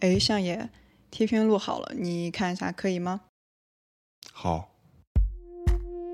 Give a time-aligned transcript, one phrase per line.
[0.00, 0.68] 哎，相爷，
[1.10, 3.22] 贴片录好了，你看一下可以吗？
[4.32, 4.68] 好。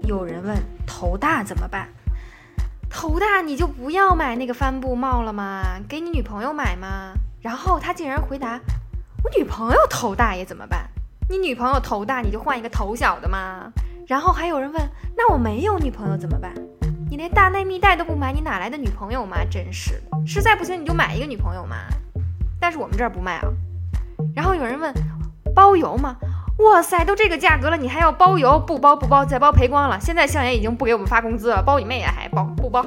[0.04, 0.57] 有人问
[0.87, 1.89] 头大怎么办？
[2.89, 5.78] 头大你就不要买那个帆布帽了吗？
[5.86, 7.12] 给你女朋友买吗？
[7.42, 8.59] 然后他竟然回答：
[9.23, 10.89] 我女朋友头大也怎么办？
[11.29, 13.71] 你女朋友头大你就换一个头小的吗？
[14.07, 14.82] 然后还有人问：
[15.14, 16.55] 那我没有女朋友怎么办？
[17.11, 19.45] 你连大内密袋都不买，你哪来的女朋友嘛？
[19.51, 21.77] 真是的，实在不行你就买一个女朋友嘛。
[22.59, 23.48] 但是我们这儿不卖啊。
[24.34, 24.93] 然后有人问：
[25.55, 26.16] 包邮吗？
[26.59, 28.59] 哇塞，都这个价格了，你还要包邮？
[28.59, 29.98] 不包不包，再包赔光了。
[30.01, 32.12] 现在相爷已经不给我们发工资了，包你妹呀！
[32.16, 32.84] 还包不包？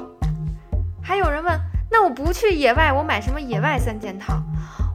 [1.02, 1.60] 还有人问，
[1.92, 4.42] 那我不去野外，我买什么野外三件套？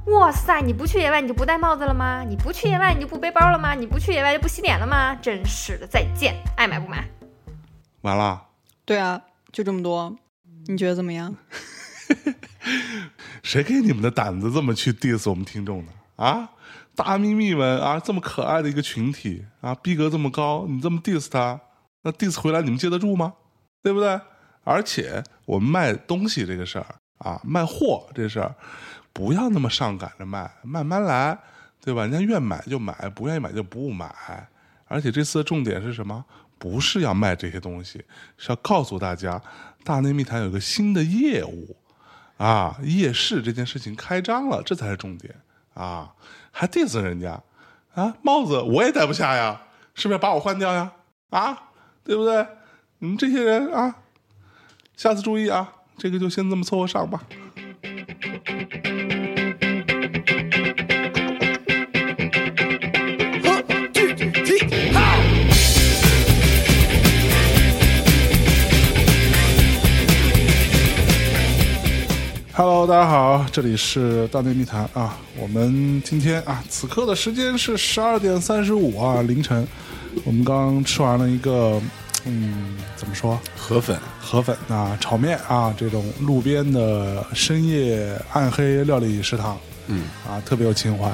[0.07, 2.23] 哇塞，你不去野外你就不戴帽子了吗？
[2.27, 3.75] 你不去野外你就不背包了吗？
[3.75, 5.15] 你不去野外就不洗脸了吗？
[5.23, 7.07] 真是的，再见，爱买不买。
[8.01, 8.43] 完了。
[8.85, 9.21] 对啊，
[9.53, 10.17] 就这么多，
[10.67, 11.37] 你觉得怎么样？
[13.43, 15.93] 谁给你们的胆子这么去 diss 我们听众的
[16.23, 16.51] 啊？
[16.95, 21.59] 大咪咪们啊，这么可爱的一个群体啊，逼格这么高，你这么 diss 他，
[22.03, 23.33] 那 diss 回来你们接得住吗？
[23.83, 24.21] 对不对？
[24.63, 26.87] 而且我们卖东西这个事儿
[27.19, 28.55] 啊，卖货这事儿，
[29.13, 31.37] 不要那么上赶着卖，慢慢来，
[31.81, 32.03] 对吧？
[32.03, 34.15] 人家愿买就买，不愿意买就不买。
[34.87, 36.25] 而且这次的重点是什么？
[36.59, 38.05] 不是要卖这些东西，
[38.37, 39.43] 是要告诉大家，
[39.83, 41.75] 大内密谈有个新的业务
[42.37, 45.35] 啊，夜市这件事情开张了，这才是重点
[45.75, 46.13] 啊。
[46.51, 47.41] 还 diss 人家
[47.95, 48.15] 啊！
[48.23, 49.63] 帽子我也戴不下呀，
[49.95, 50.93] 是不是要把我换掉呀？
[51.31, 51.71] 啊，
[52.05, 52.47] 对不对？
[52.99, 53.97] 你们这些人啊，
[54.97, 55.73] 下次注意啊！
[55.97, 57.23] 这个就先这么凑合上吧。
[72.55, 75.17] Hello，大家好，这里是大内密谈啊。
[75.39, 79.67] 我们今天啊，此刻的时间是十二点三十五啊，凌晨。
[80.23, 81.81] 我们刚吃完了一个，
[82.27, 83.41] 嗯，怎么说？
[83.57, 91.11] 河粉，河粉啊，炒面啊，这种路边的深夜暗黑料理食堂，嗯，啊，特别有情怀。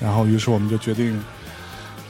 [0.00, 1.22] 然后，于是我们就决定。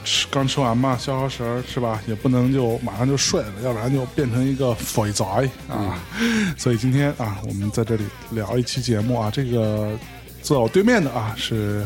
[0.03, 2.01] 吃刚吃完嘛，消消食儿是吧？
[2.07, 5.25] 也不能就马上就睡了，要不然就变成一个肥宅
[5.67, 6.01] 啊。
[6.57, 9.29] 所以今天啊，我们在这里聊一期节目啊。
[9.29, 9.97] 这个
[10.41, 11.85] 坐我对面的啊，是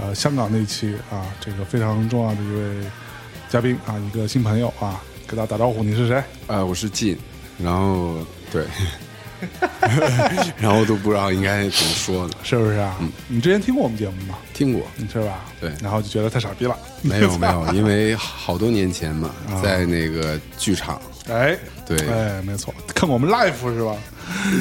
[0.00, 2.90] 呃香港那一期啊，这个非常重要的一位
[3.48, 6.22] 嘉宾啊，一个新朋友啊，给大家打招呼，你是谁？
[6.46, 7.16] 啊，我是进，
[7.58, 8.16] 然后
[8.50, 8.64] 对。
[10.58, 12.96] 然后都不知道应该怎么说呢，是不是啊？
[13.00, 14.38] 嗯，你之前听过我们节目吗？
[14.54, 15.44] 听过，是吧？
[15.60, 16.76] 对，然后就觉得太傻逼了。
[17.02, 19.30] 没有没有， 因为好多年前嘛，
[19.62, 21.00] 在那个剧场。
[21.28, 21.56] 哎，
[21.96, 23.94] 对，哎，没错，看我们 life 是吧？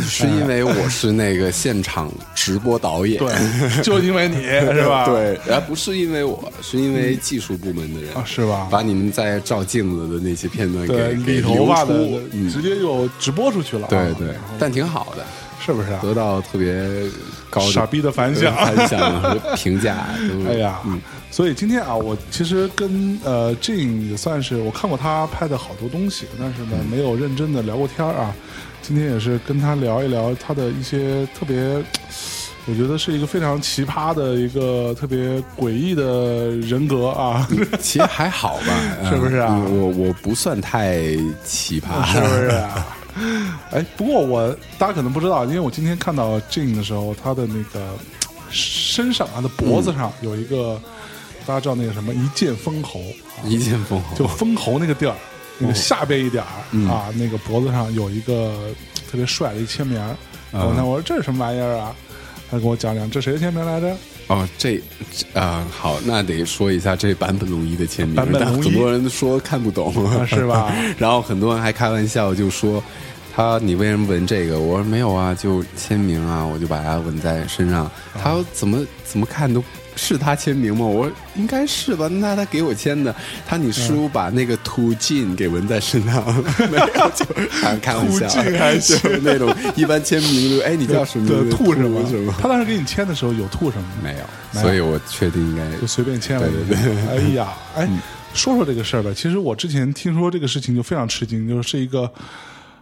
[0.01, 5.05] 是因为我是那个现场直播导演， 对，就因为你是吧？
[5.11, 8.67] 对，哎不是因为我，是因为技术部门的人啊，是吧？
[8.71, 11.93] 把你们在照镜子的那些片段给给头发的，
[12.51, 13.87] 直接就直播出去了。
[13.89, 15.23] 对对，但挺好的，
[15.63, 15.89] 是不是？
[16.01, 16.87] 得到特别
[17.49, 20.07] 高傻逼的反响、反响和评价。
[20.47, 20.99] 哎呀，嗯。
[21.31, 28.33] 所以今天啊，我其实跟呃 Jane 也算是我看过他拍的好多东西，但是呢，没有认真的聊过天啊。
[28.81, 31.83] 今天也是跟他聊一聊他的一些特别，
[32.65, 37.47] 我觉得是一个非常奇葩的一个特别诡异的人格啊。
[37.79, 38.73] 其实还好吧，
[39.07, 39.55] 是不是啊？
[39.69, 40.97] 我我不算太
[41.43, 42.87] 奇葩，是不是啊？
[43.71, 47.93] 哎，不过我大家可能不知道，因为我今天看到 Jane 的时候，他的那个
[48.49, 50.81] 身上啊，的脖子上有一个。
[51.45, 53.01] 大家知道那个什么一剑封喉，
[53.43, 55.15] 一剑封喉就封喉那个地儿，
[55.57, 58.69] 那个下边一点儿啊，那个脖子上有一个
[59.09, 59.99] 特别帅的一签名。
[60.51, 61.95] 我看我说这是什么玩意儿啊？
[62.51, 63.97] 他给我讲讲，这谁的签名来着？
[64.27, 64.79] 哦，这
[65.33, 68.15] 啊好，那得说一下这版本龙一的签名。
[68.15, 69.91] 版本龙一，很多人说看不懂，
[70.27, 70.71] 是吧？
[70.99, 72.83] 然后很多人还开玩笑就说
[73.39, 74.59] 他你为什么纹这个？
[74.59, 77.89] 我说没有啊，就签名啊，我就把它纹在身上。
[78.21, 79.63] 他说怎么怎么看都。
[79.95, 80.85] 是他签名吗？
[80.85, 82.07] 我说应该是吧。
[82.09, 83.15] 那他给我签的，
[83.47, 86.21] 他你叔把那个途径给纹在身上，
[86.69, 86.85] 没有
[87.15, 87.25] 就
[87.81, 88.27] 开玩笑，
[88.57, 91.49] 还是那种一般签名就哎你叫什么？
[91.49, 92.33] 吐什么什么？
[92.41, 93.87] 他当时给你签的时候有吐什么？
[94.03, 96.47] 没有，所以我确定应该就随便签了。
[96.49, 97.07] 对对对。
[97.07, 97.87] 哎呀， 哎，
[98.33, 99.11] 说说这个事儿吧。
[99.15, 102.09] 其实我之前听说这个事情就非常吃惊，就是一个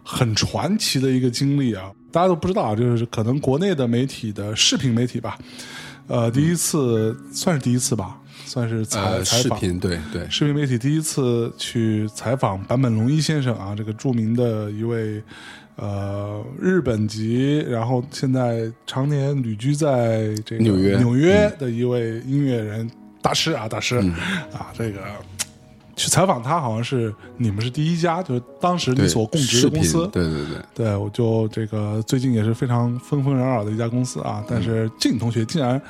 [0.09, 1.91] 很传奇的一个经历啊。
[2.09, 5.37] 大家都不知道，就是可能国内的媒体的视频媒体吧。
[6.07, 15.21] 呃，第一次算是第一次吧，算是采采访，视频对对，视频媒体第一次去采访坂本龙一先生啊，这个著名的一位
[15.75, 22.89] 呃日本籍，然后现在常年旅居在这个纽约纽约的一位音乐人
[23.21, 24.13] 大师啊，大师、嗯
[24.53, 25.01] 啊，这个。
[25.97, 35.81] 去采访他，好像是你们是第一家，就是当时你所供职的公司，对对对，对，我就这个最近也是非常纷纷扰扰的一家公司啊，但是静同学竟然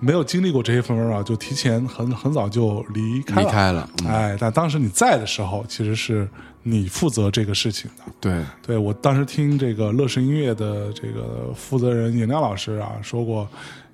[0.00, 3.42] 没有经历过这些纷纷扰扰，就提前很很早就离开了。
[3.42, 6.28] 离开了，嗯哎，但当时你在的时候，其实是
[6.64, 8.12] 你负责这个事情的。
[8.20, 13.48] 对，对我当时听这个乐视音乐的这个负责人尹亮老师啊说过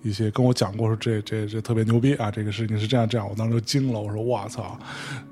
[0.04, 4.78] 一些，跟我讲过说这这这特别牛逼啊，这个事情是这样这样，我当时就惊了，我说我操，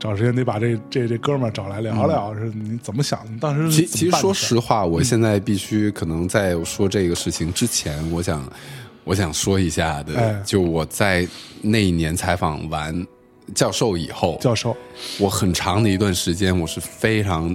[0.01, 3.21] 找时间得把这这这哥们儿找来聊聊，是你怎么想？
[3.31, 8.51] 你当时是其其实说实话，我现在必须可能在说这个事情之前，我想
[9.05, 11.29] 我想说一下的，哎就我在
[11.61, 13.07] 那一年采访完
[13.55, 14.75] 教授以后，教授，
[15.19, 17.55] 我很长的一段时间我是非常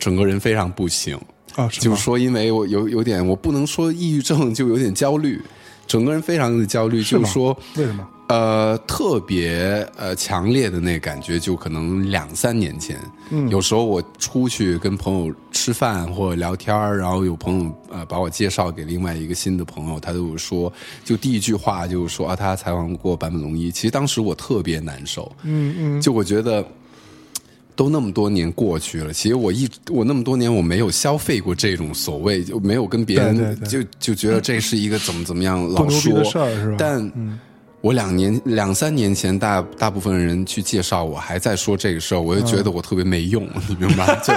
[0.00, 1.20] 整个人非常不行，
[1.54, 5.40] 啊，是就是说，因为我有有点，我不能说抑郁症，就有点焦虑，
[5.86, 7.56] 整个人非常的焦虑，是就是说。
[7.76, 8.08] 为什么？
[8.26, 12.98] 呃，特别呃强烈的那感觉，就可能两三年前，
[13.30, 20.72] 嗯有时候我出去跟朋友吃饭或者聊天儿然后有朋友呃把我介绍给另外一个新的朋友，他就说，
[21.04, 23.70] 就第一句话就是说啊，他采访过坂本龙一。
[23.70, 26.66] 其实当时我特别难受，嗯嗯，就我觉得。
[27.76, 36.76] 都那么多年过去了，其实我一我那么多年我没有消费过这种所谓，就没有跟别人就就觉得这是一个怎么怎么样老说的事儿是吧？
[36.78, 37.12] 但
[37.80, 44.18] 我两年两三年前大大部分人去介绍我，还在说这个事儿，我就觉得我特别没用，你明白？
[44.24, 44.32] 就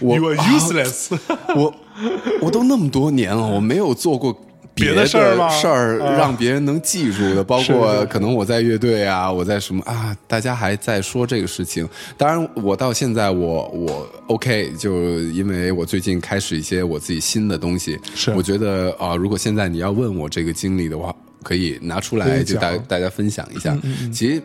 [0.00, 1.18] 我 You are 啊 useless，
[1.56, 1.74] 我
[2.40, 4.38] 我都那么多年了，我没有做过。
[4.74, 5.48] 别的的事儿吗？
[5.48, 11.88] 事儿啊让别人能记住的，包括可能我在乐队啊，我在什么啊，大家还在说这个事情。
[12.16, 18.30] 当然，我到现在我我 OK，就因为我最近开始一些我自己新的东西，是。
[18.32, 23.76] 我觉得啊、如果现在你要问我这个经历的话，可以拿出来就大大家分享一下。
[24.12, 24.42] 其实，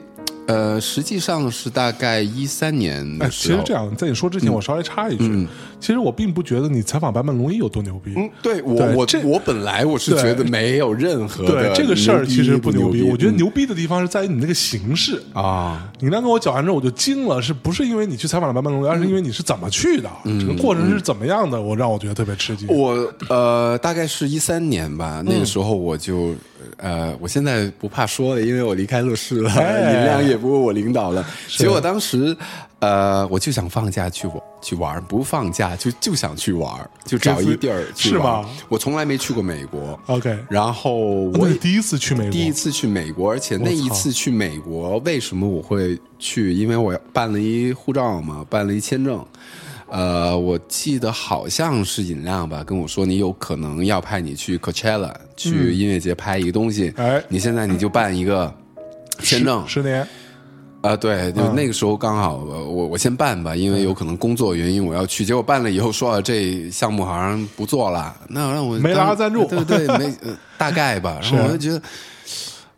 [0.47, 5.47] 呃，实际上是大概一三年哎，的时候，其实这样，在你说之前，我稍微插一句，
[5.79, 8.13] 其实我并不觉得你采访坂本龙一有多牛逼。
[8.15, 15.21] 嗯，对我我这我本来我是觉得没有任何的对这个事儿其实不牛逼，我觉得嗯牛逼的地方是在于你那个形式。
[15.33, 20.09] 啊，你刚跟我讲完之后，我就惊了，是不是因为你去采访了坂本龙一，而是因为你是怎么去的？
[20.23, 21.61] 嗯这个过程是怎么样的？
[21.61, 22.67] 我让我觉得特别吃惊。
[22.69, 26.33] 我呃，大概是一三年吧，那个嗯时候我就
[26.77, 31.25] 呃，我现在不怕说了，因为我离开乐视了，哎 尹亮也不过我领导了。
[31.47, 32.35] 结果当时
[32.79, 38.49] 呃，我就想放假去玩去玩，不放假就就想去玩，就找一地儿去是玩吗？
[38.69, 46.53] 我从来没去过美国，OK，然后我也第一次去美国，第一次去美国，而且那一次去美国，为什么我会去？
[46.53, 49.25] 因为我办了一护照嘛，办了一签证。
[49.89, 56.93] 呃，我记得好像是尹亮吧，跟我说你有可能要派你去 Coachella 去音乐节拍一个东西。
[56.97, 58.53] 哎你现在你就办一个
[59.19, 60.05] 签证十年，
[60.87, 65.25] 啊、对，就那个时候刚好呃我我先办吧，因为有可能工作原因我要去。
[65.25, 71.19] 结果办了以后说、啊、这项目好像不做了，那让我没当拉赞助对对，没、呃大概吧。
[71.31, 71.81] 然后我就觉得。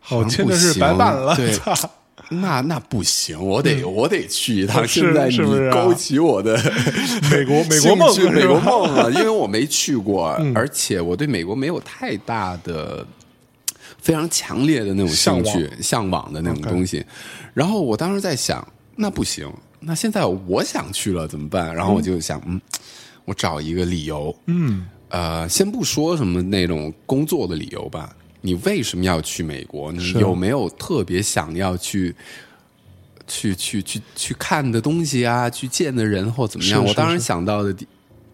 [0.02, 1.56] 好哦，像不行白办了，对，
[2.40, 4.84] 那那不行，我得、我得去一趟。
[4.84, 5.38] 现在你
[5.70, 6.60] 勾起我的
[7.30, 13.06] 美国美国梦美国梦了，因为我没去过，而且我对美国没有太大的。
[14.00, 16.32] 非常强烈的那种兴趣、向往。
[16.32, 17.04] 的那种东西，
[17.54, 18.66] 然后我当时在想，
[18.96, 21.74] 那不行，那现在我想去了怎么办？
[21.74, 22.60] 然后我就想，嗯，
[23.24, 29.90] 我找一个理由，嗯，呃，先不说什么那种工作的理由吧，你为什么要去美国？
[29.92, 32.14] 你有没有特别想要去？
[33.32, 36.80] 去去去去看的东西啊，去见的人或怎么样？
[36.80, 37.86] 是是我当然想到的第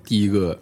[0.07, 0.59] 第一个，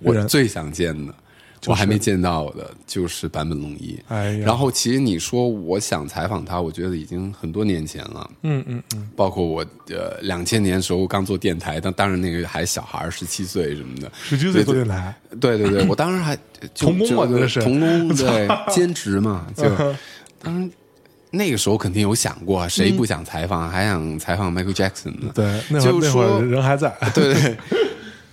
[0.00, 1.18] 我最想见的，是
[1.66, 3.98] 我还没见到的，就是坂本龙一。
[4.08, 8.30] 哎，然后，其实你说我想采访他，我觉得已经很多年前了。
[8.42, 16.34] 嗯嗯嗯，包括我呃两千年时候刚做电台，当当然那个还小孩十七岁什么的，十七岁做电台，对对对，我当时还
[16.74, 19.64] 就童工嘛就是童工对 兼职嘛，就
[20.40, 20.70] 当然
[21.30, 25.30] 那个时候肯定有想过，谁不想采访，还想采访 Michael Jackson 呢？
[25.34, 27.56] 对，那会儿人还在，对对。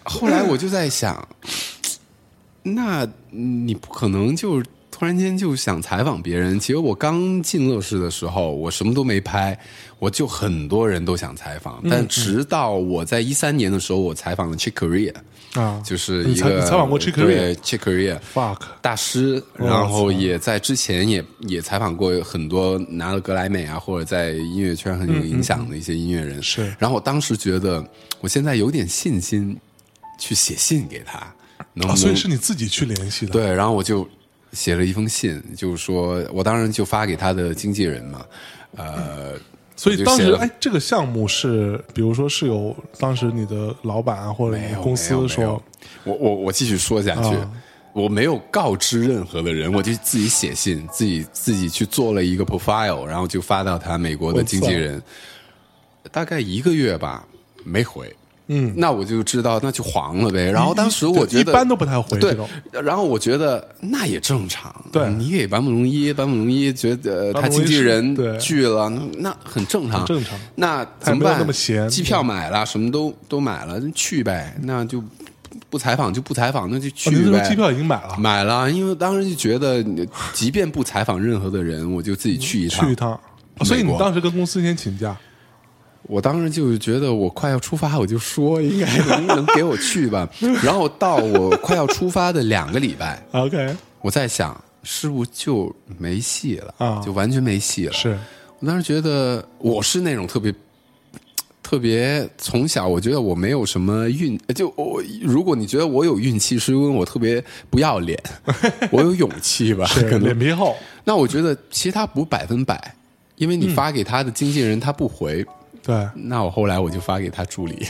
[0.04, 1.28] 后来我就在想，
[2.76, 4.62] 那你不可能就
[4.92, 6.60] 突然间就想采访别人。
[6.60, 9.58] 其实我刚进乐视的时候，我什么都没拍，
[10.00, 11.80] 我就很多人都想采访。
[11.84, 15.14] 嗯但直到我在一三年的时候，我采访了 Chick Corea，
[15.54, 17.26] 啊，就是一个你采访过 Chick Corea？
[17.26, 18.20] 对 Chick Corea。
[18.34, 26.44] fuck，大师，然后也在之前也也采访过很多拿了格莱美啊，或者在音乐圈很有影响的一些音乐人。
[26.44, 27.86] 是然后我当时觉得，
[28.20, 29.56] 我现在有点信心
[30.20, 31.36] 去写信给他，啊，
[31.74, 31.96] 能不能？
[31.96, 34.08] 所以是你自己去联系的。，对，然后我就
[34.54, 38.26] 写了一封信，就是说我当然就发给他的经纪人嘛，
[38.76, 39.34] 呃，
[39.76, 45.62] 所以当时，哎，这个项目是，比如说是有当时你的老板啊，或者公司说，
[46.04, 47.36] 我我我继续说下去。
[47.36, 47.52] 啊
[47.92, 55.02] 我没有告知任何的人，我就自己写信，自己自己去做了一个 profile，然后就发到他美国的经纪人，
[56.12, 57.28] 大概一个月吧，
[57.66, 58.16] 没回。
[58.52, 60.52] 嗯，那我就知道那就黄了呗。
[60.52, 62.50] 然后当时我觉得一般都不太回这对种，
[62.84, 64.74] 然后我觉得那也正常。
[64.92, 71.38] 对你给坂本龙一，坂本龙一觉得他经纪人拒了，那那很正常，正常那怎么办？
[71.40, 74.56] 那么闲机票买了，什么都都买了，那去呗。
[74.64, 75.08] 那就不
[75.70, 77.48] 不采访就不采访，那就哦去呗。
[77.48, 79.86] 机票已经买了，买了，因为当时就觉得，
[80.34, 82.88] 即便不采访任何的人，我就自己去一趟。
[82.88, 83.12] 去一趟。
[83.12, 83.20] 哦
[83.66, 85.14] 所以你当时跟公司先请假，
[86.10, 90.28] 我当时就觉得我快要出发，我就说应该能能给我去吧。
[90.64, 97.94] 然后到我快要出发的两个礼拜，OK，我在想，是不是就没戏了啊就完全没戏了。
[97.94, 98.18] 是
[98.60, 100.52] 我当时觉得我是那种特别。
[101.62, 108.20] 特别从小，我觉得我没有什么运，就我如果你觉得我有运气，是因为我特别不要脸，
[108.90, 109.86] 我有勇气吧？
[109.94, 112.96] 可能脸皮厚，那我觉得其实他不百分百，
[113.36, 115.46] 因为你发给他的经纪人他不回，
[115.90, 117.88] 对那我后来我就发给他助理，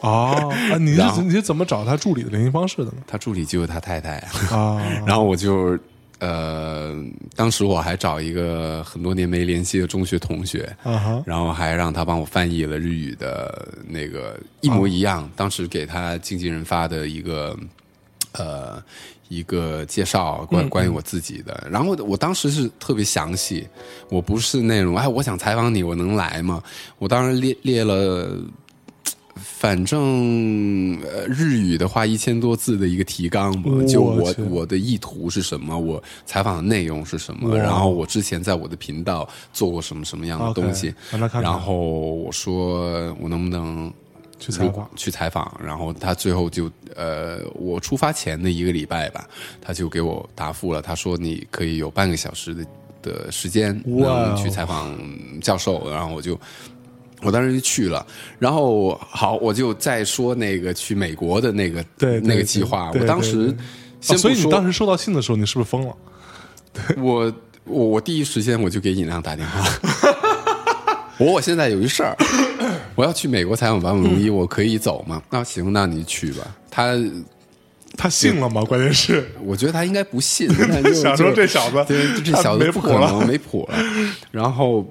[0.00, 2.94] 哦， 啊，你是你是怎么找他助理的联系方式的呢？
[3.06, 4.56] 他助理就是他太太啊。
[4.56, 5.78] 啊， 然后我就
[6.18, 6.94] 呃，
[7.34, 17.56] 当时我还找一个很多年没联系的中学同学，啊哈，然后还让他帮我翻译了日语的那个一模一样，当时给他经纪人发的一个
[18.32, 18.82] 呃
[19.32, 23.66] 一个介绍关关于我自己的，然后我当时是特别详细，
[24.10, 26.62] 我不是那种哎我想采访你我能来吗？
[26.98, 28.38] 我当时列列了。
[29.34, 40.94] 反正呃，日语的话一千多字的一个提纲嘛，就我我的意图是什么，我采访的内容是什么，然后我之前在我的频道做过什么什么样的东西，
[41.40, 43.90] 然后我说我能不能
[44.46, 49.28] 去采访去采访，然后他最后就呃，我出发前的一个礼拜吧，
[49.60, 52.66] 他就给我答复了，他说你可以有半个小时的
[53.02, 53.82] 的时间
[54.36, 54.92] 去采访
[55.40, 56.38] 教授，然后我就。
[57.24, 58.04] 我当时就去了，
[58.36, 62.90] 然后好，我就再说那个去美国的那个对对那个计划。
[62.98, 63.56] 我当时对
[64.00, 65.96] 先，哦所以你当时收到信的时候，你是不是疯了？
[66.98, 67.32] 我
[67.62, 69.60] 我我第一时间我就给尹亮打电话，
[71.18, 72.16] 我说我现在有一事儿，
[72.94, 75.22] 我要去美国采访坂本龙一，我可以走吗？
[75.30, 76.56] 那行，那你去吧。
[76.70, 76.96] 他
[77.96, 78.62] 他信了吗？
[78.64, 83.78] 关键是我觉得他应该不信， 但就想说这小子对，这小子没谱了不可能没谱了。
[84.30, 84.86] 然后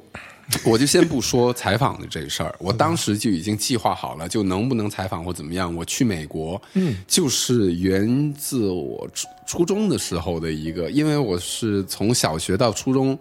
[0.66, 5.74] 我就先不说采访的这事儿， 我当时就已经计划好了，就能不能采访或怎么样。
[5.76, 13.18] 我去美国，嗯，就是源自我初初中的时候的一个，因为我是从小学到初中，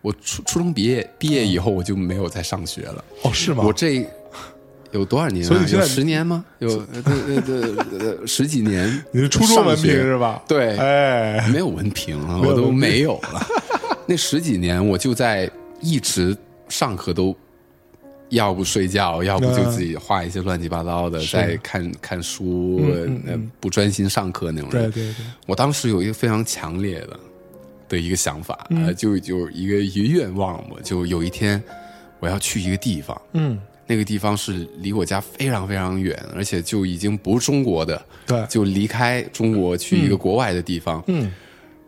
[0.00, 3.04] 我初初中毕业毕业以后我就没有再上学了。
[3.24, 3.64] 哦，是吗？
[3.66, 4.06] 我这
[4.92, 5.48] 有多少年、啊？
[5.48, 6.44] 所以现在有十年吗？
[6.58, 9.02] 有呃对对对呃 十几年。
[9.12, 10.42] 你是初中文凭是吧？
[10.48, 13.46] 对哎，没有文凭了，我都没有了。
[14.06, 16.36] 那十几年，我就在一直
[16.68, 17.36] 上课都，
[18.30, 24.90] 要不睡觉，要不就自己画一些乱七八糟的，是在看看书，嗯嗯呃，不专心上课那种人。
[24.90, 27.20] 对对对，我当时有一个非常强烈的
[27.90, 28.66] 的一个想法，
[28.96, 31.62] 就就一个一个愿望嘛，就有一天
[32.20, 41.32] 我要去一个地方，嗯，那个地方是离我家非常非常远，而且就已经不是中国的，对，就离开中国去一个国外的地方，嗯，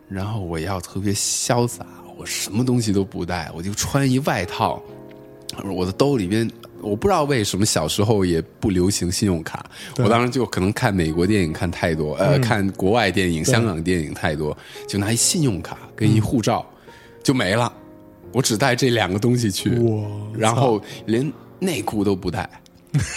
[0.09, 1.87] 然后我要特别潇洒，
[2.19, 4.83] 我什么东西都不带，我就穿一外套，
[5.73, 6.51] 我的兜里边。
[6.83, 9.67] 我不知道为什么小时候也不流行信用卡，
[9.99, 14.57] 我当时就可能看美国电影看太多，呃，看国外电影、香港电影太多，
[14.89, 16.65] 就拿一信用卡跟一护照、
[17.23, 17.71] 就没了，
[18.33, 22.49] 我只带这两个东西去，哇然后连内裤都不带，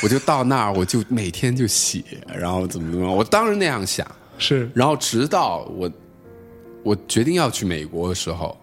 [0.03, 4.05] 我就到那儿我就每天就洗，然后怎么怎么，我当时那样想，
[4.38, 4.69] 是。
[4.73, 5.91] 然后直到我
[6.83, 8.57] 我决定要去美国的时候，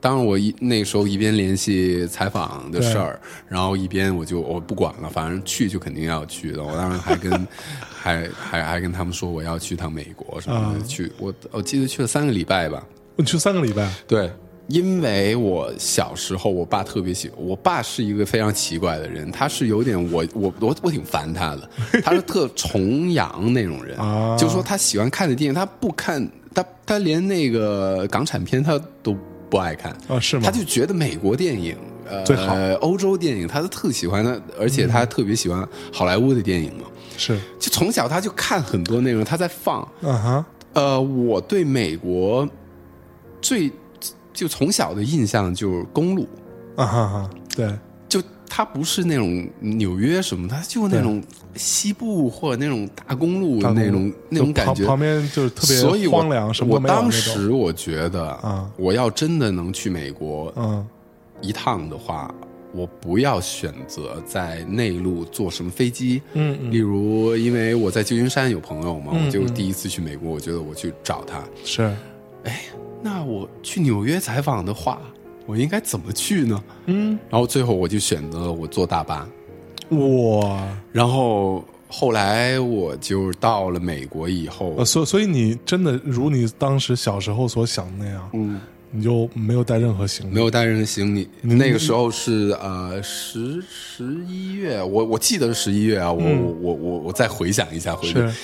[0.00, 6.62] 当然我一那时候一边联系采访的事儿，然后一边我就我不管了，反正去就肯定要去的。
[6.62, 7.48] 我当时还跟
[7.90, 10.74] 还还还跟他们说我要去趟美国什么的，啊。
[10.86, 12.86] 去我我记得去了三个礼拜吧。
[13.16, 14.30] 你去三个礼拜，对，
[14.68, 21.70] 因为我小时候，我爸特别喜，我爸是一个非常奇怪的人，他是有点我我我我挺烦他的，
[22.02, 29.14] 他是特崇洋那种人，啊就说他喜欢看的电影，他不看，他他连那个港产片他都
[29.50, 29.94] 不爱看。
[30.08, 30.42] 啊，是吗？
[30.44, 31.76] 他就觉得美国电影
[32.08, 36.84] 呃最好欧洲电影，他都特喜欢的，而且他特别喜欢好莱坞的电影嘛。
[37.16, 39.86] 是，就从小他就看很多内容，他在放。
[40.00, 42.48] 嗯哼，呃，我对美国
[43.40, 43.70] 最
[44.34, 46.28] 就从小的印象就是公路，
[46.76, 47.72] 啊哈哈，对，
[48.08, 51.22] 就它不是那种纽约什么，它就那种
[51.54, 54.84] 西部或者那种大公路大公路那种那种感觉。
[54.84, 58.70] 旁旁边就是特别所以我荒凉，什么我当时我觉得啊。
[58.76, 60.84] 我要真的能去美国嗯。
[61.40, 62.32] 一趟的话，
[62.72, 66.22] 我不要选择在内陆坐什么飞机。
[66.32, 66.70] 嗯嗯。
[66.70, 71.42] 例如，因为我在旧金山有朋友嘛，嗯我就第一次去美国，我觉得我去找他。
[71.64, 71.94] 是，
[73.04, 74.98] 那我去纽约采访的话，
[75.44, 76.64] 我应该怎么去呢？
[76.86, 77.18] 嗯。
[77.28, 79.28] 然后最后我就选择了我坐大巴，
[79.90, 88.58] 哇，然后后来我就到了美国以后呃，，所所以你真的如你当时小时候所想的那样，嗯，
[88.90, 91.28] 你就没有带任何行李，没有带任何行李。
[91.42, 96.42] 嗯那个时候是呃十十一月，我我记得是十一月啊，我、嗯。
[96.42, 98.14] 我我我我再回想一下回去。
[98.14, 98.34] 是，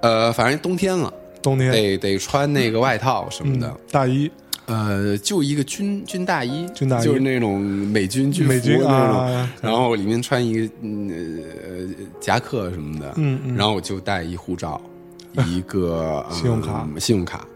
[0.00, 1.12] 呃，反正冬天了，
[1.46, 1.70] 冬天。
[1.70, 3.68] 得得穿那个外套什么的。
[3.68, 4.28] 嗯大衣，
[4.66, 13.54] 呃，就一个军军大衣，军大衣就是那种美军军服美军那种，啊然后里面穿一个嗯呃夹克什么的，嗯嗯。
[13.56, 14.80] 然后我就带一护照，
[15.46, 17.55] 一个、呃信用卡信用卡，没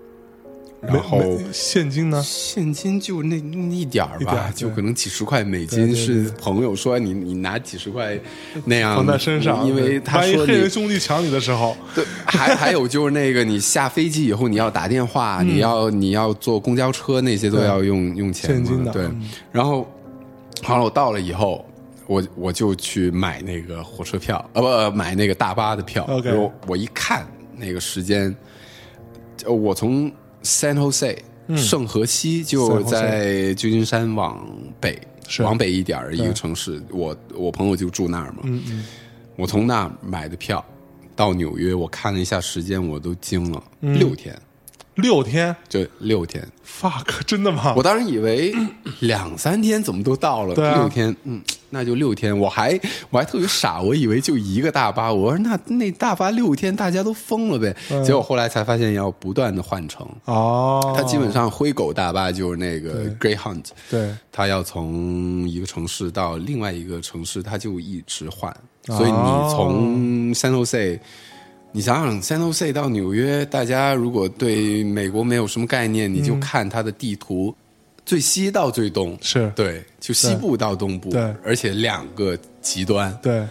[0.82, 2.22] 然后现金呢？
[2.24, 8.18] 现金就那那一点儿吧，就可能几十块美金，是朋友说你你拿几十块
[8.64, 19.02] 那样放在身上，因为他说你黑人兄弟抢你的时候，对，还还有就是那个，你下飞机以后你要打电话，你要你要坐公交车，那些都要用用钱现金的对。
[19.02, 19.86] 嗯，然后
[20.62, 21.62] 好了，我到了以后，
[22.06, 26.04] 我我就去买那个火车票，呃不呃买那个大巴的票。
[26.08, 28.34] OK 我我一看那个时间，
[29.44, 30.10] 呃我从
[30.42, 31.18] San Jose、
[31.56, 34.46] 圣河西就在旧金山往
[34.80, 35.42] 北，是。
[35.42, 38.40] 往北一点儿一个城市，我我朋友就住那儿嘛。
[38.44, 38.86] 嗯嗯，
[39.36, 40.64] 我从那儿买的票
[41.14, 43.98] 到纽约，我看了一下时间，我都惊了，嗯。
[43.98, 44.36] 六天，
[45.00, 45.54] 六天？
[45.68, 46.46] 就六天。
[46.64, 47.74] ，fuck，真的吗？
[47.76, 48.54] 我当时以为
[49.00, 50.78] 两三天怎么都到了，对啊。
[50.78, 52.36] 六天，嗯，那就六天。
[52.38, 52.78] 我还
[53.10, 57.74] 我还特别傻，我以为就一个大巴，我说那那大巴六天大家都疯了呗。
[57.90, 58.04] 嗯。
[58.04, 64.14] 结果后来才发现要不断的换乘，哦，它基本上灰狗大巴就是那个 Greyhound，对。
[64.32, 68.50] 它要从一个城市到另外一个城市，它就一直换，
[68.86, 68.96] 哦。
[68.96, 70.98] 所以你从 San Jose，
[71.72, 77.54] 你想想 San Jose 到纽约，大家如果对美国没有什么概念，你就看它的地图，
[78.04, 81.32] 最西到最东，是，对，就西部到东部，对。
[81.44, 83.46] 而且两个极端，对，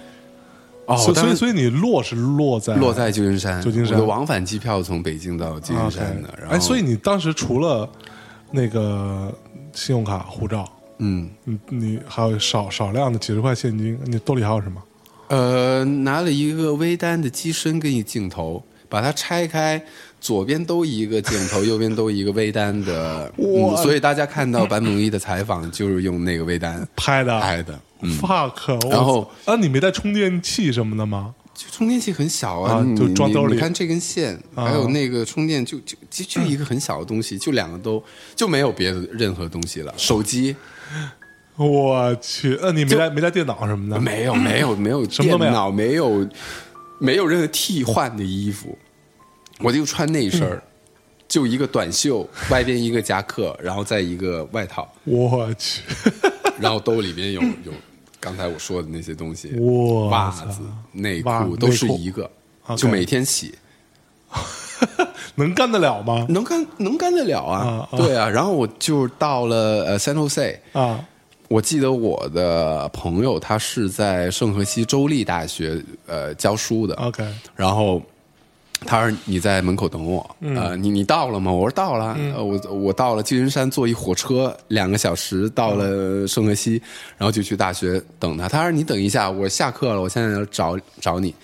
[0.86, 3.94] 哦，所以所以你落是落在落在旧金山，旧金山。
[3.96, 7.90] 我的往返机票从北京到旧金山的，然后哎，所以你当时除了
[8.52, 9.34] 那个
[9.72, 11.30] 信用卡、护照，嗯。
[11.46, 14.84] 你你还有少少量的几十块现金，你兜里还有什么？
[15.30, 19.82] 呃，拿了一个微单的机身跟一镜头，把它拆开，
[20.20, 23.32] 左边都一个镜头，右边都一个微单的。
[23.38, 27.80] 嗯，所以大家看到坂本龙一的采访就是用那个微单 拍的拍的。
[28.02, 31.36] 嗯，fuck，然后啊，你没带充电器什么的吗？
[31.54, 38.02] 就充电器很小啊啊，就装兜里你你看这根线，啊还有那个充电，就就就就一个很小的东西，就两个都
[38.34, 39.94] 就没有别的任何东西了。
[39.98, 40.56] 手机
[41.60, 44.00] 我去，呃，你没带没带电脑什么的？
[44.00, 46.28] 没有没有 没有电脑，没有
[47.00, 48.78] 没有任何替换的衣服，
[49.60, 50.62] 我就穿那一身
[51.28, 55.84] 就一个短袖，外边一个夹克，然后再一个外套，我去，
[56.60, 57.72] 然后兜里边有有
[58.20, 59.52] 刚才我说的那些东西，
[60.10, 60.46] 袜子、
[60.94, 62.30] 内裤都是一个，
[62.78, 63.54] 就每天洗，
[65.36, 66.26] 能干得了吗？
[66.30, 67.90] 能干能干得了啊啊？
[67.92, 67.98] 啊。
[67.98, 70.58] 对啊，然后我就到了呃 San Jose。
[70.74, 71.06] 啊，
[71.50, 76.96] 我记得我的朋友他是在圣荷西州立大学呃教书的。
[76.96, 78.02] OK 然后
[78.86, 80.56] 他说你在门口等我，嗯。
[80.56, 81.52] 呃，你你到了吗？
[81.52, 86.82] 我说到了，呃我我到了旧金山，坐一火车两个小时到了圣荷西，
[87.18, 88.48] 然后就去大学等他。
[88.48, 91.36] 他说你等一下，我下课了，我现在要找找你。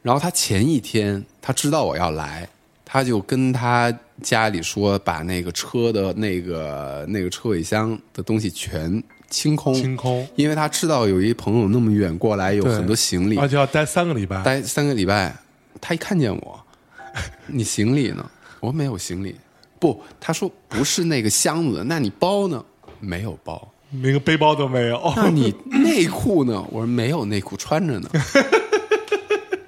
[0.00, 2.48] 然后他前一天他知道我要来，
[2.90, 14.42] 他就跟他家里说，把那个车的那个那个车尾箱的东西全清空，清空因为他知道有一朋友那么远过来，有很多行李，而且要待三个礼拜。
[14.42, 15.36] 待三个礼拜，
[15.82, 16.58] 他一看见我，
[17.46, 18.24] 你行李呢？
[18.60, 19.36] 我说没有行李。
[19.78, 22.64] 不，他说不是那个箱子，那你包呢？
[23.00, 23.70] 没有包。
[23.90, 25.12] 连个背包都没有。
[25.14, 26.64] 那你内裤呢？
[26.70, 28.08] 我说没有内裤穿着呢。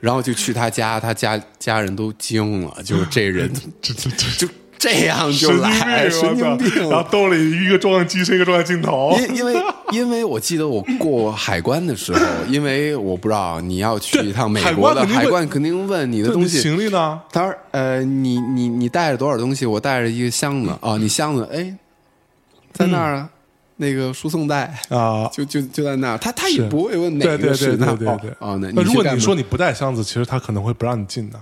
[0.01, 6.89] 然后就去他家，他家家人都惊了，就是这人 这这这就这样就来，神经病。
[6.89, 9.15] 然后兜里一个照相机，是一个照相镜头。
[9.19, 16.63] 因因为因为我记得我过海关的时候， 因为我不知道你要去一趟美国的海关肯定问你的东西。
[16.63, 17.21] 行李呢？
[17.31, 19.67] 他说：“呃，你你你带着多少东西？
[19.67, 21.77] 我带着一个箱子啊，你箱子哎，
[22.73, 23.29] 在那儿啊，
[23.81, 26.19] 那个输送带啊 就就就在那儿。
[26.19, 28.31] 他他也不会问哪对对对个是那对对对。
[28.39, 31.41] 哦，那那如果你说你不带箱子，其实他可能会不让你进的。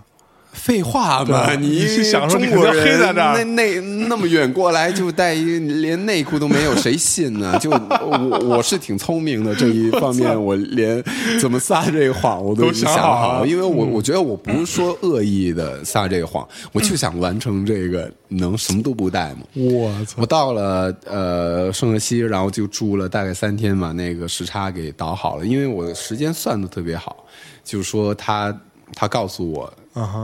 [0.53, 7.57] 废话嘛，你想说你中国人这儿那那那么远过来就带一 连内裤都没有，谁信呢？
[7.59, 11.03] 就我我是挺聪明的这一 方面，我连
[11.41, 19.41] 怎么撒这个谎我都已经想想好了，因为我我觉得我不是说恶意的撒这个谎，我就想完成这个能什么都不带嘛。
[19.55, 20.27] 我操我！
[20.27, 25.47] 到了呃圣荷西，然后就住了大概三天，把那个时差给倒好了。
[25.47, 27.25] 因为我的时间算的特别好，
[27.65, 28.55] 就是说他
[28.95, 29.73] 他告诉我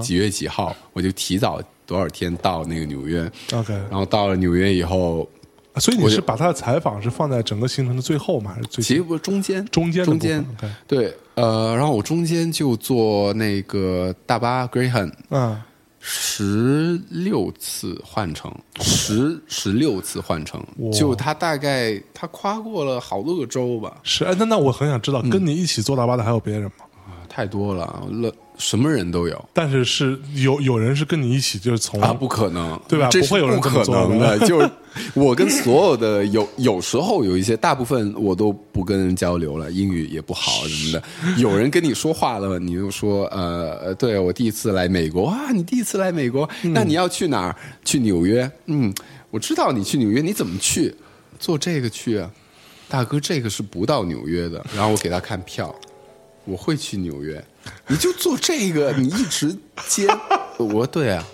[0.00, 3.30] 几月几号，我就提早多少天到那个纽约。
[3.52, 5.28] OK，然后到了纽约以后，
[5.76, 8.52] 所以你是把他的采访是放在整个行程的最后吗？
[8.54, 10.44] 还是最其实不中间中间中间。
[10.86, 15.12] 对呃，然后我中间就坐那个大巴 Greyhound。
[15.30, 15.60] 嗯。
[16.06, 25.14] 十六次换乘，十十六次换乘，就他大概他跨过了好多个州吧，是哎，那那我很想知嗯。
[25.14, 26.70] 道，跟你一起坐大巴的还有别人吗？
[27.06, 34.38] 啊太多了，了什么人都有但是是有有人是跟你一起，就是从啊，不可能，对吧这是不会有人可能的。
[34.40, 34.70] 就是
[35.14, 41.02] 我跟所有的有有时候有一些，大部分我都不跟人交流了，英语也不好什么的。
[41.36, 47.56] 有人跟你说话了，你就说呃，呃对我第一次来美国啊，你第一次来美国，嗯那你要去哪儿？
[47.84, 48.48] 去纽约？
[48.66, 48.94] 嗯，
[49.30, 50.94] 我知道你去纽约，你怎么去？
[51.40, 52.30] 坐这个去啊，
[52.88, 54.64] 大哥，这个是不到纽约的。
[54.76, 55.74] 然后我给他看票，
[56.44, 57.44] 我会去纽约，
[57.88, 59.56] 你就做这个，你一直
[59.88, 60.06] 接。
[60.58, 61.24] 我说对啊，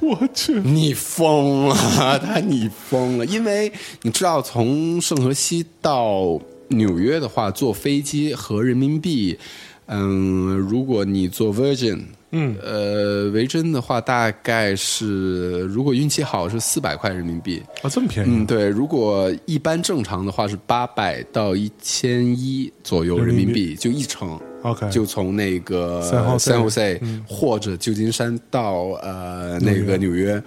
[0.00, 3.72] 我去，你疯了，他你疯了，因为
[4.02, 9.38] 你知道从圣荷西到纽约的话，坐飞机和人民币，
[9.86, 12.02] 嗯，如果你坐 Virgin，
[12.36, 12.56] 嗯。
[12.62, 24.38] 呃，维珍的话大概是如果运气好是四百块人民币，啊，这么便宜嗯，对，如果一般正常的话是八百到一千一左右人民币，就一程。
[24.62, 27.24] ？OK，就从那个三 Jose 嗯。
[27.28, 30.42] 或者旧金山到呃那个纽约，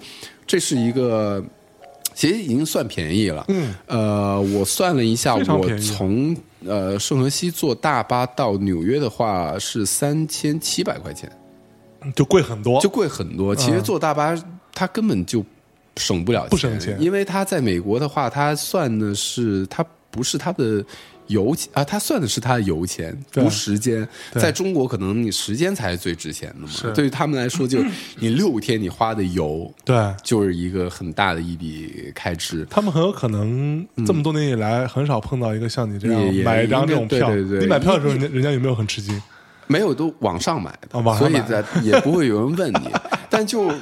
[0.46, 1.42] 这是一个
[2.14, 3.44] 其实已经算便宜了。
[3.48, 11.30] 嗯，呃，我算了一下，我从呃圣荷西坐大巴到纽约的话是三千七百块钱，
[12.14, 13.54] 就贵很多，就贵很多。
[13.54, 14.34] 其实坐大巴
[14.72, 15.44] 它根本就
[15.96, 20.84] 省不了不省钱因为它在美国的话，它算的是它不是它的。
[21.30, 24.04] 油钱啊，他算的是他的油钱，对不时间。
[24.32, 26.92] 在中国，可能你时间才是最值钱的嘛。
[26.92, 29.96] 对于他们来说，就是 你六天你花的油，对。
[30.24, 32.66] 就是一个很大的一笔开支。
[32.68, 37.28] 他们很有可能这么多年以来很少碰到一个像你这样买一张这种票。
[37.28, 39.22] 对对对你买票的时候，人家人家有没有很吃惊？
[39.70, 42.90] 没有都网上买的，所以在 也不会有人问你，
[43.30, 43.72] 但就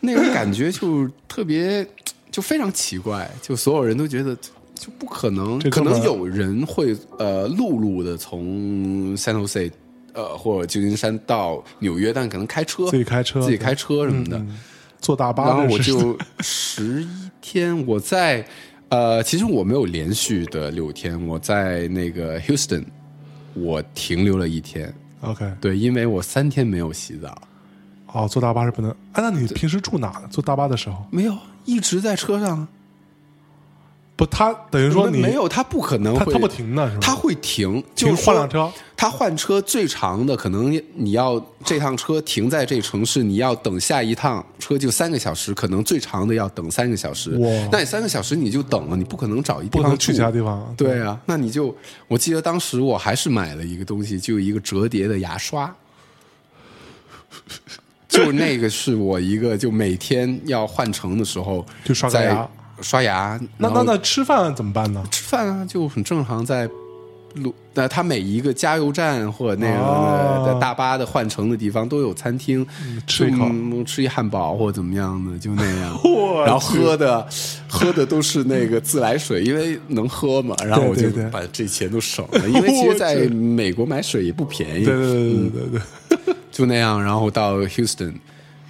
[0.00, 1.86] 那种感觉就特别
[2.32, 4.34] 就非常奇怪，就所有人都觉得
[4.74, 9.70] 就不可能，可能有人会呃陆路的从 San Jose
[10.12, 14.44] 呃或者旧金山到纽约，但可能开车自己开车自己开车什么的，
[15.00, 17.08] 坐大巴然后我就十一
[17.40, 18.44] 天，我在
[18.88, 22.84] 呃，其实我没有连续的六天，我在那个 Houston，
[23.54, 24.92] 我停留了一天。
[25.20, 27.36] OK 对，因为我三天没有洗澡，
[28.12, 28.90] 哦，坐大巴是不能。
[29.12, 30.28] 哎，那你平时住哪呢？
[30.30, 32.66] 坐大巴的时候没有一直在车上。
[34.18, 34.26] 不？
[34.26, 37.00] 他等于说你没没有，他不可能会，他他不停的是吗？
[37.00, 38.70] 他会停，就是说换辆车。
[38.96, 47.68] 他换车最长的可能你要这趟车停在这城市，你要等下一趟车就三个小时，可能最长的要等三个小时哇。
[47.70, 50.74] 那你三个小时你就等了，你不可能找一地不方去其他地方。
[50.76, 51.72] 对啊，那你就
[52.08, 55.72] 我记得当时我还是买了一个东西，就一个折叠的牙刷，
[58.08, 62.48] 就那个是我一个就每天要换乘的时候就刷个在牙
[62.80, 65.02] 刷牙，那那那吃饭怎么办呢？
[65.10, 66.68] 吃饭啊就很正常在。
[67.34, 72.66] 路，那他每一个加油站或者那个、哦在大巴的换乘的地方都有餐厅，
[73.06, 76.00] 吃一口嗯吃一汉堡或者怎么样的，就那样。
[76.46, 77.28] 然后喝的
[77.68, 80.56] 喝的都是那个自来水，因为能喝嘛。
[80.64, 84.84] 然后我就把这钱都省了，因为其实在美国买水也不便宜。
[84.86, 85.80] 对对对对对
[86.24, 88.14] 对，就那样，然后到 Houston，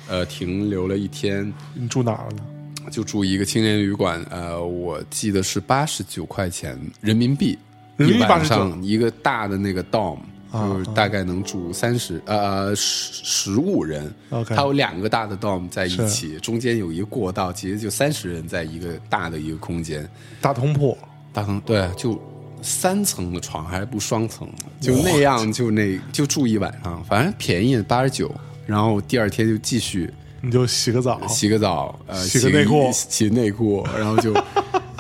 [0.09, 2.43] 呃，停留了一天，你住哪儿了呢？
[2.91, 7.59] 就住一个青年旅馆，呃，我记得是八十九块钱人民币，
[7.97, 10.19] 人民币一晚上一个大的那个 dom，
[10.51, 14.13] 啊就是大概能住三十呃十十五人。
[14.31, 20.09] OK 它有两个大的 dom 在一起，中间有一个过道，其实就三十人在一个大的一个空间。
[20.41, 20.97] 大通铺，
[21.33, 22.21] 大通对，就
[22.63, 24.49] 三层的床，还不双层，
[24.81, 28.35] 就那样，就那就住一晚上，反正便宜八十九，
[28.67, 32.91] 然后第二天就继续你就洗个澡，洗个澡，呃，洗个内裤。
[32.93, 34.35] 洗内裤，然后就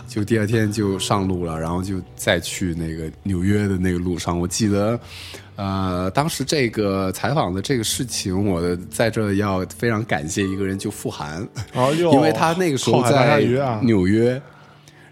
[0.06, 4.98] 就第二天就上路了，然后就再去那个纽约的那个路上，我记得。
[5.56, 11.42] 呃，当时这个采访的这个事情，我在这要非常感谢一个人，就傅涵，
[11.74, 13.40] 哦哟， 因为他那个时候在
[13.82, 14.40] 纽约，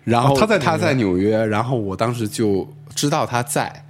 [0.05, 3.85] 然后哦他在他在纽约，然后我当时就知道他在，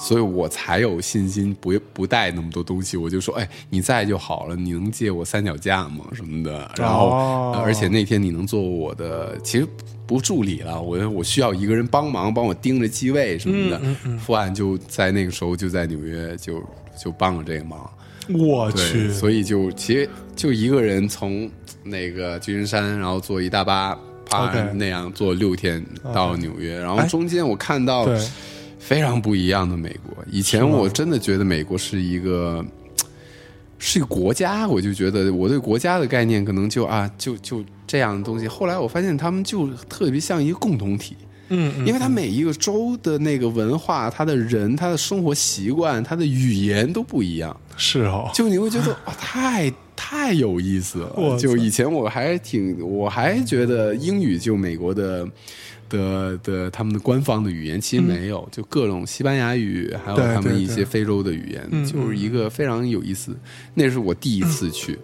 [0.00, 6.06] 所以我才有信心不不带那么多东西，我就说，哎，你在就好了，你能借我三脚架吗？
[6.14, 9.66] 什么的，然后、而且那天你能做我的，其实。
[10.10, 13.80] 不助理了，我我需要一个人帮忙，帮我盯着机位什么的。
[14.02, 16.60] 嗯傅安就在那个时候就在纽约，就
[17.00, 17.88] 就帮了这个忙。
[18.28, 21.48] 我去，所以就其实就一个人从
[21.84, 23.96] 那个旧金山，然后坐一大巴，
[24.28, 25.80] 啪那样坐六天
[26.12, 28.20] 到纽约，然后哎中间我看到对
[28.80, 30.24] 非常不一样的美国。
[30.28, 32.64] 以前我真的觉得美国是一个。
[33.82, 38.46] 是一个国家，我就觉得我对国家的概念可能就啊，就就这样的东西。
[38.46, 41.16] 后来我发现他们就特别像一个共同体，
[41.48, 47.58] 嗯嗯，因为它每一个州的那个文化、他的人、他的生活习惯、他的语言都不一样。
[47.78, 51.38] 是哦，就你会觉得哇，太太有意思了。
[51.38, 55.26] 就以前我还挺，我还觉得英语就美国的
[55.90, 63.36] 的的他们的官方的语言其实没有，就各种西班牙语，还有他们一些非洲的语言，嗯就是一个非常有意思。
[63.74, 64.98] 那是我第一次去。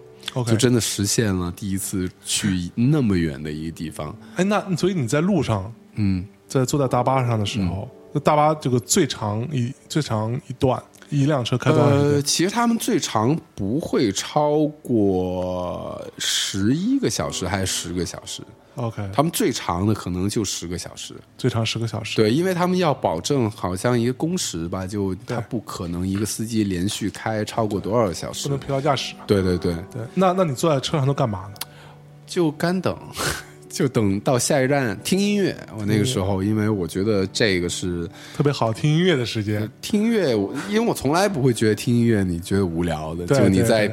[0.46, 12.22] 就真的实现了第一次去那么远的一个地方，哎，那所以你在路上，嗯，在坐在大巴上的时候，那大巴这个最长一最长一段，一辆车开多长时呃，间？
[12.22, 18.42] 其实他们最长不会超过十一个小时还是十个小时，
[18.76, 21.14] OK，他们最长的可能就十个小时。
[21.36, 22.16] 最长十个小时。
[22.16, 28.58] 对，因为他们要保证好像一个工时吧，就他不可能一个司机连续开超过多少个小时不能。
[28.58, 29.14] 疲劳驾驶。
[29.26, 31.54] 对对对，对，那那你坐在车上都干嘛呢？
[32.26, 32.96] 就干等，
[33.70, 35.56] 就等到下一站听音乐。
[35.78, 39.70] 我那个时候，因为我觉得这个是特别好听音乐的时间。
[39.80, 40.32] 听音乐，
[40.68, 43.88] 因为我从来不会觉得听音乐你觉得无聊的，就你在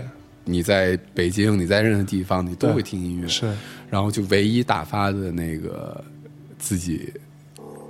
[0.45, 3.27] 你在北京，你在任何地方，你都会听音乐。
[3.27, 3.51] 是，
[3.89, 6.03] 然后就唯一打发的那个
[6.57, 7.13] 自己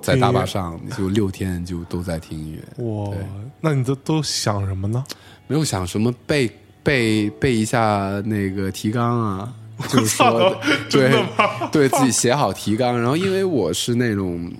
[0.02, 2.84] 在大巴上，就六天就都在听音乐。
[2.86, 3.16] 哇，
[3.62, 5.04] 那你都都想什么呢？
[5.48, 6.50] 没有想什么背
[6.84, 9.54] 背背一下那个提纲啊，
[9.90, 10.56] 就是说
[10.90, 11.26] 对
[11.72, 12.98] 对自己写好提纲。
[12.98, 14.52] 然后因为我是那种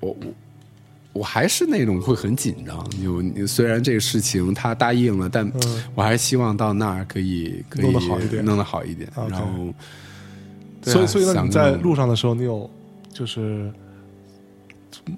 [0.00, 0.16] 我我
[1.14, 5.50] 我还是那种会很紧张，就虽然这个事情他答应了，但
[5.94, 9.08] 我还是希望到那儿可以可以弄得好一点弄得好一点。
[9.14, 9.74] 然后，啊
[10.82, 12.68] 所以所以那想你在路上的时候，你有
[13.12, 13.72] 就是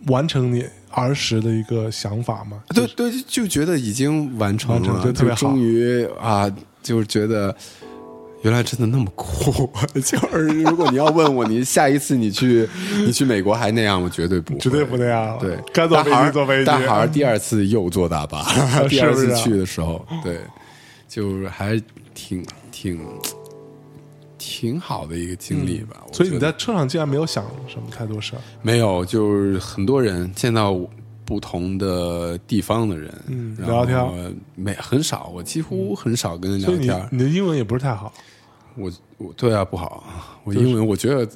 [0.07, 2.63] 完成你儿时的一个想法吗？
[2.69, 6.49] 对对，就觉得已经完成了，就特别好终于啊，
[6.83, 7.57] 就是觉得
[8.47, 9.69] 原来真的那么酷。
[10.05, 12.69] 就是如果你要问我，你下一次你去
[13.05, 15.39] 你去美国还那样，吗绝对不，绝对不那样了。
[15.41, 16.65] 对，该坐飞机坐飞机。
[16.65, 18.45] 但还是第二次又坐大巴，
[18.89, 20.39] 第二次去的时候，对，
[21.09, 21.83] 就是还
[22.15, 23.01] 挺挺
[24.39, 25.97] 挺好的一个经历吧。
[26.07, 28.39] 嗯所以你在车上竟然没有想什么太多事儿。
[28.63, 30.79] 没有，就是很多人见到
[31.27, 33.13] 不同的地方的人，
[33.59, 33.99] 聊天
[34.55, 37.09] 没很少，我几乎很少跟聊天。
[37.11, 38.13] 你的英文也不是太好，
[38.77, 40.05] 我我对啊不好，
[40.45, 41.27] 我英文我觉得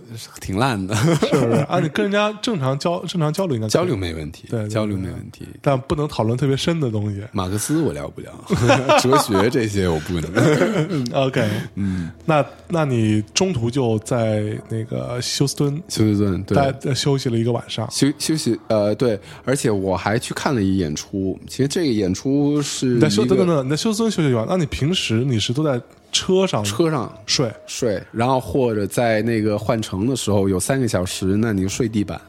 [0.41, 1.61] 挺烂的，是不是？
[1.69, 5.47] 啊，你跟人家正常交正常交流应该交流，没问题，对对交流没问题。
[5.63, 7.23] 但不能讨论特别深的东西。
[7.33, 8.31] 马克思我聊不了，
[9.01, 11.05] 哲学这些我不能。
[11.27, 17.91] OK，嗯，那那你中途就在那个休斯敦休斯顿对休息了一个晚上。
[17.91, 21.39] 休休息呃对，而且我还去看了一演出。
[21.49, 25.81] 其实这个演出是你在休等等等，你在休斯敦休息完，那你平时你是都在
[26.13, 27.51] 车上车上睡？
[27.67, 32.21] 睡，然后或者在那个换乘的时候有三个小时，那你睡地板，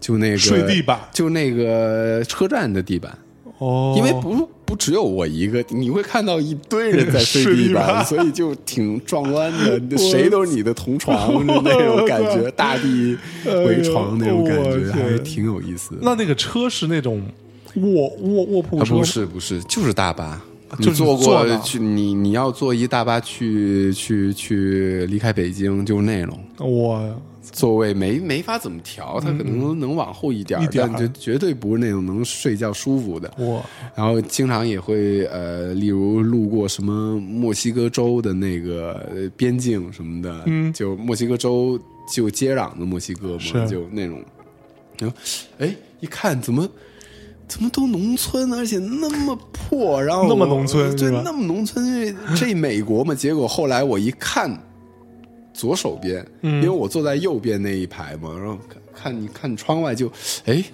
[0.00, 1.00] 就那个睡地板。
[1.12, 3.16] 就那个车站的地板，
[3.58, 8.04] 哦，因为不不只有我一个，你会看到一堆人在睡睡地地板。
[8.04, 9.52] 所以就挺壮观
[9.88, 15.98] 的，谁都是你的同床 的那种感觉，大地为床那种感觉，还是挺有意思的。
[16.02, 17.22] 那那个车是那种
[17.74, 33.30] 卧卧卧铺车啊不是不是，就是大巴，就你坐过去，你你要坐一大巴去去去离开北京，就是那种我座位没没法怎么调，它可能能往后一点但绝绝对不是那种能睡觉舒服的。
[33.38, 41.78] 我然后经常也会呃，例如路过什么墨西哥州的那个呃边境什么的，嗯就墨西哥州
[42.10, 44.22] 就接壤的墨西哥嘛，就那种，
[44.98, 45.16] 然后
[45.58, 46.68] 哎一看怎么。
[47.46, 51.84] 怎么都农村，而且那么破，然后那么农村，对那么农村，
[52.34, 53.14] 这这美国嘛。
[53.14, 54.50] 结果后来我一看，
[55.52, 60.10] 左手边，嗯因为我坐在右边那一排嘛，然后看看你看窗外就，
[60.46, 60.64] 哎，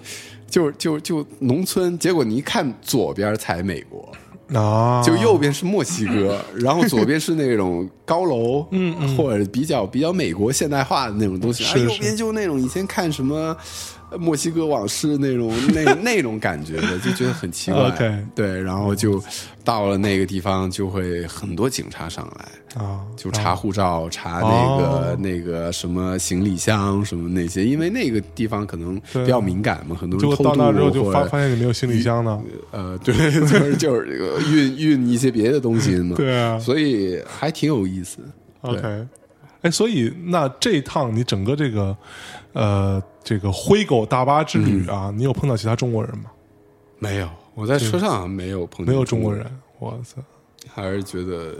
[0.49, 4.11] 就就就农村，结果你一看左边才美国，
[4.57, 13.55] 啊，就右边是墨西哥，然后左边是那种高楼， 嗯嗯或者比较比较美国现代化的那种东西，是是而右边就那种以前看什么。
[14.11, 17.89] 呃墨西哥往事那种 那那种感觉的，就觉得很奇怪。
[18.35, 19.23] 对，然后就
[19.63, 25.17] 到了那个地方，就会很多警察上来，啊，就查护照、查那个、哦。
[25.19, 34.07] 那个什么行李箱什么那些，因为那个地方可能比较敏感嘛，很多人偷渡到那之后就发发现你没有行李箱呢，呃，对， 就是就是
[34.51, 36.59] 运运一些别的东西嘛， 对啊。
[36.59, 38.17] 所以还挺有意思。
[38.61, 38.81] OK，
[39.61, 41.95] 哎，所以那这一趟你整个这个
[42.53, 46.25] 呃这个灰狗大巴之旅嗯啊，你有碰到其他中国人吗？
[46.99, 50.21] 没有，我在车上没有碰见没有中国人，人，我操，
[50.73, 51.55] 还是觉得。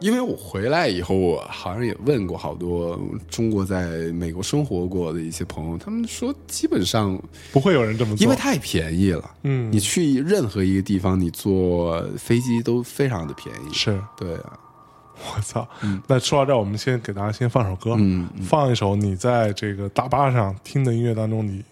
[0.00, 2.96] 因为我回来以后，我好像也问过好多
[3.28, 7.20] 中国在美国生活过的一些朋友，他们说基本上
[7.52, 14.56] 不会有人这么做，因为太便宜了，嗯你去任何一个地方，你坐飞机都非常的便宜，是对啊，
[15.36, 15.68] 我操！
[16.06, 21.64] 那说到这儿，我们先给大家先放首歌，嗯放一首你在这个大巴上听的音乐当中，你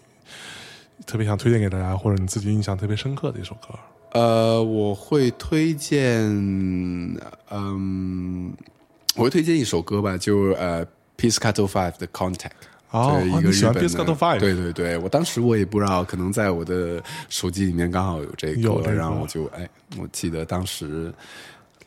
[1.05, 3.69] 特别想推荐给大家，或者你自己印象特别深刻的一首歌。
[4.11, 6.21] 呃，我会推荐，
[7.51, 8.53] 嗯，
[9.15, 10.85] 我会推荐一首歌吧，就是呃
[11.17, 12.51] ，Piscato Five 的 Contact。
[12.89, 21.13] 哦你喜欢个日本的 Piscato Five 对对对，我当时我也不知道，可能在我的手机里面刚好有这个然后我就哎，我记得当时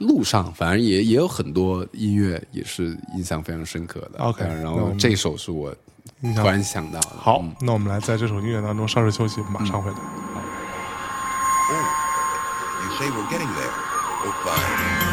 [0.00, 4.18] 路上反正也也有很多音乐也是印象非常深刻的。
[4.18, 5.74] OK，嗯然后这首是我
[6.34, 7.08] 突然想到的。
[7.16, 9.96] 好，嗯那我们来在这首音乐当中稍事休息，马上回来。
[11.72, 11.76] Oh,
[12.82, 13.72] you say we're getting there.
[14.24, 15.09] Oh, fine.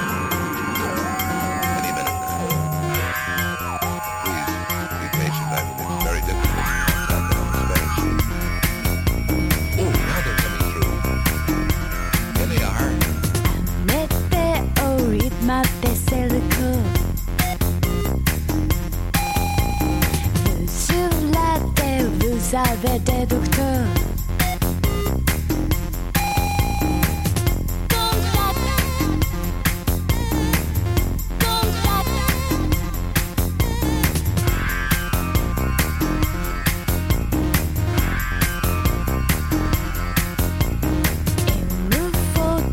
[22.52, 23.44] zavede duh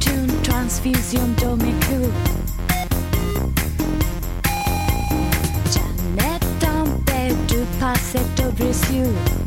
[0.01, 2.13] to transfusion domeku
[5.73, 9.44] Janet Tampe du passé de Bruce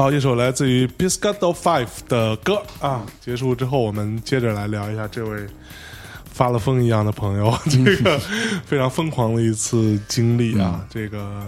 [0.00, 3.04] 好，一首来自于 Biscotto Five 的歌啊。
[3.20, 5.46] 结束之后，我们接着来聊一下这位
[6.24, 8.18] 发了疯一样的朋友， 这个
[8.64, 10.86] 非常疯狂的一次经历啊。
[10.88, 11.44] 这个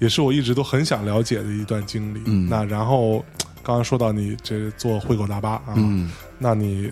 [0.00, 2.20] 也是我一直都很想了解的一段经历。
[2.24, 3.24] 嗯那然后
[3.62, 6.90] 刚刚说到你这坐灰狗大巴啊，嗯那你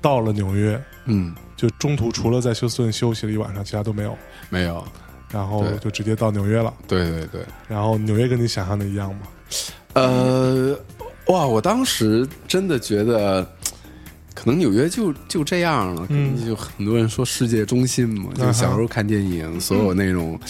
[0.00, 4.16] 到了纽约，嗯，就中途除了在休斯顿休息了一晚上，其他都没有，
[4.48, 4.82] 没有，
[5.30, 6.72] 然后就直接到纽约了。
[6.88, 9.26] 对对对，然后纽约跟你想象的一样吗？
[9.94, 10.78] 呃，
[11.26, 13.46] 哇，我当时真的觉得。
[14.34, 20.40] 可能纽约就就这样了，可能就很多人说世界中心嘛，就小时候看电影，所有那种，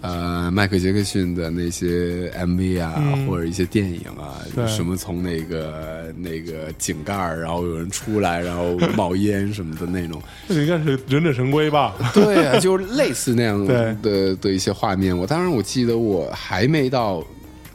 [0.00, 11.94] 呃，迈克杰克逊的那些 MV 啊，嗯或者一些电影啊，什么从那个那个井盖儿，然后有人出来，然后冒烟什么的那种， 这应该是忍者神龟吧？
[12.12, 15.16] 对啊，就是类似那样对的的一些画面。
[15.16, 17.24] 我当然我记得我还没到，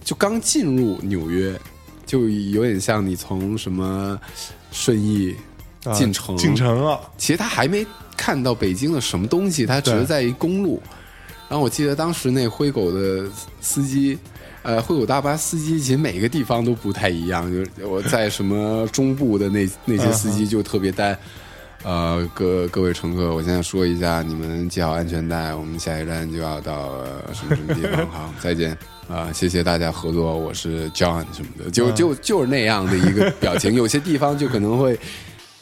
[0.04, 1.60] 就刚进入纽约，
[2.06, 4.20] 就有点像你从什么
[4.72, 5.36] 顺义
[5.86, 7.86] 啊进城，进城了，其实他还没
[8.18, 10.82] 看到北京的什么东西，他只是在一公路。
[11.50, 13.30] 然后我记得当时那灰狗的
[13.62, 14.18] 司机，
[14.64, 17.52] 呃，灰狗大巴司机其实每个地方都不太一样。
[17.52, 21.18] 就是我在什么中部的那那些司机就特别呆。
[21.84, 28.76] 呃，各各位乘客，我现在说一下，你们系好安全带，我们下一站就要到、呃什么什么地方， 好，再见
[29.10, 34.98] 啊、谢谢大家合作，我是 John 什么的，就就就是那样的一个表情，有些地方就可能会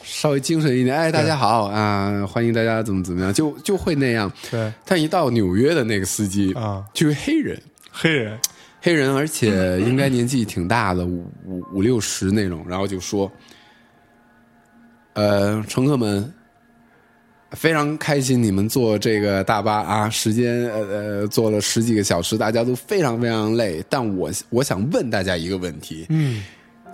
[0.02, 4.32] 稍微精神一点，哎，大家好啊，欢迎大家怎么怎么样，就就会那样。
[4.50, 4.72] 对。
[4.84, 8.38] 但一到纽约的那个司机啊，就是黑人，黑人，
[8.80, 13.30] 黑人，而且应该年纪挺大的，五五五六十那种，然后就说，
[15.14, 16.32] 呃，乘客们。
[17.54, 23.84] 非常开心，你们坐这个大巴啊，时间呃呃坐了十几个小时，大家都非常非常累。
[23.88, 26.42] 但我我想问大家一个问题，嗯，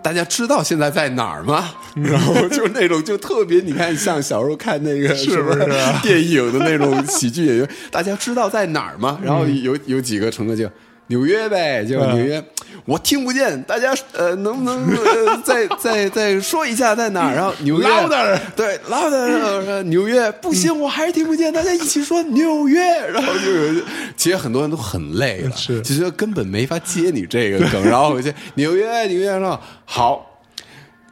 [0.03, 1.75] 大家知道现在在哪儿吗？
[1.95, 5.61] 然后就是那种就特别，你看像小时候看那个 是不是？
[5.71, 9.19] 啊电影的那种喜剧演员，大家知道在哪儿吗？
[9.23, 10.69] 然后有有几个乘客就
[11.09, 12.17] 纽约呗，就嗯。
[12.17, 12.43] 纽约，
[12.85, 17.35] 我听不见，大家呃能不能呃再再再说一下在哪儿？
[17.35, 23.83] 然后纽约 Louder 对 louder，呃纽约不行，我还是听不见，大家一起说纽约，然后就有，
[24.17, 30.25] 其实很多人都很累了，是其实根本没法接你这个梗，然后回去纽约纽约说好。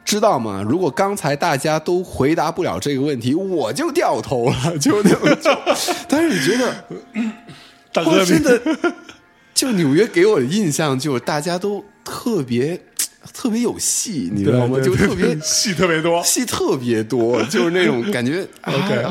[0.05, 0.63] 知道吗？
[0.65, 5.37] 如果刚才大家都回答不了这个问题，我就掉头了，就那种。
[5.41, 5.51] 就
[6.07, 7.23] 但是你觉得，哇，
[7.91, 8.57] 大哥，真的，
[9.57, 12.79] 就纽约给我的印象就是大家都特别
[13.33, 14.75] 特别有戏，你知道吗？
[14.77, 18.47] 对就特别 戏特别多，戏特别多， 就是那种感觉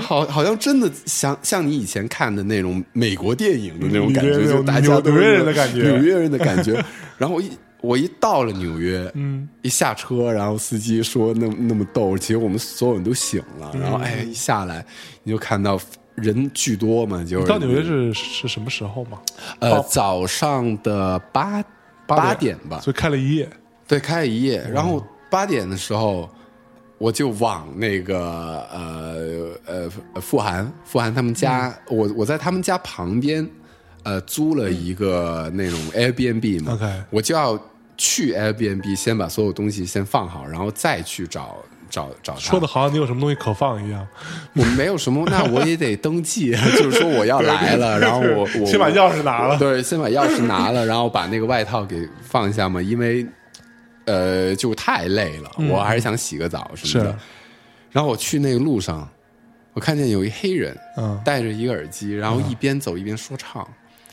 [0.00, 5.82] 好，好像真的像像你以前看的那种美国电影的那种感觉，就大家都纽约人的感觉。
[5.82, 6.82] 纽约人的感觉。
[7.18, 14.86] 然后我一我一到了纽约，嗯，一下车，然后司机说那那么逗，其实我们所有人都醒了，然嗯后哎一下来
[15.24, 15.78] 你就看到
[16.16, 19.20] 人巨多嘛，就是到纽约是是什么时候嘛？
[19.60, 21.62] 呃早上的八
[22.06, 22.56] 八点。
[22.68, 23.48] 吧，所以开了一夜，
[23.86, 26.28] 对，开了一夜，然后八点的时候，
[26.98, 33.46] 我就往那个呃呃富含富含他们家，我我在他们家旁边，
[34.02, 36.72] 呃租了一个那种 Airbnb 嘛。
[36.72, 37.60] OK 我就要
[37.96, 41.56] 去 Airbnb 先把所有东西先放好，然后再去找
[41.90, 42.40] 找找他。
[42.40, 44.06] 说的好像你有什么东西可放一样，
[44.54, 53.26] 我没有什么，那我也得登记， 就是说我要来了， 然后我我先把钥匙拿了，对，先把钥匙拿了，然后把那个外套给放下嘛，因为
[54.04, 57.10] 呃就太累了，我还是想洗个澡什么的。
[57.12, 57.18] 是。
[57.92, 59.08] 然后我去那个路上，
[59.72, 61.18] 我看见有一黑人，嗯。
[61.24, 63.66] 戴着一个耳机，然后一边走一边说唱，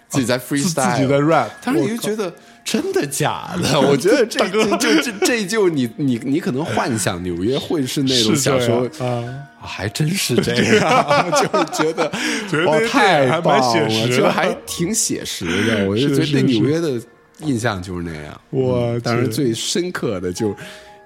[0.07, 2.33] 自己在 freestyle，自己在 rap，当时你就觉得
[2.63, 3.79] 真的假的？
[3.81, 9.05] 我觉得这这就这这就你你你可能幻想纽约会是那种小时候啊，
[9.59, 12.09] 啊还真是这样， 就是觉得
[12.89, 15.87] 太棒了，写实的就还挺写实的。
[15.87, 17.01] 我就觉得对纽约的
[17.39, 18.41] 印象就是那样。
[18.49, 20.55] 我嗯当然最深刻的就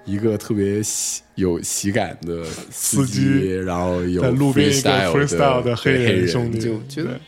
[0.04, 7.20] 一个特别喜有喜感的司司机然后有在路边一个 freestyle 的黑黑人兄弟，就觉得对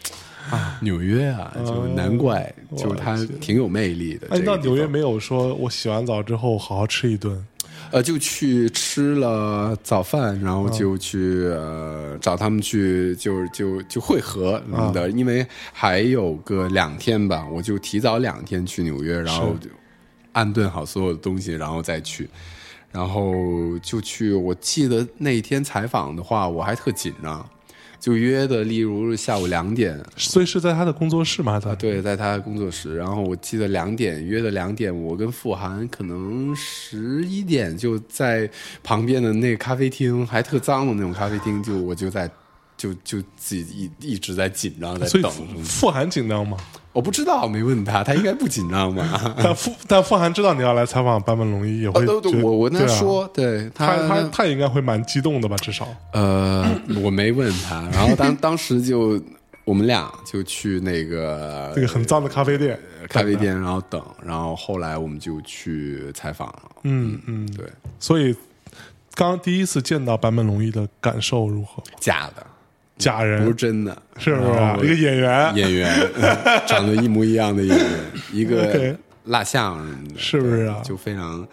[0.51, 4.27] 啊，纽约啊，就难怪，我就是它挺有魅力的。
[4.31, 7.47] 哎，这个地方到纽约没有说我洗完澡之后好好吃一顿，
[7.91, 19.71] 呃，就去吃了早饭，然后嗯就去、呃找他们去，就就就会合什么啊的，因为还有个两天吧，我就提早两天去纽约，然后就
[20.33, 22.29] 安顿好所有的东西，然后再去，
[22.93, 23.33] 然后
[23.83, 24.33] 就去。
[24.33, 27.49] 我记得那天采访的话，我还特紧张。
[28.01, 31.53] 就约的，例如下午两点所以是在他的工作室吗？
[31.53, 32.97] 还是在啊，对，在他的工作室。
[32.97, 38.51] 然后我记得两点约的两点，我跟傅涵可能十一点就在
[38.83, 42.29] 旁边的那个咖啡厅，还特脏的那种咖啡厅，就我就在
[42.81, 45.31] 就就自己一一直在紧张在等。
[45.63, 46.57] 傅涵紧张吗？
[46.95, 49.37] 我不知道，没问他，他应该不紧张吧？
[49.37, 55.55] 但傅但傅涵知道你要来采访坂本龙一，也会呃，对我我跟他对啊说，对他他他也应该会蛮激动的吧？
[55.59, 56.67] 至少呃，
[57.03, 59.23] 我没问他，然后当当时就
[59.67, 66.63] 我们俩就去那个那个很脏的咖啡店，咖啡店，然后等，然后后来我们就去采访了。
[66.85, 67.67] 嗯嗯，对，
[68.01, 68.35] 所以
[69.15, 71.81] 刚第一次见到坂本龙一的感受如何？
[72.01, 72.45] 假的，
[73.41, 74.43] 不是真的，是不
[74.85, 75.55] 是一个演员？
[75.57, 77.89] 演员嗯长得一模一样的演员，
[78.33, 78.95] 一个
[79.25, 80.81] 蜡像什么的，是不是啊？
[80.85, 81.47] 就非常，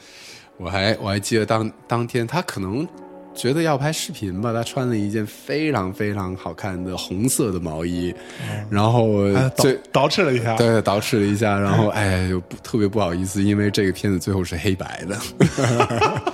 [0.58, 2.88] 我还我还记得当当天他可能。
[3.36, 8.12] 觉得要拍视频吧，他穿了一件非常非常好看的红色的毛衣，
[8.68, 15.16] 然后还最捯捯饬了一下，对，捯饬了一下，然后 哎，就不特别不好意思，因为这个片子最后是黑白的。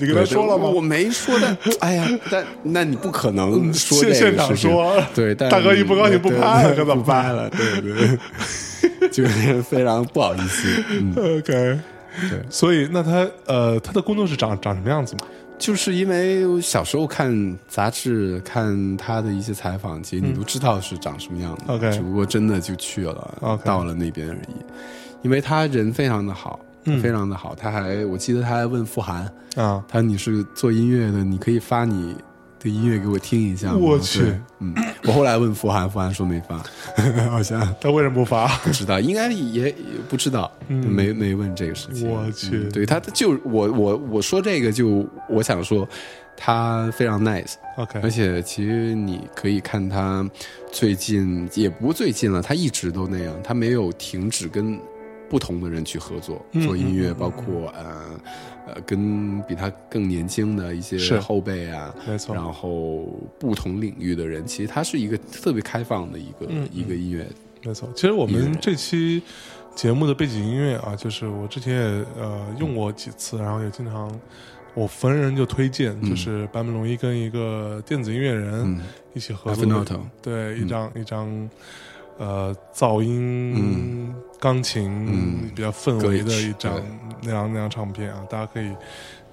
[0.00, 0.64] 你跟他说了吗？
[0.64, 1.56] 我没说但。
[1.80, 7.50] 哎呀，但那你不可能说这现现场说对，但大哥一不高兴不拍了可怎么办不拍了？
[7.50, 10.84] 对对，就是 非常不好意思。
[10.90, 11.78] 嗯，OK，
[12.30, 15.26] 对，所以那他呃，他的工作室长长什么样子嘛？
[15.58, 21.62] 就是因为小时候看杂志、看他的一些采访，其实你都知道是长什么样的。
[21.66, 24.54] 嗯 OK 只不过真的就去了到了那边而已。
[25.22, 27.54] 因为他人非常的好，嗯非常的好。
[27.54, 29.22] 他还我记得他还问傅涵，
[29.56, 32.14] 啊，他说你是做音乐的，你可以发你
[32.60, 33.78] 的音乐给我听一下吗？
[33.80, 34.74] 我去，嗯，
[35.04, 36.62] 我后来问傅涵，傅涵说没发，
[37.30, 38.48] 好像他为什么不发？
[38.58, 39.74] 不知道，应该也也
[40.08, 42.08] 不知道，没没问这个事情。
[42.08, 45.88] 嗯我去嗯对他就我我我说这个就我想说，
[46.36, 50.28] 他非常 nice，OK，而且其实你可以看他
[50.72, 54.78] 最近也不最近了，他一直都那样，他没有停止跟
[55.28, 58.20] 不同的人去合作嗯做音乐，包括呃
[58.66, 60.98] 呃跟比他更年轻的一是。
[60.98, 62.34] 些后辈啊，没错。
[62.34, 63.06] 然后
[63.38, 67.26] 不同领域的人，其实他是一个特别开放的一个、嗯一个音乐，
[67.62, 69.22] 没错，其实我们这期
[69.74, 74.10] 节目的背景音乐啊，就是我之前也呃用过几次，然后也经常
[74.74, 78.80] 我逢人就推荐，就是坂本龙一跟一个电子音乐人嗯。
[79.14, 81.50] 一起合作的，对，一张一张
[82.18, 86.82] 呃噪音嗯钢琴嗯比较氛围的一张对
[87.22, 88.74] 那张那张唱片啊，大家可以。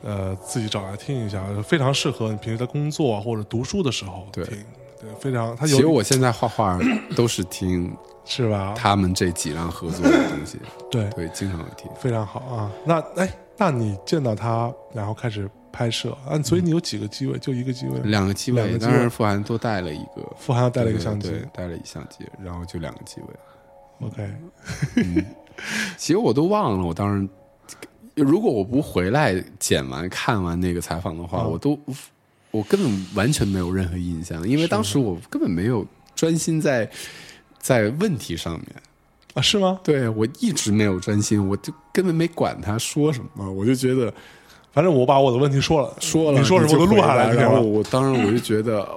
[0.03, 4.63] 呃，自己找来听一下，非常适合你平时在工作啊或者读书的时候对听。
[5.01, 5.55] 对，非常。
[5.55, 6.77] 它其实我现在画画
[7.15, 7.91] 都是听
[8.23, 8.75] 是吧？
[8.77, 10.59] 他们这几张合作的东西，
[10.91, 11.89] 对，对，经常会听。
[11.99, 12.71] 非常好啊。
[12.85, 16.39] 那哎，那你见到他，然后开始拍摄啊？
[16.43, 17.39] 所以你有几个机位？
[17.39, 17.99] 就一个机位？
[18.03, 23.27] 两个机位，两个机位当然傅涵多带了一个，傅涵带了一个相机带了一相机，然后就两个机位。
[24.01, 24.29] OK，
[25.97, 27.27] 其实我都忘了，我当时
[28.15, 31.79] 如果我不回来剪完看完那个采访的话，嗯我都
[32.51, 35.85] 我根本完全没有任何印象，因为当时我根本没有
[36.15, 36.89] 专心在
[37.59, 38.67] 在问题上面。
[39.33, 39.79] 啊，是吗？
[39.83, 44.13] 对我一直没有专心，我就根本没管他说什么，我就觉得
[44.71, 47.61] 反正我把我的问题说了，说了你说什么我都录下来了然后了。
[47.61, 48.87] 我当时我就觉得，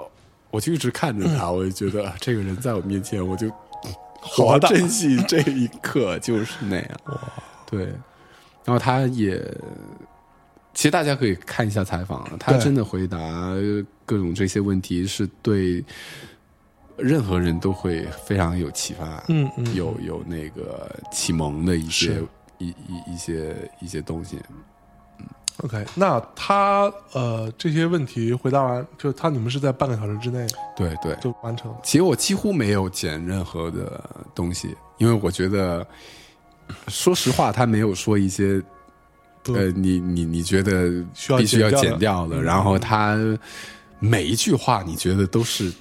[0.52, 3.50] 我就一直看着他，我就觉得这个人在我面前，我就
[4.30, 7.00] 好好珍惜这一刻，就是那样。
[7.66, 7.86] 对，
[8.64, 9.38] 然后他也，
[10.72, 13.18] 其实大家可以看一下采访，他真的回答
[14.06, 15.84] 各种这些问题，是对
[16.96, 19.74] 任何人都会非常有启发，嗯嗯。
[19.74, 22.22] 有有那个启蒙的一些
[22.58, 24.38] 一一一些一些东西。
[25.62, 30.46] OK，那他呃这些问题回答完，就他你们是在半个小时之内
[30.76, 31.74] 对对，就完成？
[31.82, 34.00] 其实我几乎没有剪任何的
[34.36, 35.84] 东西，因为我觉得，
[36.86, 38.62] 说实话，他没有说一些，
[39.46, 42.40] 呃，你你你觉得需要必须要剪掉的。
[42.40, 43.18] 然后他
[43.98, 45.72] 每一句话你觉得都是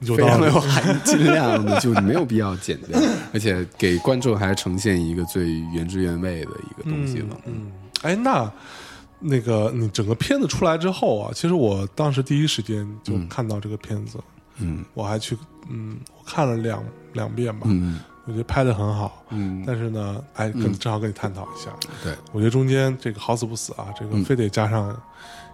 [0.00, 2.98] 非常有含金量的，就没有必要剪掉，
[3.34, 7.36] 而且给观众还呈现一个最原汁原味的一个东西了。
[7.44, 8.50] 嗯，哎，那
[9.20, 14.18] 那个你整个片子出来之后啊，其实我当时第一时间就看到这个片子，
[14.58, 14.84] 嗯。
[14.94, 15.36] 我还去
[15.68, 18.00] 嗯，我看了两两遍吧，嗯。
[18.26, 21.70] 我觉得拍的很好，嗯，但是呢，哎，跟正好跟你探讨一下，
[22.04, 24.94] 对，我觉得中间这个好死不死啊，这个非得加上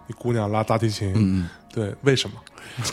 [0.07, 1.49] 一姑娘拉大提琴，嗯。
[1.73, 2.35] 对，为什么？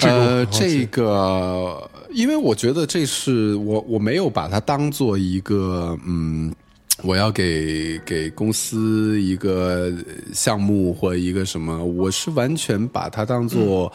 [0.02, 6.54] 呃，这个，因为我觉得这是我我没有把它当做一个嗯，
[7.02, 9.92] 我要给给公司一个
[10.32, 13.92] 项目或一个什么，我是完全把它当做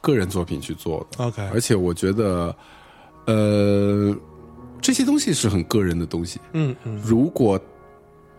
[0.00, 1.24] 个人作品去做的。
[1.24, 2.54] OK 而且我觉得，
[3.26, 4.16] 呃，
[4.80, 6.38] 这些东西是很个人的东西。
[6.52, 7.60] 嗯嗯如果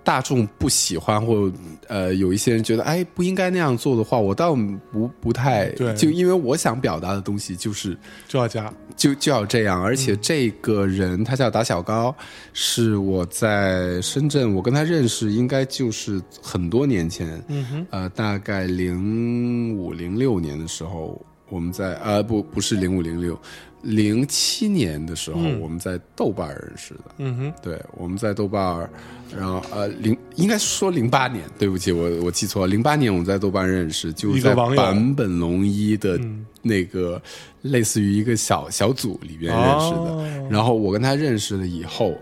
[0.08, 1.52] 大众不喜欢，或
[1.90, 4.56] 呃有一些人觉得哎不应该那样做的话，我倒
[4.90, 5.94] 不不太对。
[5.96, 8.74] 就因为我想表达的东西就是就要加。
[8.96, 12.16] 就就要这样，而且这个人他叫打小高，
[12.54, 17.88] 是我在深圳，我跟他认识应该就是很多年前，嗯哼。
[17.92, 23.40] 呃，大概零五零六年的时候，我们在呃不不是零五零六，
[23.82, 25.60] 零七年的时候，嗯。
[25.60, 27.02] 我们在豆瓣认识的。
[27.18, 27.54] 嗯哼。
[27.62, 28.90] 对，我们在豆瓣，
[29.36, 34.76] 然后呃零应该说零八年，对不起，我我记错了，零八年我们在豆瓣认识，就在一个网友。
[34.76, 36.46] 坂本龙一的嗯。
[36.62, 37.22] 那个、
[37.62, 42.16] 类似于一个小小组里边认识的，哦然后我跟他认识了以后。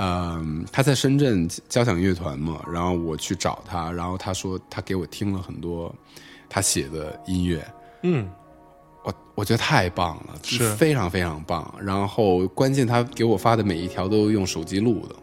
[0.00, 5.92] 嗯，他在深圳交响乐团嘛，然后我去找他，然后他说他给我听了很多
[6.48, 7.66] 他写的音乐，
[8.04, 8.30] 嗯
[9.38, 11.72] 我我觉得太棒了，是非常非常棒。
[11.80, 15.14] 然后关键他给我发的每一条都用手机录的，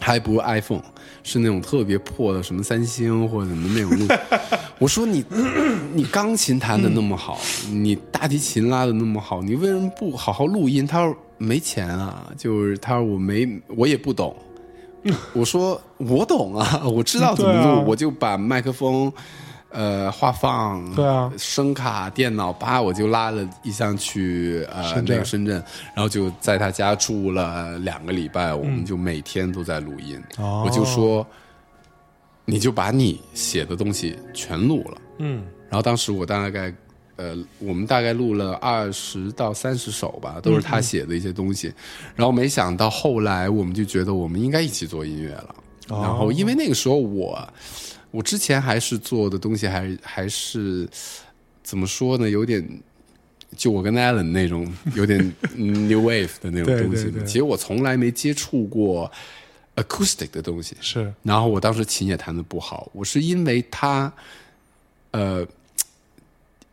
[0.00, 0.82] 还不是 iPhone，
[1.22, 4.06] 是那种特别破的什么三星或者什么那种录。
[4.80, 5.22] 我说你
[5.92, 7.38] 你钢琴弹的那么好，
[7.70, 10.86] 你大提琴拉的那么好，你为什么不好好录音？
[10.86, 13.46] 他说没钱啊，就是他说我没
[13.76, 14.34] 我也不懂。
[15.34, 19.12] 我说我懂啊，我知道怎么录，啊我就把麦克风。
[19.72, 25.54] 呃，话放对啊声卡、电脑，叭我就拉了一箱去呃那个深圳，
[25.94, 30.20] 然后就在他家住了两个礼拜，我们就每天都在录音。
[30.38, 31.24] 哦我就说，
[32.44, 34.98] 你就把你写的东西全录了。
[35.18, 36.74] 嗯然后当时我大概
[37.14, 41.72] 呃，我们大概录了二十到三十首吧，都是他写的一些东西。
[42.16, 45.54] 然后没想到后来我们就觉得我们应该一起做音乐了。
[45.90, 47.46] 哦然后因为那个时候我
[48.10, 50.88] 我之前还是做的东西还还是
[51.62, 52.66] 怎么说呢，有点。
[53.56, 55.18] 就我跟 Alan 那种 有点
[55.56, 59.10] 嗯 new wave 的那种东西，对对其实我从来没接触过
[59.74, 61.12] acoustic 的东西，是。
[61.24, 64.12] 然后我当时琴也弹的不好，我是因为他，
[65.10, 65.44] 呃，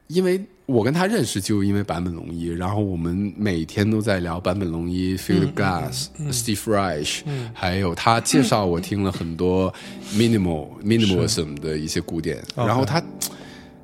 [0.05, 7.21] 因为我跟他认识就因为坂本龙一，然后我们每天都在聊坂本龙一、Philip Glass、Steve Reich，、
[7.53, 9.73] 还有他介绍我听了很多
[10.13, 13.03] minimal minimalism 的一些古典，然后他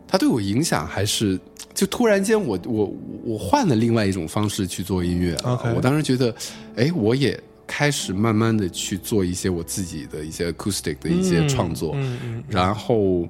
[0.08, 1.40] 他对我影响还是。
[1.74, 5.36] 就突然间我，我我换了另外一种方式去做音乐
[5.76, 6.36] 我当时觉得，
[6.76, 12.44] 哎，我也开始慢慢的去做一些我自己的一些 acoustic 的一些创作，嗯嗯。
[12.48, 13.28] 然后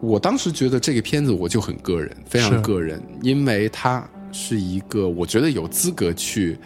[0.00, 6.58] 我当时觉得这个片子我就很个人，非常个人，因为它是一个我觉得有资格去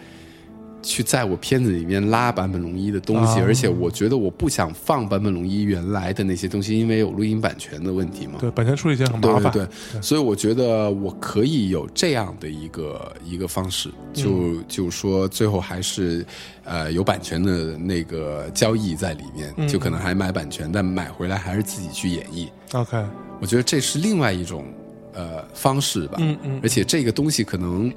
[0.81, 8.33] 去在我片子里面拉坂本龙一的东西，啊而且我觉得我不想放坂本龙一原来的那些东西，因为有录音版权的问题嘛。
[8.39, 9.51] 对，版权处理起来很麻烦。
[9.51, 16.25] 对对对，所以我觉得我可以有这样的一个一个方式，就、就说最后还是
[16.63, 22.47] 呃有版权的那个交易在里面，就可能还买版权，但买回来还是自己去演绎。
[22.73, 23.03] OK，
[23.39, 24.65] 我觉得这是另外一种
[25.13, 27.93] 呃方式吧，嗯嗯而且这个东西可能。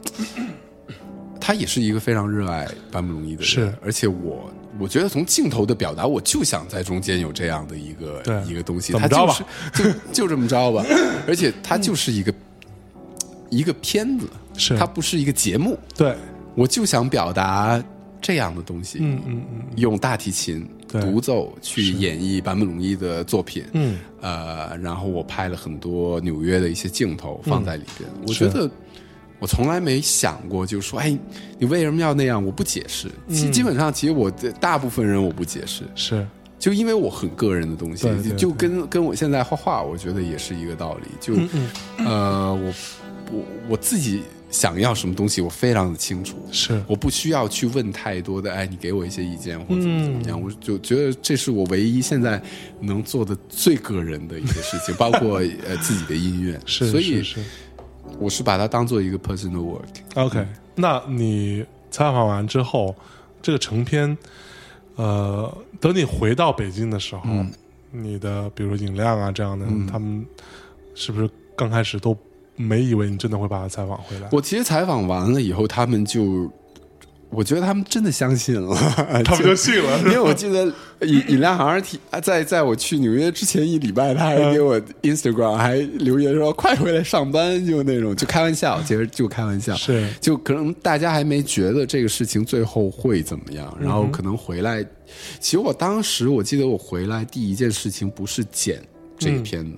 [1.47, 3.75] 他也是一个非常热爱坂本龙一的人，是。
[3.83, 8.43] 而且我我觉得从镜头的表达，我就想在中间有这样的一个对。
[8.47, 9.37] 一个东西，怎么着吧？
[9.71, 10.83] 他就是就就这么着吧，
[11.29, 12.33] 而且它就是一个、
[13.51, 14.27] 一个片子，
[14.57, 14.75] 是。
[14.79, 16.17] 它不是一个节目，对，
[16.55, 17.85] 我就想表达
[18.23, 19.61] 这样的东西，嗯嗯嗯。
[19.77, 28.71] 用大提琴独奏去演绎坂本龙一的作品，嗯，呃，然后我拍了很多纽约的一些镜头放在里边，我觉得。
[29.45, 31.15] 我从来没想过，就是说，哎，
[31.59, 32.43] 你为什么要那样？
[32.43, 33.11] 我不解释。
[33.29, 33.35] 嗯。
[33.35, 36.27] 基基本上，其实我大部分人我不解释，是。
[36.59, 41.09] 就因为我很个人的东西对对，就跟跟我现在画画，我觉得也是一个道理。
[41.21, 41.69] 就、嗯
[41.99, 42.75] 呃，我
[43.31, 46.83] 我我自己想要什么东西，我非常的清楚，是。
[46.87, 52.41] 我不需要去问太多的，哎，你给我一些意见或者怎么怎么嗯样，我就觉得这是我唯一现在
[52.81, 57.41] 能做的最个人的一些事情，包括 呃自己的音乐，是，所以是是
[58.19, 59.83] 我是把它当做一个 personal work。
[60.15, 62.95] OK，那你采访完之后，
[63.43, 64.17] 这个成片，
[64.97, 67.53] 呃，等你回到北京的时候，嗯
[67.97, 70.27] 你的比如说尹亮啊这样的，他们
[70.97, 72.17] 是不是刚开始都
[72.57, 74.29] 没以为你真的会把他采访回来？
[74.33, 76.51] 我其实采访完了以后，他们就，
[77.35, 78.75] 我觉得他们真的相信了，
[79.25, 80.65] 他们就信了， 因为我记得
[81.01, 90.09] 尹尹亮好像提在在我去纽约之前一礼拜，他还给我 Instagram 还留言说快回来上班，就那种就开玩笑，其实就开玩笑，是。
[90.21, 94.85] 就可能大家还没觉得这个事情最后会怎么样，然后可能回来，
[95.41, 98.81] 其实我当时我记得我回来第一件事情不是剪
[99.19, 99.73] 这个片子。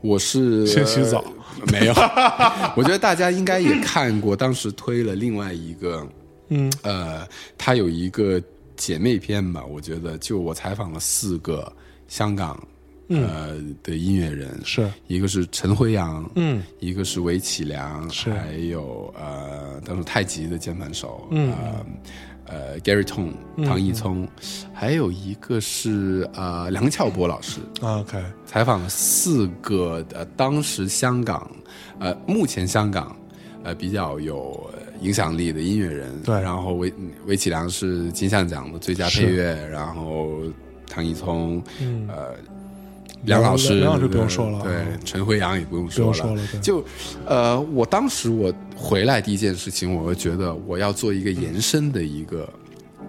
[0.00, 1.18] 我是先洗澡。
[1.18, 1.34] 呃
[1.72, 1.92] 没有？
[2.76, 6.06] 我觉得大家应该也看过，当时推了另外一个，
[6.48, 6.72] 嗯。
[6.82, 7.26] 呃，
[7.56, 8.42] 他有一个
[8.76, 11.72] 姐妹篇吧，我觉得就我采访了四个
[12.06, 12.62] 香港
[13.08, 14.90] 呃的音乐人，是。
[15.06, 18.32] 一个是陈辉阳，嗯，一个是韦启良，是。
[18.32, 21.52] 还有呃，当时太极的键盘手，嗯。
[21.52, 21.86] 呃
[22.50, 23.34] 呃，Gary Tong
[23.66, 24.26] 唐毅聪，
[24.72, 31.46] 还有一个是呃梁翘柏老师，啊，OK，采访了四个呃当时香港
[31.98, 33.14] 呃目前香港
[33.64, 36.40] 呃比较有呃影响力的音乐人，对。
[36.40, 36.92] 然后韦
[37.26, 40.40] 韦启良是金像奖的最佳配乐，然后
[40.88, 42.34] 唐一聪，嗯呃。
[43.24, 46.84] 梁老师，梁老师不用说了对啊，陈辉阳也不用说了，用说了，就，
[47.26, 52.48] 呃，我当时我回来第一件事情，我就觉得我要做一个延伸的一个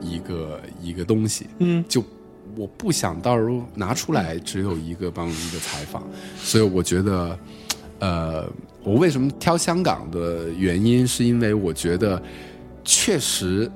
[0.01, 2.03] 一个一个东西，嗯，就
[2.55, 6.01] 我不想到时候拿出来只有一个帮一个采访，
[6.39, 7.37] 所以我觉得，
[7.99, 8.47] 呃，
[8.83, 12.21] 我为什么挑香港的原因，是因为我觉得
[12.83, 13.69] 确实。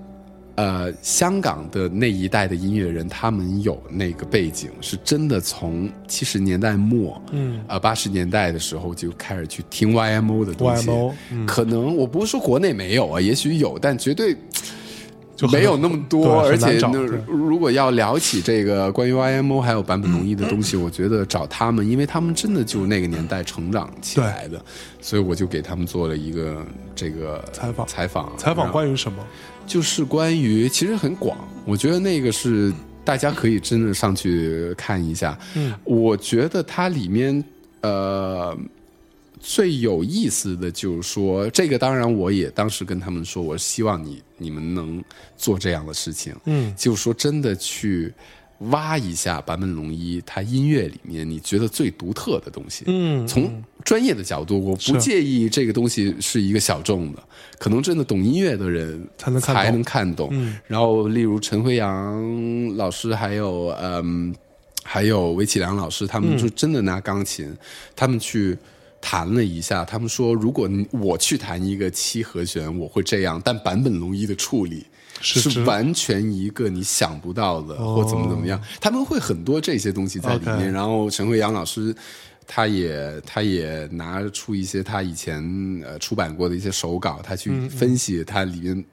[0.55, 10.87] 呃，香港的那一代的音乐人，他们有那个背景，是真的从七十年代末，嗯呃，八十年代的时候就开始去听 YMO 的东西。
[10.87, 14.37] YMO 嗯可能我不是说国内没有啊，也许有，但绝对
[15.47, 16.41] 就没有那么多。
[16.41, 16.79] 而且
[17.27, 24.63] 如果要聊起这个关于 YMO 还有坂本龙一的东西，我觉得找他们，因为他们真的就那个年代成长起来的，
[25.01, 26.65] 所以我就给他们做了一个
[26.95, 29.17] 这个采访采访采访关于什么？
[29.65, 32.73] 就是关于其实很广，我觉得那个是
[33.05, 35.37] 大家可以真的上去看一下。
[35.55, 37.43] 嗯，我觉得它里面
[37.81, 38.57] 呃
[39.45, 45.03] 最有意思的就是说，这个当然我也当时跟他们说，我希望你你们能
[45.35, 46.33] 做这样的事情。
[46.45, 48.13] 嗯就是说真的去
[48.59, 52.85] 挖一下坂本龙一他音乐里面你觉得最独特的东西。
[52.87, 57.21] 嗯，从专业的角度，我不介意这个东西是一个小众的，
[57.59, 60.29] 可能真的懂音乐的人才能看懂才能看懂。
[60.31, 64.33] 嗯然后，例如陈辉阳老师，还有嗯，
[64.83, 67.53] 还有韦启良老师，他嗯们就真的拿钢琴，
[67.93, 68.57] 他们去。
[69.05, 74.85] 弹了一下，他们说，如果我去弹一个七和弦，我会这样，但坂本龙一的处理
[75.19, 77.95] 是完全一个你想不到的，哦。
[77.95, 80.71] 或怎么怎么样，他们会很多这些东西在里面。
[80.71, 81.93] 然后陈慧阳老师，
[82.47, 85.43] 他也他也拿出一些他以前
[85.85, 88.85] 呃出版过的一些手稿，他去分析他里面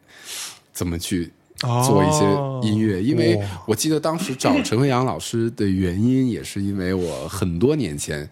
[0.73, 1.31] 怎么去
[1.63, 1.85] 哦。
[1.87, 3.01] 做一些音乐。
[3.01, 8.29] 因为我记得当时找陈慧阳老师的原因，也是因为我很多年前，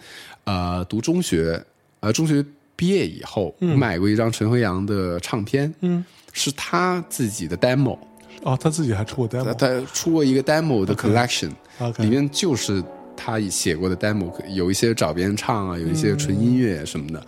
[0.49, 1.63] 呃，读中学，
[2.01, 2.43] 呃，中学
[2.75, 7.99] 毕业以后，我买过一张陈辉阳的唱片，嗯，是他自己的 demo。
[8.43, 11.51] 哦，他自己还出过 demo，他出过一个 demo 的 collection，、
[11.99, 12.83] 里面就是
[13.15, 17.23] 他写过的 demo，有一些找别人唱啊，有一些纯音乐什么的。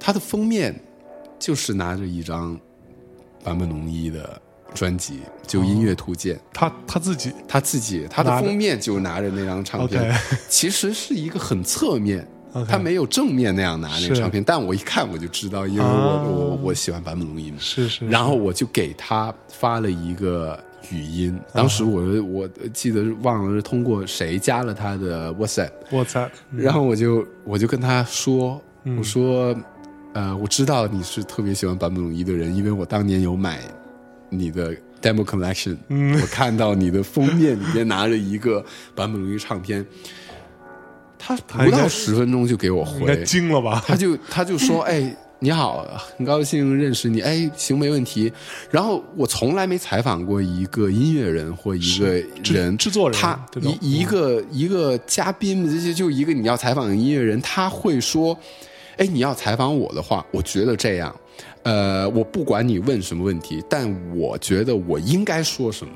[0.00, 0.74] 他的封面
[1.38, 2.58] 就是拿着一张
[3.44, 4.40] 坂本龙一的
[4.74, 7.32] 专辑，就《音乐图鉴》他他自己？
[7.46, 10.12] 他自己他的封面就拿着那张唱片。
[10.48, 12.26] 其实是一个很侧面。
[12.66, 16.22] 他没有正面那样拿那个唱片，但我一看我就知道，因为我、啊。
[16.28, 17.56] 我我喜欢坂本龙一嘛。
[17.60, 20.58] 是是，然后我就给他发了一个
[20.90, 28.60] 语音，当时我我记得忘了是通过谁加了他的 WhatsApp，WhatsApp，然后我就我就跟他说，
[28.98, 29.54] 我说，
[30.14, 33.60] 呃，我知道你是特别喜欢坂本龙一的人，因为我当年有买
[34.30, 38.64] 你的 demo collection，我看到你的封面里面拿着一个
[38.96, 39.84] 坂本龙一唱片，
[41.18, 43.82] 他不到十分钟就给我回，惊了吧？
[43.86, 45.84] 他就他就说：“哎，你好，
[46.16, 47.20] 很高兴认识你。
[47.20, 48.32] 哎，行，没问题。”
[48.70, 58.38] 然后我从来没采访过一个音乐人或一个人制作人他一一个一个嘉宾，就就一个你要采访的音乐人，他会说
[58.96, 61.14] ：“哎，你要采访我的话，我觉得这样，
[61.64, 65.92] 呃，我不管你问什么问题，但我觉得我应该说什么。”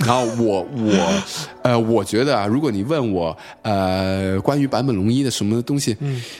[0.00, 1.22] 然后我我
[1.62, 5.96] 呃，我觉得啊，如果你问我呃关于坂本龙一的什么东西，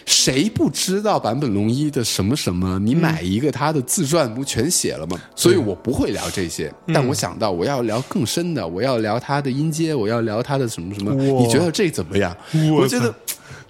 [0.07, 2.79] 谁不知道坂本龙一的什么什么？
[2.79, 5.21] 你买一个他的自传不全写了吗？
[5.37, 11.15] 所以我不会聊这些，但我想到我要聊更深的，我要聊他的音阶，我要聊他的什么什么。
[11.15, 12.35] 你觉得这怎么样？
[12.73, 13.15] 我我觉得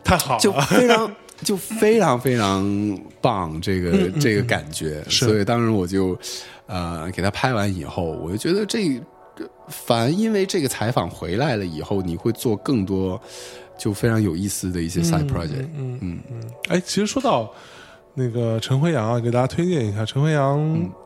[0.04, 1.12] 太好就，非常
[1.42, 5.02] 就非常非常棒，这个这个感觉。
[5.08, 6.16] 是所以当时我就
[6.66, 9.00] 呃给他拍完以后，我就觉得这
[9.70, 13.20] 这反因为这个采访回来了以后，你会做更多
[13.78, 15.66] 就非常有意思的一些 side project。
[15.76, 16.42] 嗯嗯嗯。
[16.68, 17.50] 哎，其实说到
[18.14, 20.58] 那个陈辉阳啊，给大家推荐一下，陈辉阳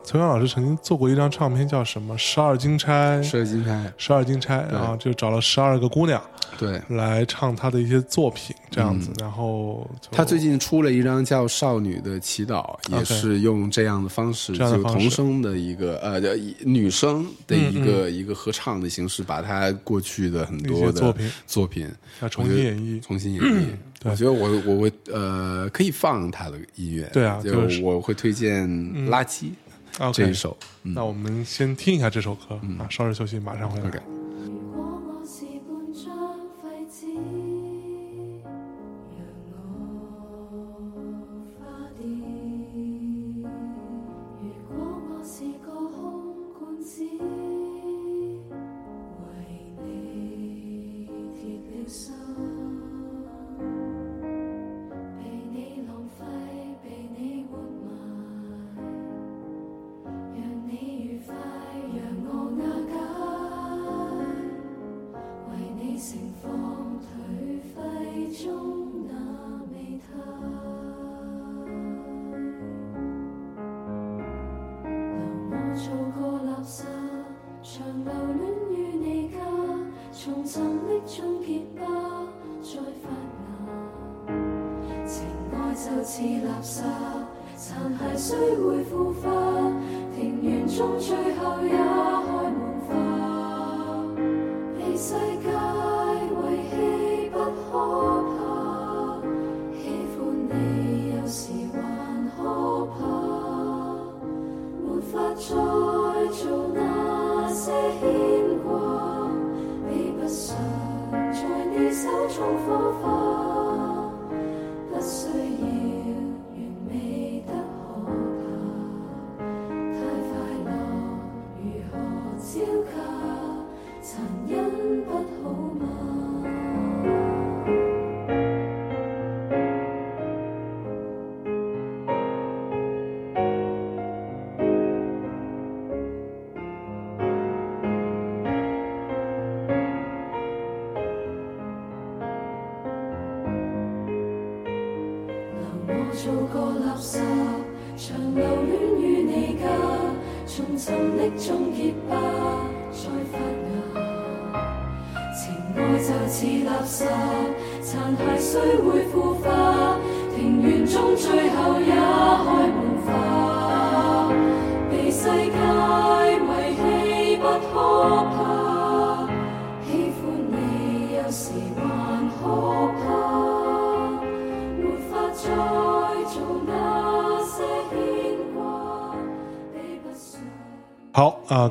[0.03, 3.19] 陈辉阳老师曾经做过一张唱片，叫什么《十二金钗》。
[3.23, 6.21] 十二金钗，十二金钗，然后就找了十二个姑娘
[6.57, 6.81] 对。
[6.89, 9.11] 来唱他的一些作品，这样子。
[9.19, 21.31] 然后就他最近出了一张叫《少女的祈祷》，也是用这样的方式，就童声的一个呃呃女生的一个、一个合唱的形式，把他过去的很多的作品。
[21.47, 21.89] 作品
[22.21, 23.01] 要重新演绎。
[23.01, 23.65] 重新演绎。
[24.03, 27.81] 我觉得 我我会呃可以放他的音乐，对啊就就是。
[27.81, 28.67] 我会推荐
[29.09, 29.45] 《垃圾》
[30.13, 30.55] 这一首。
[30.83, 30.93] 嗯。
[30.93, 33.87] 那我们先听一下这首歌啊，稍事休息，马上回来。
[33.87, 33.99] OK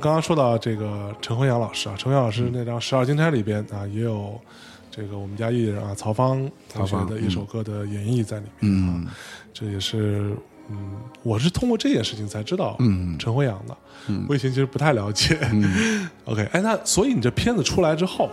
[0.05, 4.39] 刚刚说到这个陈辉阳老师啊，陈辉阳老师那张《十二金钗》里边啊，也有
[4.91, 8.87] 这个我们家艺人啊曹芳同学的一首歌的演绎在里面。
[8.89, 9.03] 啊
[9.55, 10.37] 这也是
[10.69, 10.93] 嗯，
[11.23, 13.75] 我是通过这件事情才知道嗯陈辉阳的。
[14.29, 15.39] 我以前其实不太了解。
[15.51, 18.29] 嗯 OK，哎，那所以你这片子出来之后，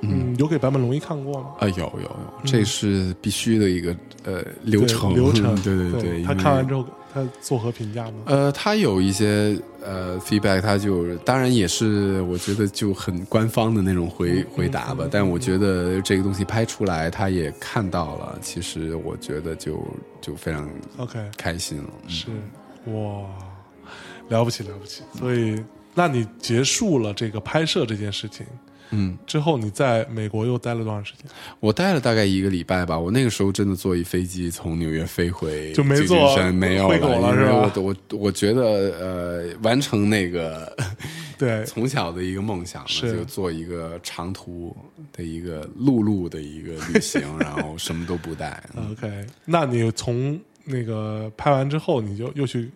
[0.00, 1.50] 嗯，有给坂本龙一看过吗？
[1.60, 3.94] 啊，有有有，这是必须的一个
[4.24, 8.14] 呃流程流程， 对对对他看完之后，他作何评价呢？
[8.26, 19.86] 呃，他有一些呃 feedback，他就当然也是我觉得就很官方的那种回回答吧，但我觉得这个东西拍出来，他也看到了，其实我觉得就
[20.20, 21.90] 就非常 OK，开心了。
[22.04, 22.26] 嗯是
[22.86, 23.28] 哇，
[24.28, 25.02] 了不起了不起。
[25.16, 25.62] 所以，
[25.94, 28.46] 那你结束了这个拍摄这件事情
[28.92, 31.26] 嗯，之后，你在美国又待了多长时间？
[31.60, 38.62] 我待了大概一个礼拜吧，我那个时候真的坐一飞机从纽约飞回就没坐山，没有了是吧我我我觉得
[39.00, 40.74] 呃，完成那个
[41.38, 44.76] 对， 从小的一个梦想呢，就做一个长途
[45.12, 48.62] 的一个陆路的一个旅行， 然后什么都不带。
[48.90, 52.70] OK，那你从那个拍完之后，你就又去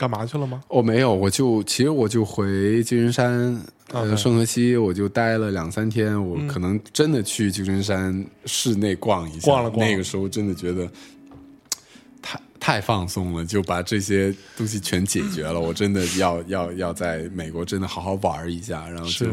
[0.00, 0.62] 干嘛去了吗？
[0.68, 6.18] 哦，没有，我就其实我就回旧金山，呃，圣河西，我就待了两三天。
[6.26, 10.90] 我嗯可能真的去旧金山市内逛一下，逛了逛那个时候真的觉得
[12.22, 15.60] 太太放松了，就把这些东西全解决了。
[15.60, 19.26] 我真的要要要在美国真的好好玩一下，然后就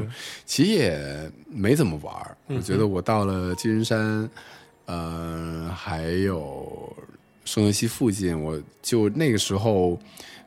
[0.45, 2.13] 其实也没怎么玩
[2.47, 4.30] 我觉得我到了旧金山，
[4.84, 6.93] 呃，还有
[7.45, 9.97] 圣河西附近，我就那个时候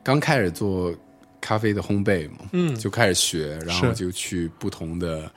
[0.03, 0.93] 刚开始做
[1.39, 5.31] 咖啡的烘焙嘛，嗯就开始学，然后就去不同的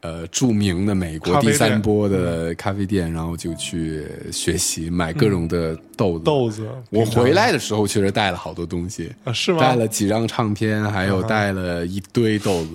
[0.00, 6.24] 呃著名的美国第三波的咖啡店，然后就去学习买各种的豆子。
[6.24, 6.68] 豆子。
[6.90, 9.58] 我回来的时候确实带了好多东西，啊是吗？
[9.60, 12.70] 带了几张唱片，还有带了一堆豆子。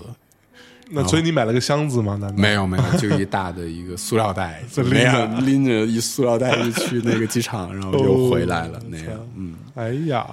[0.90, 2.18] 那所以你买了个箱子吗？
[2.22, 9.56] 难道没有没有，就一大的一个塑料袋， 就拎那样着拎着一塑料袋就去那个机场，然后又回来了 哦，那样，嗯。
[9.76, 10.26] 哎呀，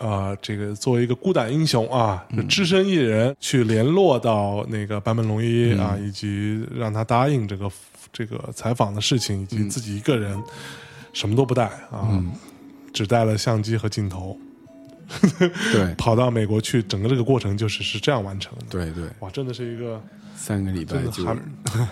[0.00, 2.46] 呃，这个作为一个孤胆英雄啊，嗯。
[2.48, 5.78] 只身一人去联络到那个坂本龙一嗯。
[5.80, 7.70] 啊，以及让他答应这个
[8.12, 10.40] 这个采访的事情，以及嗯自己一个人
[11.12, 12.22] 什么都不带啊，
[12.92, 14.36] 只带了相机和镜头，
[15.72, 15.94] 对。
[15.98, 18.66] 跑到美国去，整个这个过程就是是这样完成的。
[18.70, 20.00] 对对，哇，真的是一个
[20.36, 21.36] 三个礼拜就还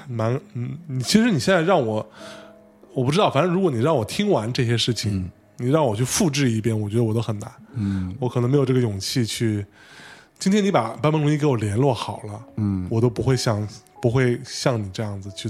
[0.09, 2.07] 蛮嗯，其实你现在让我，
[2.95, 9.65] 我不知道，反正如果你让我听完这些事情，你让我去复制一遍，我觉得我都很难，嗯我可能没有这个勇气去。
[10.39, 13.67] 今天你把班本龙一给我联络好了，嗯我都不会像
[14.03, 15.49] 不会像你这样子去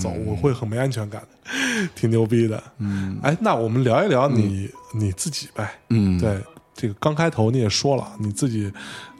[0.00, 2.62] 走，我会很没安全感的，挺牛逼的。
[2.78, 5.72] 嗯哎，那我们聊一聊你、你自己呗。
[5.88, 6.38] 嗯，对，
[6.72, 8.72] 这个刚开头你也说了，你自己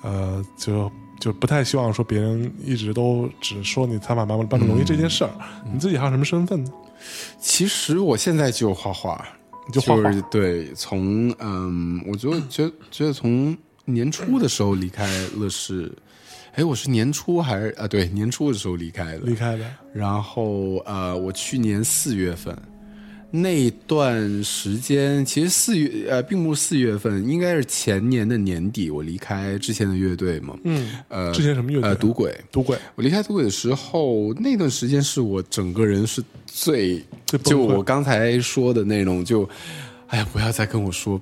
[0.03, 5.31] 呃就就不太希望说别人一直都只说你采访班班本龙一这件事儿，
[5.67, 6.71] 嗯你自己还有什么身份呢？
[7.41, 15.07] 其实我现在就画画，你就画画是对，从嗯，我觉得觉得觉得从年初的时候离开
[15.37, 15.93] 乐视，
[16.55, 17.87] 哎，我是年初还是啊？
[17.87, 22.57] 对，年初的时候离开的，离开的，然后呃，我去年四月份
[23.35, 30.55] 那段时间，其实四月呃，并不是四月份，应该是前年的年底，我离开之前的乐队嘛。
[30.65, 32.39] 嗯，呃，之前什么乐队呃，赌鬼。
[32.53, 39.49] 赌鬼，我离开赌鬼的时候，那段时间是我整个人是最最就我刚才说的那种，就
[40.09, 41.19] 哎呀，不要再跟我说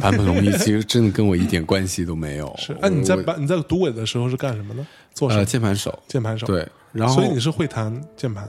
[0.00, 2.52] 坂本龙一，其实真的跟我一点关系都没有。
[2.58, 2.76] 是。
[2.80, 4.84] 哎、你在你在赌鬼的时候是干什么呢？
[5.14, 5.40] 做什么？
[5.42, 8.48] 呃键盘手键盘手。，对，然后所以你是会弹键盘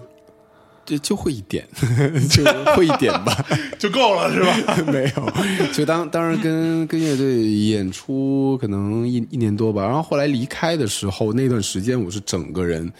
[0.87, 1.67] 就就会一点，
[2.31, 3.45] 就会一点吧。
[3.77, 4.75] 就够了是吧？
[4.91, 5.31] 没有，
[5.73, 12.91] 就当当时跟跟乐队演出可能一一年多吧，然后后来离开的时候，那段时间我是整个人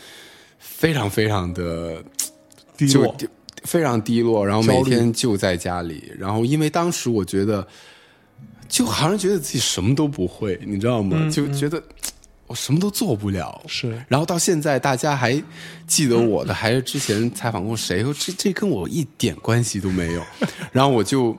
[0.60, 2.04] 非常非常的
[2.76, 3.16] 低落，
[3.64, 7.66] 非常低落，然后每天就在家里，然后因为当时我觉得，
[8.68, 11.18] 就好像觉得自己什么都不会，你知道吗？
[11.20, 11.82] 嗯就觉得
[12.48, 15.42] 我什么都做不了，是然后到现在，大家还
[15.86, 18.02] 记得我的，还是之前采访过谁？
[18.18, 20.24] 这这跟我一点关系都没有。
[20.72, 21.38] 然后我就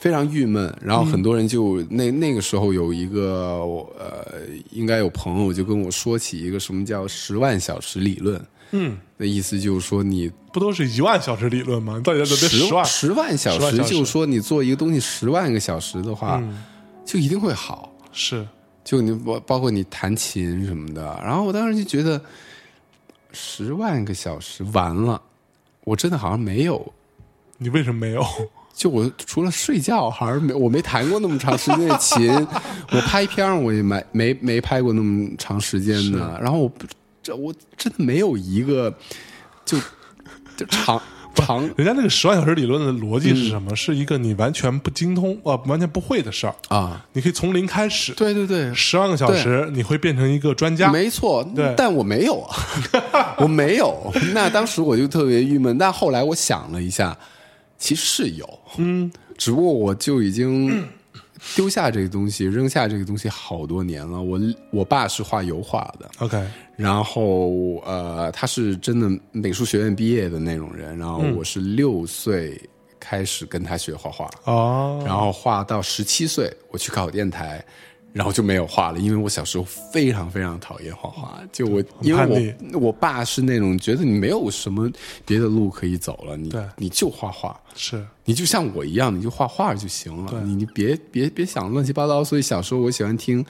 [0.00, 0.76] 非常郁闷。
[0.82, 3.60] 然后很多人就那那个时候有一个
[3.98, 8.44] 呃，应该有朋友就跟我说起一个什么叫十万小时理论。
[8.72, 11.94] 嗯，的意思就是说你不都是一万小时理论吗？
[11.96, 12.84] 你到底十十万？
[12.84, 16.64] 十万小10万小时时，就是说你做一个东西十万个小时的话，嗯
[17.06, 17.90] 就一定会好。
[18.12, 18.46] 是
[18.88, 22.18] 就你包包括你弹琴什么的，然后我当时就觉得
[23.32, 25.20] 十万个小时完了，
[25.84, 26.90] 我真的好像没有，
[27.58, 28.24] 你为什么没有？
[28.72, 32.32] 就我除了睡觉，好像没我没弹过那么长时间的琴，
[32.90, 36.86] 我拍片儿我也没没没拍过那么长时间的，然后我不
[37.22, 38.90] 这我真的没有一个
[39.66, 39.78] 就
[40.56, 40.98] 就长
[41.38, 41.62] 长。
[41.76, 43.74] 人家那个十万小时理论的逻辑嗯是什么？
[43.76, 48.12] 是一个你完全不精通啊、完全不会的事儿，啊，你可以从零开始。
[48.12, 50.90] 对对对，十万个小时，你会变成一个专家。
[50.90, 51.74] 没错，对。
[51.76, 54.12] 但我没有啊， 我没有。
[54.34, 57.16] 那当时我就特别郁闷，但后来我想了一下，
[57.78, 60.84] 其实是有，嗯，只不过我就已经
[61.56, 64.20] 丢下这个东西，扔下这个东西好多年了。
[64.20, 64.38] 我
[64.70, 66.42] 我爸是画油画的，OK，
[66.76, 72.60] 然后呃，他是真的美术学院毕业的那种人，然后我是六岁
[73.00, 77.64] 开始跟他学画画，哦，然后画到十七岁，我去考电台，
[78.18, 84.90] 然后就没有画了，因为我小时候非常非常讨厌画画，就我因为我我爸是那种觉得你没有什么
[85.24, 86.60] 别的路可以走了，你对。
[86.76, 88.04] 你就画画，是。
[88.24, 92.24] 你就像我一样，你就画画就行了，你你别别别想乱七八糟。
[92.24, 93.46] 所以小时候我喜欢听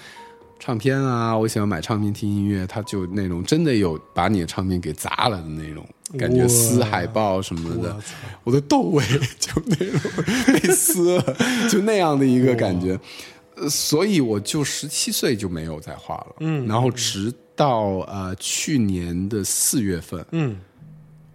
[0.58, 5.82] 唱片啊，我喜欢买唱片听音乐，他就那种真的有把你的唱片给砸了的那种
[6.18, 7.96] 感觉，撕海报什么的。
[8.44, 9.02] 我的窦唯
[9.38, 10.10] 就那种
[10.52, 11.36] 被撕了，
[11.70, 13.00] 就那样的一个感觉。
[13.60, 20.58] 呃所以我就十七岁就没有再画了，嗯，然后直到呃去年的四月份，嗯，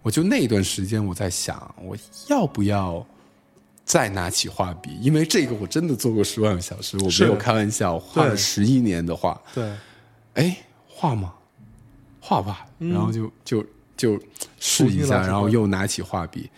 [0.02, 1.96] 我就那段时间我在想，我
[2.28, 3.06] 要不要
[3.84, 4.90] 再拿起画笔？
[5.00, 9.40] 因为这个我真的做过十万个小时，我没有开玩笑，画了十一年的画。
[9.54, 9.72] 对，
[10.34, 10.56] 哎，
[10.88, 11.34] 画吗？
[12.20, 13.66] 画吧，然后就就
[13.96, 14.18] 就
[14.58, 16.48] 试一下，然后又拿起画笔，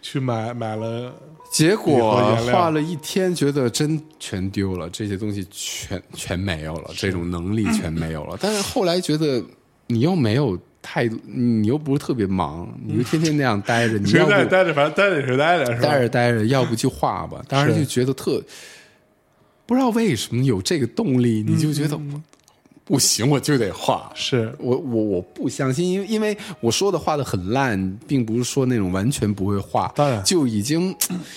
[0.00, 1.14] 去买买了，
[1.50, 8.38] 结果画了一天，觉得真全丢了，这些东西全全没有了，这种能力全没有了。
[8.40, 9.42] 但是后来觉得
[9.88, 15.88] 你又没有太，你又不是特别忙，你就天天那样待着，你谁要不待 待着，反正待着也是待着，是吧？
[15.88, 17.42] 待着待着，要不就画吧。
[17.48, 18.40] 当时就觉得特
[19.66, 22.22] 不知道为什么有这个动力，你就觉得、嗯
[22.90, 24.10] 不行，我就得画。
[24.16, 24.52] 是。
[24.58, 30.20] 我我我不相信，因为因为我说的画的很烂，并不是说那种完全不会画，当然。
[30.24, 30.94] 就已经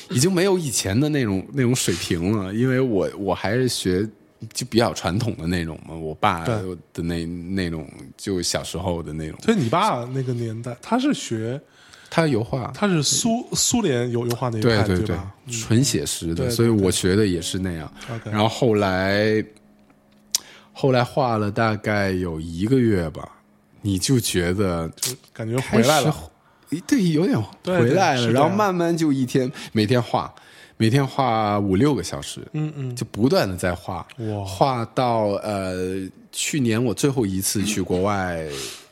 [0.09, 2.51] 已经没有以前的那种那种水平了。
[2.53, 4.03] 因为我我还是学
[4.51, 7.87] 就比较传统的那种嘛，我爸的那那种
[8.17, 11.61] 就小时候的那种，所以你爸那个年代，他是学，
[12.09, 15.17] 他油画，他是苏苏联油油画那一派，对对对
[15.49, 17.93] 纯写实的，所以我学的也是那样。
[18.25, 19.43] 然后后来
[20.73, 23.29] 后来画了大概有一个月吧，
[23.81, 24.91] 你就觉得
[25.31, 26.15] 感觉回来了，
[26.87, 30.33] 对，有点回来了，然后慢慢就一天每天画，
[30.77, 34.43] 每天画五六个小时，嗯嗯，就不断的在画，哇。
[34.43, 38.43] 画到呃去年我最后一次去国外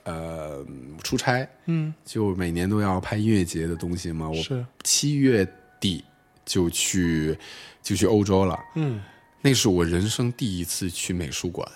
[0.03, 0.63] 呃
[1.03, 4.63] 出差，嗯，就每年都要拍音乐节的东西嘛，我是。
[4.83, 5.47] 七月
[5.79, 6.03] 底
[6.45, 7.35] 就去
[7.81, 9.01] 就去欧洲了，嗯，
[9.41, 11.67] 那是我人生第一次去美术馆，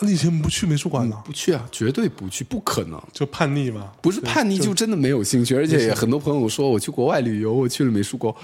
[0.00, 1.16] 你以前不去美术馆呢？
[1.24, 3.00] 不去啊，绝对不去，不可能。
[3.12, 3.92] 就叛逆嘛？
[4.00, 8.34] 不是叛逆，就真的没有兴趣，而且很多朋友说我去国外旅游，我去了美术馆，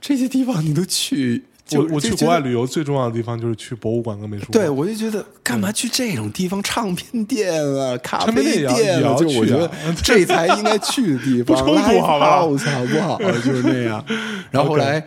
[0.00, 4.52] 这些地方你都去，我我去国外旅游最重要的地方就是去博物馆跟美术馆。
[4.52, 6.62] 对，我就觉得干嘛去这种地方？
[6.62, 9.70] 唱片店啊，咖啡店啊，就我觉得
[10.02, 11.44] 这才应该去的地方。
[11.44, 13.18] 不冲突好吧 Live house 好不好？
[13.42, 14.02] 就是那样。
[14.50, 15.04] 然后后来我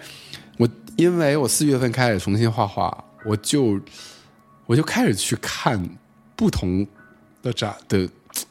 [0.96, 3.80] 因为我四月份开始重新画画，我就
[4.66, 5.82] 我就开始去看
[6.36, 6.86] 不同
[7.44, 8.08] 的展，的，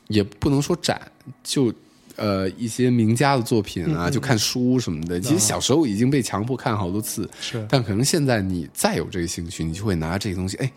[0.09, 1.01] 也不能说展，
[1.43, 1.73] 就
[2.17, 5.19] 呃一些名家的作品嗯啊，就看书什么的。
[5.21, 10.71] 其实小时候已经被强迫看好多次，是但可能现在你再有这个兴趣，你就会拿这个东西，哎，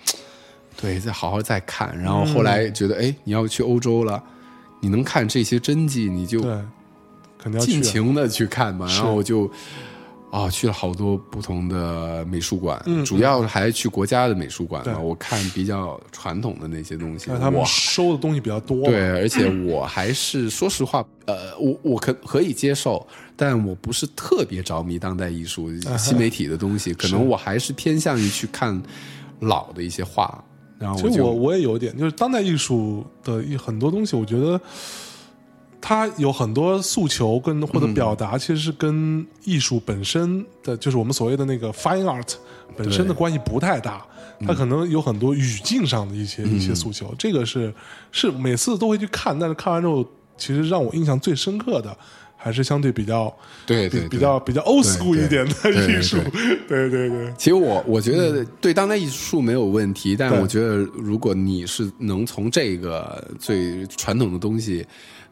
[0.80, 1.97] 对，再好好再看。
[2.01, 4.24] 然后后来觉得，哎，你要去欧洲了，
[4.80, 6.51] 你能看这些真迹，你就对，
[7.38, 7.84] 肯定要尽啊。
[7.84, 8.86] 情的去看吧。
[8.88, 9.51] 然后我就。
[10.30, 14.84] 啊、去了好多不同的美术馆，嗯主要还去国家的美术馆。
[15.01, 23.05] 我看比较传统的那些东西，他们收的东西比较多，对，而且我还是说实话，呃，我我可可以接受，
[23.36, 28.80] 但我不是特别着迷当代艺术、新媒体的东西， 可能我还是偏向于去看
[29.39, 30.43] 老的一些画。
[30.78, 34.61] 然后其实我我也有点，就是当代艺术的一很多东西，我觉得
[35.80, 42.34] 它有很多诉求跟或者表达，其实是跟艺术本身的，就是我们所谓的那个 fine art
[42.75, 44.05] 本身的关系不太大。
[44.45, 47.73] 他可能有很多语境上的一些一些诉求，这个是
[48.11, 50.05] 是每次都会去看，但是看完之后，
[50.38, 51.97] 其实让我印象最深刻的。
[52.39, 54.09] 还是相对比较对对对。
[54.09, 56.17] 比较比较 old school 一点的艺术，
[56.69, 60.39] 对对对，其实我我觉得对当代艺术没有问题，但对。
[60.39, 64.86] 我觉得如果你是能从这个最传统的东西、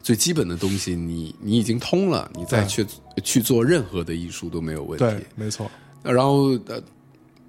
[0.06, 2.86] 最基本的东西，你你已经通了，你再去
[3.24, 5.04] 去做任何的艺术都没有问题。
[5.04, 5.68] 对，没错，
[6.04, 6.80] 然后呃，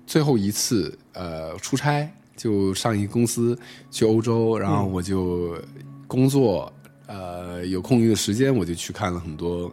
[0.07, 3.55] 最后一次呃出差就上一个公司
[3.91, 5.55] 去欧洲，然后我就
[6.07, 6.73] 工作，
[7.05, 9.71] 呃有空余的时间我就去看了很多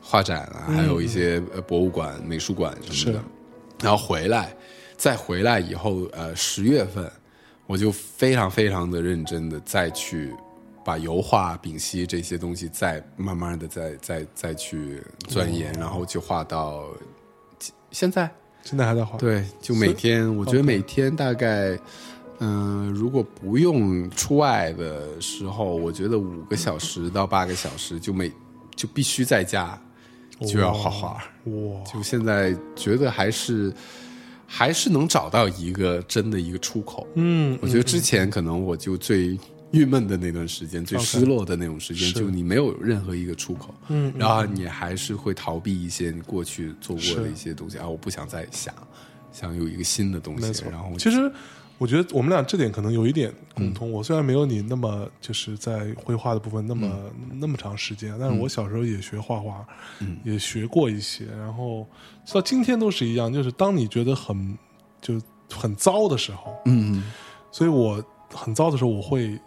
[0.00, 3.22] 画展啊，还有一些呃博物馆、美术馆什么的。
[3.82, 4.56] 然后回来，
[4.96, 7.12] 再回来以后，呃十月份
[7.66, 10.32] 我就非常非常的认真的再去。
[10.84, 16.86] 把油画、丙烯这些东西再慢慢的再再再去钻研，然后就画到
[17.90, 18.30] 现在，
[18.64, 21.78] 现在还在画，对，就每天，我觉得每天大概，
[22.40, 28.32] 嗯、如果不用出外的时候，我觉得五个小时到八个小时，就每
[28.74, 29.80] 就必须在家
[30.46, 31.22] 就要画画。
[31.44, 33.72] 哇，就现在觉得还是
[34.46, 37.06] 还是能找到一个真的一个出口。
[37.14, 39.38] 嗯，我觉得之前可能我就最
[39.72, 42.14] 郁闷的那段时间，最失落的那种时间，是。
[42.14, 48.74] 就你没有任何一个出口，嗯然后你还是会逃避一些你过去做过的一些东西啊，我不想再想，
[49.32, 51.32] 想有一个新的东西，然后其实
[51.78, 53.74] 我觉得我们俩这点可能有一点共嗯。
[53.74, 53.90] 通。
[53.90, 56.88] 我虽然没有你那么就是在绘画的部分那么、
[57.28, 57.38] 嗯。
[57.40, 59.66] 那么长时间，但是我小时候也学画画，
[60.00, 60.18] 嗯。
[60.22, 61.88] 也学过一些，然后
[62.32, 64.56] 到今天都是一样，就是当你觉得很
[65.00, 65.20] 就
[65.50, 67.02] 很糟的时候，嗯。
[67.50, 69.38] 所以我很糟的时候，我会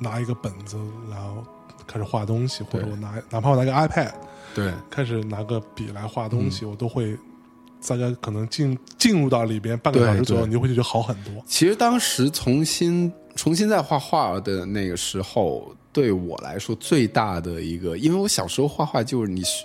[0.00, 0.76] 拿一个本子，
[1.10, 1.44] 然后
[1.86, 4.12] 开始画东西，或者我拿哪怕我拿个 iPad，
[4.54, 4.72] 对。
[4.90, 6.50] 开始拿个笔来画东嗯。
[6.50, 7.16] 西，我都会
[7.86, 11.32] 大家可能进进入到里边半个小时左右，你就会觉得好很多。
[11.46, 19.64] 其实当时重新重新在画画的那个时候，对我来说最大的一个，因为我小时候画画就是你学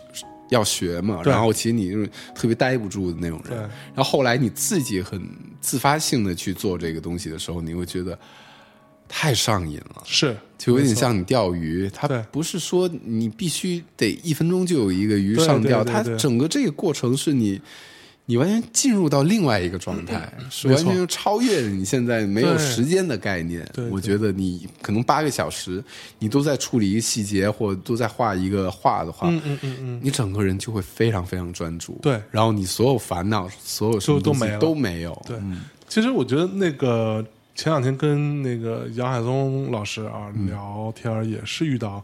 [0.53, 3.57] 要学嘛，然后其实你就是特别待不住的那种人，
[3.93, 5.21] 然后后来你自己很
[5.59, 8.17] 自发性的去做这个东西的时候，你会觉得
[9.07, 10.03] 太上瘾了。
[10.05, 16.19] 是就有点像你钓鱼，它不是说你必须得一分钟就有一个鱼上钓，它对对对。
[16.19, 17.59] 整个这个过程是你。
[18.25, 23.67] 你完全进入到另外一个状态，是完全超越了你现在没有时间的概念。
[23.91, 25.83] 我觉得你可能八个小时，
[26.19, 31.99] 你都在处理一个细节，或者都在画一个画的话，嗯嗯嗯嗯，你整个人就会非常非常专注。
[32.01, 35.21] 对然后你所有烦恼、所有什么东西就都没了都没有。
[35.27, 37.23] 对嗯其实我觉得那个
[37.53, 42.03] 前两天跟那个杨海松老师啊嗯聊天，也是遇到，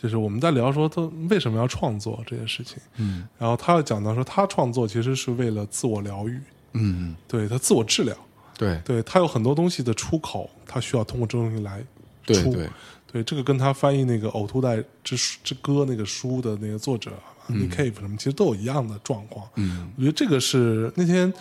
[0.00, 1.00] 就是我们在聊说他
[1.30, 3.26] 为什么要创作这件事情，嗯。
[3.38, 6.38] 然后他又讲到说他创作其实是为了自我疗愈，
[6.74, 8.14] 嗯，对他自我治疗，
[8.58, 8.78] 对。
[8.84, 11.80] 对他有很多东西的出口，他需要通过这东西来
[12.26, 12.70] 出，对对，
[13.12, 17.12] 对这个跟他翻译那个《呕吐袋之书之歌》那个书的那个作者
[17.48, 19.48] Nick Cave 什么，其实都有一样的状况。
[19.54, 19.90] 嗯。
[19.96, 21.32] 我觉得这个是那天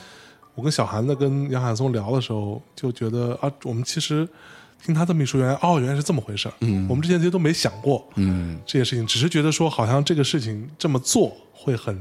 [0.54, 4.26] 我跟小韩子跟杨海松聊的时候，就觉得啊，我们其实
[4.86, 6.54] 听他这么一说，原来哦，原来是这么回事儿。
[6.62, 11.96] 嗯我们之前其实都没想过嗯这件事情，只是觉得说好像这个事情这么做会很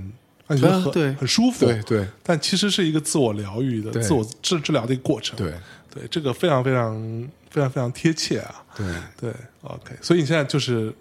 [0.46, 5.34] 让你觉得很、啊对很舒服，对对但其实是一个自我疗愈的、自我治治疗的一个过程。
[5.38, 5.54] 对
[5.94, 8.62] 对，这个非常非常非常非常贴切啊。
[8.76, 8.86] 对。
[9.18, 9.32] 对
[9.62, 10.92] ，OK，所以你现在就是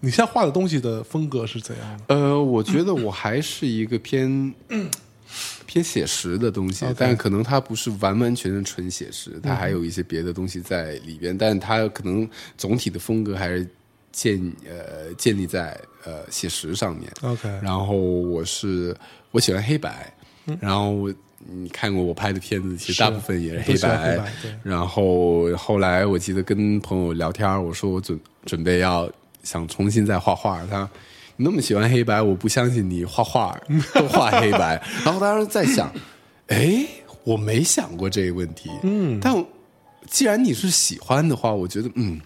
[0.00, 2.14] 你现在画的东西的风格是怎样的？
[2.14, 4.52] 呃，我觉得我还是一个偏
[5.70, 12.28] 偏写实的东西但可能它不是完完全全纯写实，它还有一些别的东西在里边，但它可能
[12.58, 13.64] 总体的风格还是
[14.10, 17.08] 建呃建立在呃写实上面。
[17.22, 18.92] OK，然后我是
[19.30, 20.12] 我喜欢黑白，
[20.60, 21.14] 然后我
[21.46, 24.12] 你看过我拍的片子，其实大部分也是黑白。
[24.12, 24.32] 黑白
[24.64, 29.08] 然后后来我记得跟朋友聊天，我说我准准备要
[29.44, 30.90] 想重新再画画，他。
[31.40, 33.58] 你那么喜欢黑白，我不相信你画画
[33.94, 34.78] 都画黑白。
[35.02, 35.90] 然后当时在想，
[36.48, 36.84] 哎，
[37.24, 38.68] 我没想过这个问题。
[38.82, 39.42] 嗯但
[40.06, 42.20] 既然你是喜欢的话，我觉得嗯，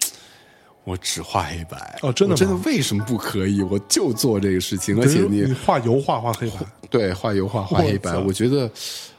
[0.83, 1.97] 我只画黑白。
[2.01, 3.61] 哦真的吗真的为什么不可以？
[3.61, 6.57] 我就做这个事情，而且你你画油画画黑白，
[6.89, 8.69] 对画油画画黑白，我觉得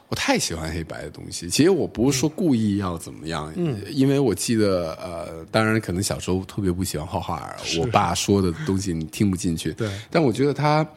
[0.09, 1.49] 我太喜欢黑白的东西。
[1.49, 10.87] 其实我不是说故意要怎么样，嗯，因为我记得呃，当然可能小时候特别不喜欢画画，我爸说的东西你听不进去，对 但我觉得他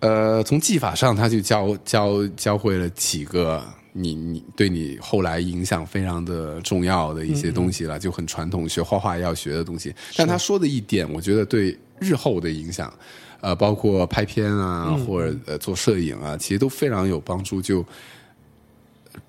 [0.00, 3.62] 呃从技法上他就教教教会了几个。
[3.94, 9.94] 你你对你后来影响非常的重要的一些东西了，就很传统学画画要学的东西。
[10.16, 12.92] 但他说的一点，我觉得对日后的影响，
[13.40, 17.62] 呃，包括拍片啊，或者呃做摄影啊，其实都非常有帮助。
[17.62, 17.84] 就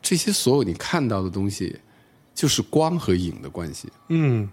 [0.02, 1.76] 这些所有你看到的东西，
[2.34, 3.88] 就是光和影的关系。
[4.10, 4.50] 嗯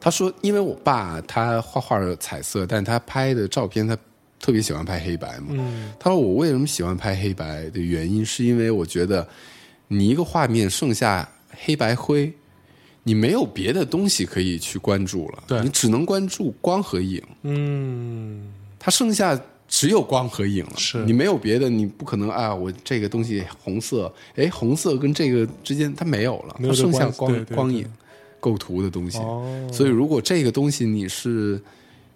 [0.00, 3.96] 他说，因为我爸他画画彩色，但他拍的照片他
[4.38, 5.46] 特别喜欢拍黑白嘛。
[5.50, 9.26] 嗯他说我为什么喜欢拍黑白的原因，是因为我觉得
[9.88, 11.26] 你一个画面剩下
[11.64, 12.30] 黑白灰，
[13.04, 19.40] 你没有别的东西可以去关注了，对你只能关注光和影，嗯，它剩下。
[19.66, 22.54] 只有光和影了，是你没有别的，你不可能啊！
[22.54, 27.84] 我这个东西红色，哎，红色跟这个之间它没有了，没有它剩下光光影、
[28.38, 29.18] 构图的东西。
[29.18, 31.60] 哦，所以，如果这个东西你是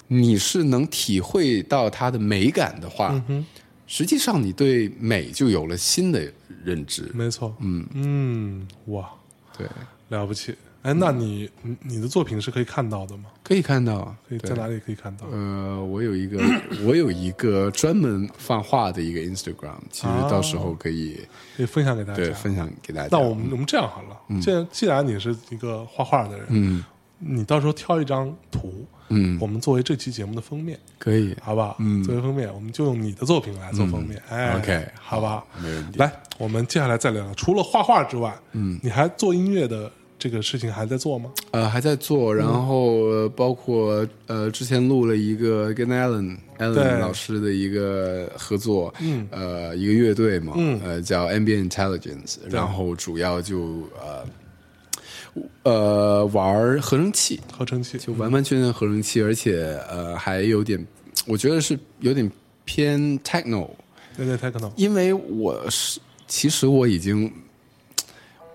[0.06, 3.44] 你是能体会到它的美感的话，嗯
[3.86, 6.30] 实际上你对美就有了新的
[6.62, 7.10] 认知。
[7.14, 9.08] 没错，嗯嗯，哇，
[9.56, 9.66] 对，
[10.10, 10.54] 了不起！
[10.88, 13.24] 哎，那你你你的作品是可以看到的吗？
[13.44, 15.26] 可以看到，对可以在哪里可以看到？
[15.30, 16.40] 呃，我有一个
[16.86, 21.20] 我有一个专门放画的一个 Instagram，其实到时候可以、
[21.58, 22.16] 可以分享给大家。
[22.16, 23.08] 对分享给大家。
[23.12, 26.82] 那我们我们这样好了，既然既然你是一个画画的人，嗯
[27.18, 31.76] 你到时候挑一张图，嗯我们作为这期节目的封面，可以好不好？
[31.80, 34.22] 嗯作为封面，我们就用你的作品来做封面。
[34.30, 35.46] 哎 OK，好不好？
[35.60, 35.98] 没问题。
[35.98, 41.30] 来，我们接下来再聊聊，除了画画之外，嗯，你还做音乐的这个事情还在做吗？
[41.52, 49.28] 呃，还在做，然后、呃包括呃，之前录了一个跟 Alan Alan 老师的一个合作，嗯。
[49.30, 50.80] 呃，一个乐队嘛，嗯。
[50.82, 54.24] 呃，叫 Ambient Intelligence，然后主要就呃
[55.62, 57.96] 呃玩合成器，合成器。
[57.98, 60.84] 就完完全全合成器，而且呃还有点，
[61.26, 62.28] 我觉得是有点
[62.64, 63.68] 偏 techno，
[64.16, 67.32] 对对 techno，因为我是其实我已经，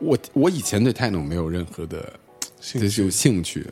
[0.03, 2.13] 我我以前对 techno 没有任何的
[2.59, 2.89] 这兴趣。
[2.89, 3.67] 就兴趣，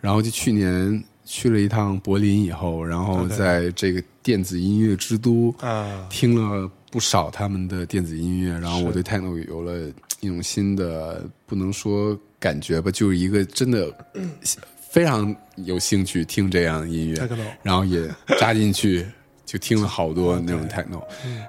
[0.00, 9.90] 然后就去年去了一趟柏林以后，然后在这个电子音乐之都啊，听了不少他们的电子音乐，然后我对 techno 有了
[10.20, 13.92] 一种新的，不能说感觉吧，就是一个真的
[14.90, 17.16] 非常有兴趣听这样的音乐
[17.62, 18.08] 然后也
[18.38, 19.06] 扎进去。
[19.46, 21.02] 就听了好多那种 techno，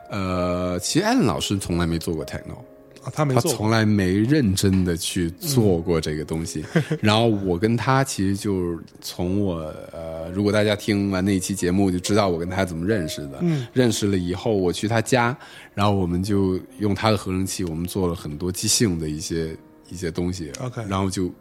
[0.09, 2.57] 呃，其实艾伦老师从来没做过 techno，
[3.03, 6.63] 啊他没他从来没认真的去做过这个东西。
[7.01, 13.39] 然后我跟他其实就是从我呃，如果大家听完那一期节目就知道我跟他怎么认识的。
[13.41, 15.35] 嗯认识了以后，我去他家，
[15.73, 19.55] 然后我们就用他的合成器，我们做了很多即兴的一些
[19.89, 20.51] 一些东西。
[20.59, 21.31] OK 然后就。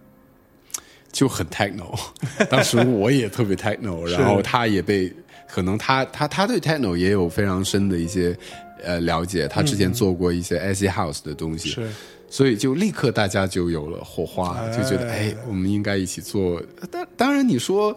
[1.13, 1.93] 就很 techno，
[2.49, 5.13] 当时我也特别 techno， 然后他也被
[5.49, 8.33] 可能他他他对 techno 也有非常深的一些
[8.85, 11.89] 呃了解，他之前做过一些 acid house 的东西，是
[12.29, 16.63] 所以就立刻大家就有了火花，哎就觉得哎，我们应该一起做。
[16.91, 17.97] 当当然，你说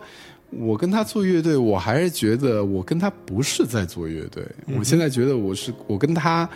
[0.50, 4.44] 我跟他做乐队，我还是觉得我跟他不是在做乐队。
[4.78, 6.50] 我现在觉得我是我跟他，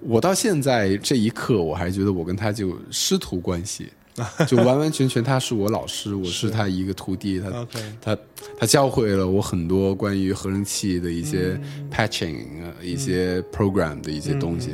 [0.00, 3.88] 我到现在这一刻，我还觉得我跟他就师徒关系。
[4.46, 7.66] 就完完全全，他是我老师，我是他一个徒弟，他
[8.00, 8.18] 他
[8.58, 11.58] 他教会了我很多关于合成器的一些
[11.92, 14.70] patching、呃一些 program 的一些东西，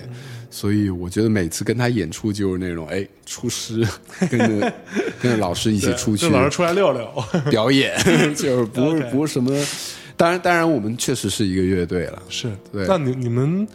[0.51, 3.87] 所以我觉得每次跟他演出就是那种哎出师，
[4.31, 4.73] 跟着
[5.21, 7.09] 跟着老师一起出去就老师出来溜溜，
[7.51, 7.97] 表演，
[8.37, 9.51] 就是不是不是什么，
[10.17, 12.85] 当然当然我们确实是一个乐队了，是，对。
[12.87, 13.67] 那你你们，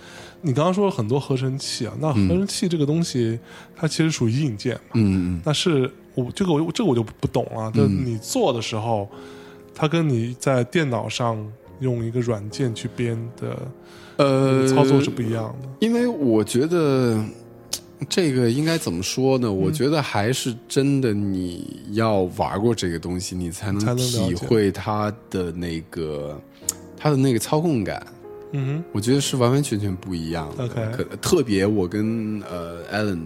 [0.42, 3.40] 你刚刚说了很多合成器啊，那合成器这个东西，
[3.76, 7.72] 它其实属于硬件嘛，嗯那是我这个我这个我就不懂了。
[7.72, 9.10] 就你做的时候，
[9.74, 11.38] 它跟你在电脑上
[11.80, 13.58] 用一个软件去编的
[14.18, 15.70] 呃操作是不一样的。
[15.80, 17.24] 因为我觉得
[18.08, 19.52] 这个应该怎么说呢？
[19.52, 26.40] 我觉得还是真的，你要玩过这个东西，你才能体会它的那个
[26.96, 28.06] 它的那个操控感。
[28.52, 30.66] 嗯我觉得是完完全全不一样的。
[30.66, 33.20] OK 可特别我跟呃 Allen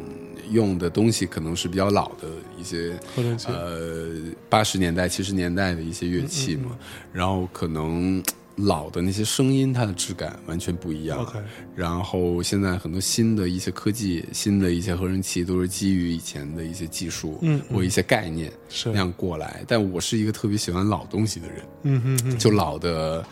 [0.51, 2.27] 用的东西可能是比较老的
[2.59, 2.99] 一些
[3.47, 4.09] 呃
[4.49, 6.77] 八十年代七十年代的一些乐器嘛，
[7.13, 8.21] 然后可能
[8.57, 11.19] 老的那些声音它的质感完全不一样。
[11.19, 11.39] OK
[11.73, 18.89] 然后现在很多新的一些科技、新的一些合成器都是基于以前的一些技术嗯或一些概念是。
[18.89, 19.63] 那样过来。
[19.67, 23.25] 但我是一个特别喜欢老东西的人，嗯哼哼，就老的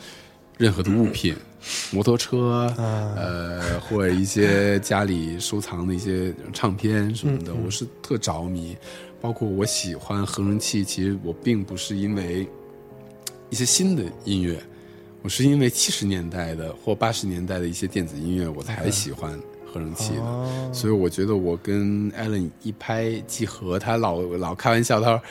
[0.58, 1.36] 任何的物品，
[1.92, 8.76] 摩托车，啊呃，或者一些家里收藏的一些唱片什么的，我是特着迷。
[9.22, 12.48] 包括我喜欢合成器，其实我并不是因为
[13.50, 14.58] 一些新的音乐，
[15.22, 20.22] 我是因为七十年代的或八十年代的一些电子音乐，我才喜欢合成器的。
[20.22, 25.22] 哦所以我觉得我跟 Allen 一拍即合，他老老开玩笑，他说。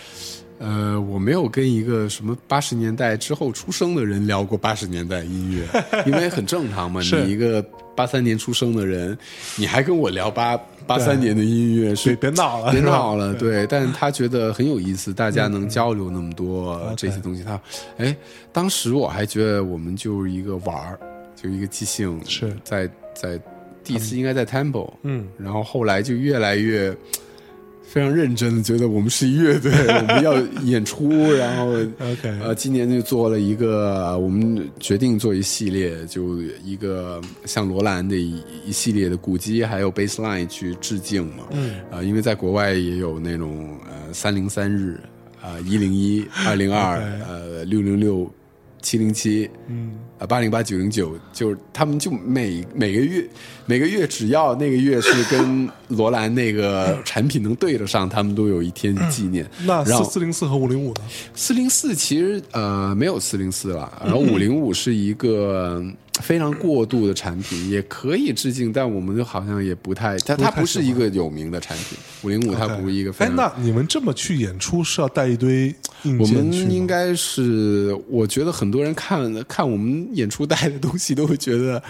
[0.58, 5.66] 呃，我没有跟一个什么八十年代之后出生的人聊过八十年代音乐，
[6.04, 7.00] 因为很正常嘛。
[7.00, 7.64] 你一个
[7.94, 9.16] 八三年出生的人，
[9.56, 10.56] 你还跟我聊八
[10.86, 13.34] 八三年的音乐，是别别闹了别闹了。
[13.38, 17.42] 对，但是他觉得很有意思，大家能交流那么多这些东西。
[17.44, 17.60] 他，
[17.96, 18.16] 哎，
[18.52, 20.98] 当时我还觉得我们就是一个玩儿，
[21.40, 23.40] 就一个即兴，是在在
[23.84, 26.94] 第一次应该在 Temple，嗯然后后来就越来越
[27.98, 45.00] 非常认真的觉得我们是一乐队， 我们要演出，然后 OK 呃，今年就做了一个，呃我们决定做一系列，就一个像罗兰的一一系列的古籍还有 baseline 去致敬嘛，嗯，呃，因为在国外也有那种呃三零三日
[45.42, 46.98] 啊一零一二零二
[47.28, 48.32] 呃六零六
[48.80, 49.50] 七零七。
[49.66, 53.24] 嗯啊，八零八九零九，就是他们就每每个月
[53.66, 59.48] 每个月只要那个月是跟 罗兰那个产品能对得上，他们都有一天纪念。
[59.64, 61.00] 那然后四四零四和五零五呢？
[61.34, 65.82] 四零四其实呃没有四零四了，然后五零五是一个
[66.20, 71.98] 非常过度的产品，也可以致敬，但我们就好像也不太，它它不是一个有名的产品。
[72.22, 73.36] 五零五它不是一个非哎，常。
[73.36, 81.82] 那你们这么去演出是要带一堆硬我们应该是，我觉得很多人看看我们演出带的东西，都会觉得，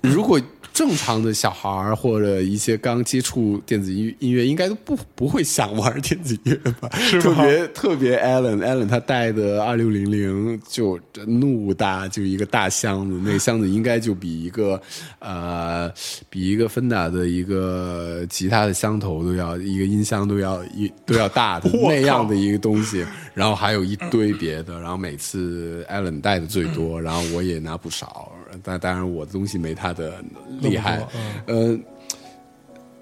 [0.00, 0.40] 如果
[0.72, 6.88] 正常的小孩儿或者一些刚接触电子音音乐，应该都不不会想玩电子音乐吧？
[6.98, 14.80] 是特别特别 Alan，Alan 他带的二六零零就怒大，就一个大箱子，那个箱子应该就比一个
[15.18, 15.92] 呃
[16.30, 23.04] 比一个芬达的一个吉他的箱头都要一个音箱都要一都要大的 那样的一个东西，
[23.34, 28.32] 然后还有一堆别的，然后每次 Alan 带的最多，然后我也拿不少，
[28.62, 30.22] 但当然我的东西没他的
[30.60, 31.06] 厉害
[31.46, 31.80] 嗯，呃。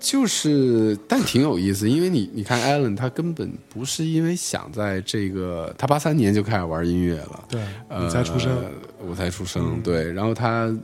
[0.02, 10.10] 就是，但挺有意思，因为你你看，Alan 他根本不是因为想在这个，他八三年就开始玩音乐了，对呃，你才出生，嗯我才出生，对。
[10.10, 10.74] 然后他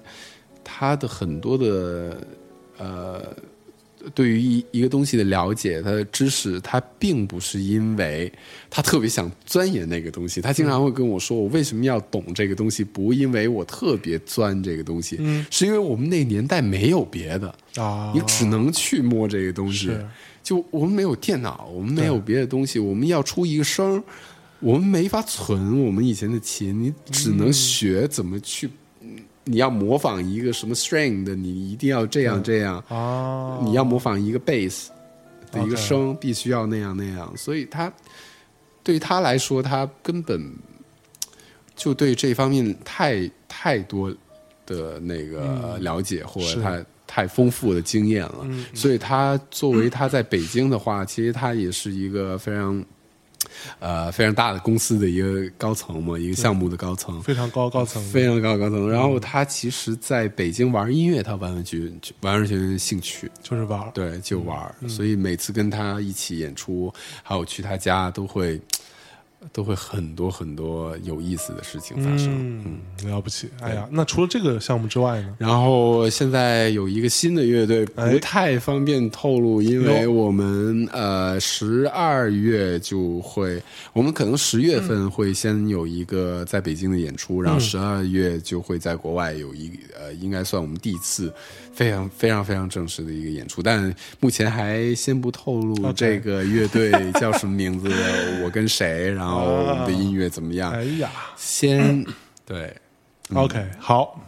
[0.63, 2.19] 他的很多的
[2.77, 3.23] 呃
[4.15, 8.33] 对于一一个东西的了解，他的知识，他并不是因为
[8.71, 19.91] 他特别想钻研那个东西，他经常会跟我说，我为什么要懂这个东西，不因为我特别钻这个东西，嗯是因为我们那个年代没有别的，啊，你只能去摸这个东西。
[20.43, 24.03] 就我们没有电脑，我们没有别的东西，我们要出一个声儿，
[24.61, 28.69] 我们没法存我们以前的琴，你只嗯能学怎么去。
[28.69, 28.71] 嗯
[29.49, 32.83] 你要模仿一个什么 string 的，你一定要这样这样。
[32.89, 34.89] 哦，你要模仿一个 bass
[35.53, 37.33] 的一个声，必须要那样那样。
[37.37, 37.93] 所以他
[38.83, 40.53] 对于他来说，他根本
[41.77, 44.13] 就对这方面太太多
[44.67, 48.47] 的那个了解，或者是他太丰富的经验了。
[48.75, 52.85] 所以他作为他在北京的话，其实他也是一个非常。
[53.79, 58.91] 呃，非常大的公司的一个高层嘛，一个项目的高层，非常高高层，非常高高层。
[58.91, 64.75] 然后他其实在北京玩音乐，他完完全全完完全全兴趣，就是玩，对，就玩儿。
[64.89, 66.93] 所以每次跟他一起演出，
[67.23, 68.61] 还有去他家，都会
[69.53, 72.29] 都会很多很多有意思的事情发生。
[72.65, 73.49] 嗯，了不起。
[73.61, 75.35] 哎呀，那除了这个项目之外呢？
[75.39, 91.33] 然后现在有一个新的乐队，哎不太方便透露，因为我们呃十二月就会，我们可能十月嗯份会先有一个在北京的演出，然后十二月就会在国外有一呃，应该算我们第一次
[91.73, 96.91] 非常非常非常正式的一个演出，但目前还先不透露这个乐队
[97.21, 97.89] 叫什么名字，
[98.43, 101.11] 我跟谁，然后我们的音乐怎么样，哎呀。
[101.37, 102.05] 先
[102.47, 102.75] 对。
[103.35, 104.21] ，OK，好，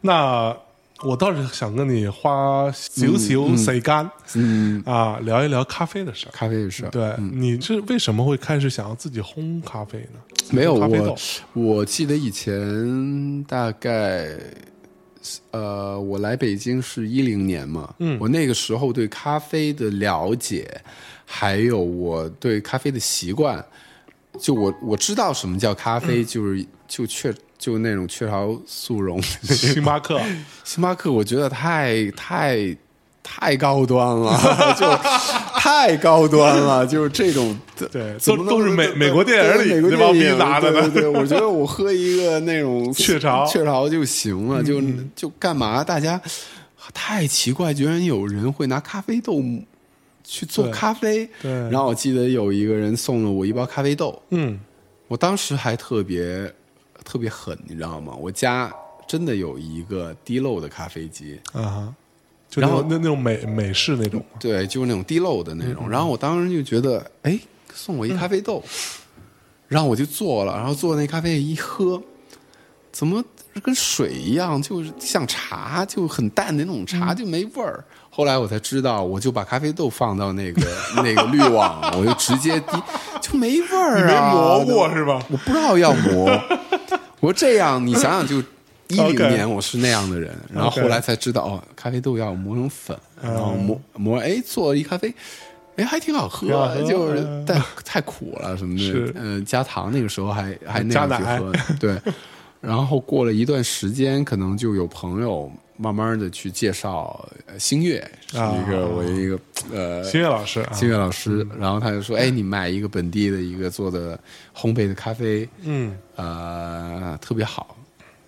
[0.00, 0.56] 那
[1.02, 3.16] 我倒是想跟你花少少
[3.56, 6.30] 时间，嗯，啊，聊一聊咖啡的事儿。
[6.32, 10.20] 咖啡的事儿，对，你是为什么会开始想要自己烘咖啡呢？
[10.50, 11.16] 没有我，
[11.52, 14.36] 我记得以前大概，
[15.52, 18.18] 呃，我来北京是一零年嘛，嗯。
[18.20, 20.68] 我那个时候对咖啡的了解，
[21.24, 23.64] 还有我对咖啡的习惯，
[24.40, 30.20] 就我我知道什么叫咖嗯啡，就是就雀就那种雀巢速溶，星巴克，
[30.64, 32.76] 星巴克，我觉得太太
[33.22, 34.34] 太高端了，
[34.78, 34.96] 就
[35.60, 37.56] 太高端了，就是这种。
[37.92, 40.80] 对，怎么都都是美美国电影里对美国那帮逼电影拿的呢。
[40.82, 44.82] 对对对，我觉得我喝一个那种 雀巢嗯雀巢就行了，就
[45.16, 45.82] 就干嘛？
[45.84, 46.20] 大家
[46.92, 49.40] 太奇怪，居然有人会拿咖啡豆
[50.30, 51.28] 去做咖啡。
[51.42, 51.50] 对。
[51.70, 54.58] 然后我记得有一个人送了我一包咖啡豆，嗯，
[55.08, 56.52] 我当时还特别
[57.04, 58.14] 特别狠，你知道吗？
[58.14, 58.72] 我家
[59.08, 61.92] 真的有一个滴漏的咖啡机，啊，
[62.48, 65.90] 就那然后那那种美美式那种，对，就是那种滴漏的那嗯种。
[65.90, 67.36] 然后我当时就觉得，哎，
[67.74, 68.62] 送我一咖啡豆，
[69.66, 72.00] 然后我就做了，然后做那咖啡一喝，
[73.00, 73.24] 怎么
[73.62, 77.82] 跟水一样，就是像茶，就很淡的那种嗯茶，就没味儿。
[78.10, 80.60] 后来我才知道，我就把咖啡豆放到那个
[80.96, 82.76] 那个滤网，我就直接滴，
[83.22, 84.32] 就没味儿啊没啊。
[84.34, 85.18] 磨过是吧？
[85.30, 86.30] 我不知道要磨。
[87.20, 88.36] 我说这样，你想想，就
[88.88, 95.14] 一零年我是那样的人，然后后来才知道哦，咖啡豆要磨成粉，然后磨磨，哎，做了一咖啡。
[95.76, 96.46] 哎，还挺好喝，
[96.86, 99.12] 就是嗯但太苦了什么的。
[99.14, 101.50] 嗯、加糖那个时候还还那样去喝，
[101.80, 101.96] 对。
[102.60, 109.40] 然后过了一段时间，可能就有朋友慢慢的去介绍呃星月，是啊一个我一个
[109.72, 114.18] 呃星月老师啊，星月老师，然后他就说：“哎，你买一个本地的一个做的
[114.54, 117.76] 烘焙的咖啡，嗯，呃，特别好。”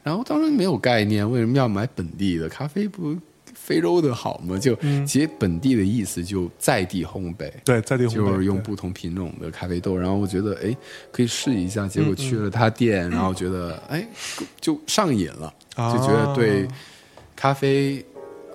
[0.03, 2.89] 然后当时没有概念，为什么要买本地的咖啡？
[2.89, 3.15] 不
[3.73, 4.59] 非洲的好吗？
[4.59, 4.77] 就
[5.07, 9.97] 其实本地的意思就在地烘焙，对，在地烘焙就是用不同品种的咖啡豆。
[9.97, 10.77] 然后我觉得哎，
[11.11, 11.89] 可以试一下。
[11.89, 14.07] 结果去了他店，然后觉得哎，
[14.61, 16.69] 就上瘾了，啊就觉得对
[17.35, 18.05] 咖啡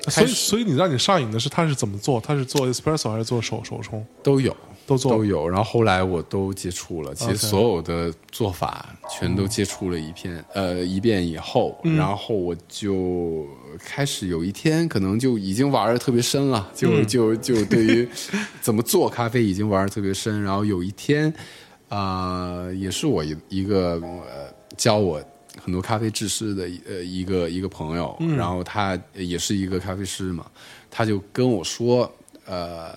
[0.08, 2.22] 所以所以你让你上瘾的是他是怎么做？
[2.22, 4.06] 他是做 espresso 还是做手手冲？
[4.24, 4.56] 都有。
[4.88, 7.14] 都做都有，然后后来我都接触了。
[7.14, 13.46] 其实所有的做法全都接触了一遍，呃，一遍以后，嗯然后我就
[13.78, 18.08] 开始有一天可能就已经玩的特别深了，就、嗯就就对于
[18.62, 20.42] 怎么做咖啡已经玩的特别深。
[20.42, 21.32] 然后有一天，
[21.90, 25.22] 啊，也是我一一个呃教我。
[25.60, 30.46] 很多咖啡制式的呃一个一个朋友，嗯然后他也是一个咖啡师嘛，
[30.90, 32.10] 他就跟我说，
[32.46, 32.96] 呃，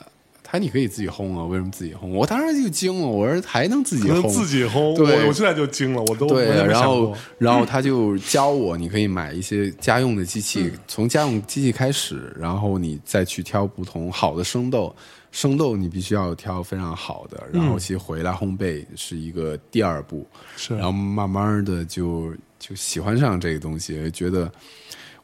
[0.50, 2.08] 他你可以自己烘啊，为什么自己烘？
[2.08, 4.28] 我当时就惊了，我说还能自己烘？
[4.28, 14.92] 自己烘，对我我现在就惊了，我都对然后然后他就教我，你可以买一些家用的机器，嗯从家用机器开始，然后你再去挑不同好的生豆。
[15.32, 24.50] 生豆你必须要挑非常好的，然后其实回来烘焙是一个第二步，是然后慢慢的就就喜欢上这个东西，觉得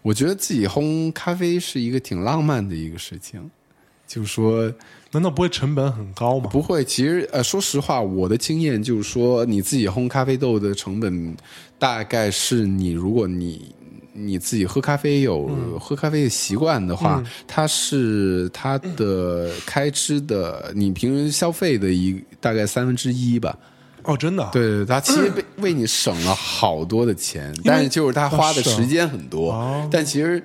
[0.02, 3.50] 我觉得自己烘咖啡是一个挺浪漫的一个事情，
[4.06, 4.72] 就是说
[5.16, 6.50] 难道不会成本很高吗？
[6.52, 6.84] 不会。
[6.84, 11.34] 其实呃，说实话，我的经验就是说，你自己烘咖啡豆的成本，
[11.78, 13.74] 大概是你如果你
[14.12, 15.46] 你自己喝咖啡有、
[15.80, 23.58] 喝咖啡的习惯的话，它是它的开支的你平时消费的一大概三分之一吧。
[24.02, 29.50] 哦，真的啊，对对，它其实为 为你省了好多的钱，但是就是它花的时间很多。
[29.52, 30.42] 哦但其实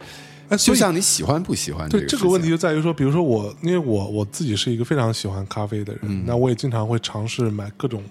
[0.51, 8.03] 哎，就像你喜欢不喜欢对这个问题这个问题就在于说，比如说我，因为我我自己是一个非常喜欢咖啡的人，嗯那我也经常会尝试买各种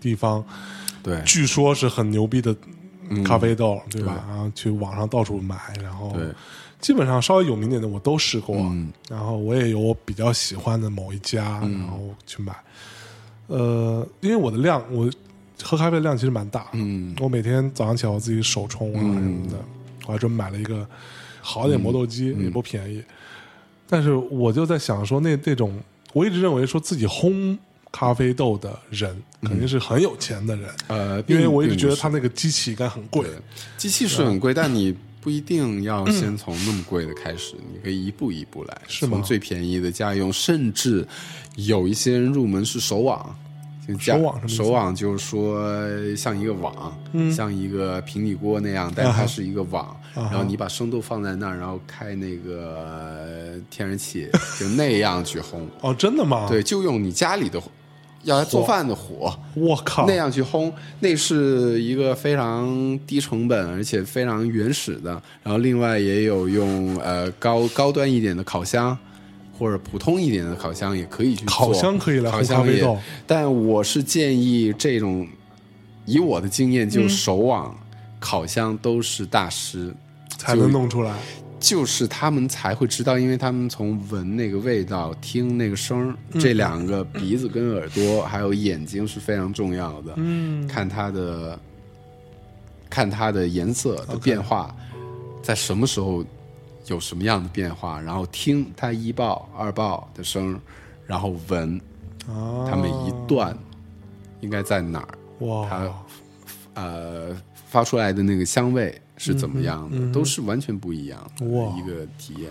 [0.00, 0.44] 地方，
[1.02, 1.20] 对。
[1.26, 2.54] 据说是很牛逼的
[3.24, 4.24] 咖啡豆，对吧？
[4.28, 6.16] 然后去网上到处买，然后
[6.80, 8.92] 基本上稍微有名点的我都试过，嗯。
[9.10, 12.54] 然后我也有我比较喜欢的某一家，然后去买。
[13.48, 15.10] 呃，因为我的量，我
[15.64, 17.12] 喝咖啡的量其实蛮大，嗯。
[17.18, 19.56] 我每天早上起来我自己手冲啊什么的，
[20.06, 20.86] 我还专门买了一个
[21.48, 23.02] 好点磨豆机，嗯也不便宜。
[23.88, 25.80] 但是我就在想说，那那种
[26.12, 27.56] 我一直认为说自己烘
[27.90, 33.26] 咖啡豆的人肯定是很有钱的人，呃，因为我一直觉得他那个机器应该很贵。
[33.78, 41.06] 机器是很贵，但你不一定要先从那么贵的开始，你可以一步一步来，是吗从最便宜的家用，甚至
[41.56, 43.34] 有一些人入门是手网。
[43.96, 45.64] 手网什么手网就是说
[46.16, 46.98] 像一个网，
[47.34, 54.28] 像一个平底锅那样，但是它是一个网，啊然后你把生豆放在那儿，然后开那个呃天然气，
[54.58, 55.66] 就那样去烘。
[55.80, 56.46] 哦，真的吗？
[56.48, 57.60] 对，，就用你家里的
[58.24, 60.70] 要来做饭的火，我靠，那样去烘，
[61.00, 65.12] 那是一个非常低成本而且非常原始的。
[65.42, 68.96] 然后另外也有用呃高高端一点的烤箱，
[69.58, 71.54] 或者普通一点的烤箱也可以去做。
[71.54, 75.26] 烤箱可以来烤箱也但我是建议这种，
[76.06, 77.76] 以我的经验，嗯就手网、
[78.20, 79.94] 烤箱都是大师。
[80.36, 81.12] 才能弄出来。
[81.58, 90.14] 就是他们才会知道，因为他们从闻那个味道、听那个声儿，嗯这两个鼻子跟耳朵还有眼睛是非常重要的。
[90.16, 91.58] 嗯，看它的
[92.88, 94.72] 看它的颜色的变化
[95.42, 96.24] 在什么时候
[96.88, 100.60] 有什么样的变化，然后听它一爆、二爆的声儿，
[101.06, 101.80] 然后闻
[102.26, 103.56] 啊，它每一段
[104.40, 105.68] 应该在哪儿，哇。
[105.68, 105.92] 它，
[106.74, 107.36] 呃
[107.66, 112.50] 发出来的那个香味是怎么样的，都是完全不一样的哇一个体验。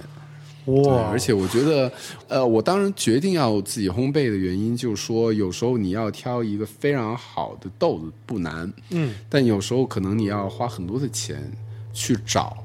[0.66, 1.92] 对，哇，而且我觉得，
[2.28, 11.50] 呃，我当时决定要自己烘焙的原因，就是说，有时候你要挑一个非常好的豆子不难，嗯，但有时候可能你要花很多的钱
[11.94, 12.58] 去找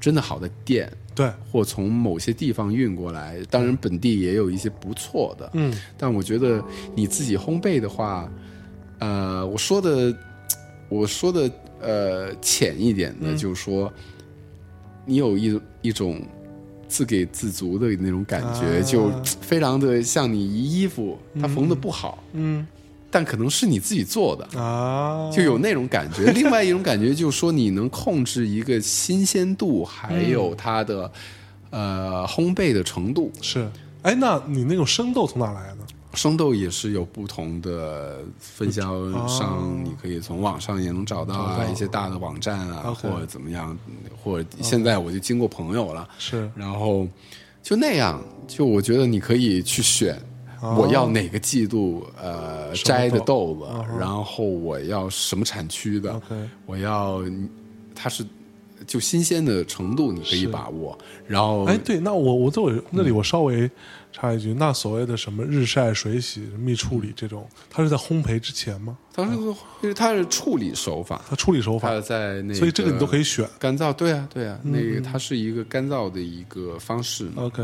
[0.00, 3.38] 真的好的店，对，或从某些地方运过来。
[3.50, 6.64] 当然，本地也有一些不错的，嗯，但我觉得
[6.94, 8.32] 你自己烘焙的话，
[8.98, 10.16] 呃，我说的，
[10.88, 11.50] 我说的，
[11.80, 13.92] 呃，浅一点的，就是说，
[15.04, 16.20] 你有一一种
[16.88, 18.82] 自给自足的那种感觉，啊。
[18.82, 22.66] 就非常的像你衣服它缝的不好，嗯
[23.10, 24.60] 但可能是你自己做的。
[24.60, 31.10] 啊，就有那种感觉， 另外一种感觉就是说，你能控制一个新鲜度，还有它的、
[31.70, 33.30] 呃烘焙的程度。
[33.42, 33.68] 是。
[34.02, 35.76] 哎，那你那种生豆从哪来的？
[36.14, 43.78] 生豆也是有不同的分销商，你可以从网上也能找到啊，一些大的网站啊，或者怎么样，
[44.20, 47.06] 或者现在我就经过朋友了，是然后
[47.62, 50.20] 就那样，就我觉得你可以去选。
[50.62, 56.20] 我要哪个季度呃摘的豆豆子，然后我要什么产区的
[56.66, 57.22] 我要
[57.94, 58.24] 它是
[58.86, 63.70] 就新鲜的程度你可以把握，然后哎，对，那我我在我那里我稍微
[64.10, 68.96] 插一句，那所谓的什么日晒、水洗、蜜处理这种，它是在烘焙之前吗？
[69.12, 73.46] 它是因为它是处理手法，它处理手法，在那所以这个你都可以选。
[73.58, 77.28] 干燥，对啊，对啊，那个它是一个干燥的一个方式。
[77.36, 77.62] OK，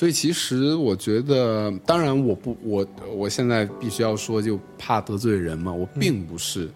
[0.00, 6.70] 所以其实我觉得，当然我不我我现在必须要说，就怕得罪人嘛，我并不是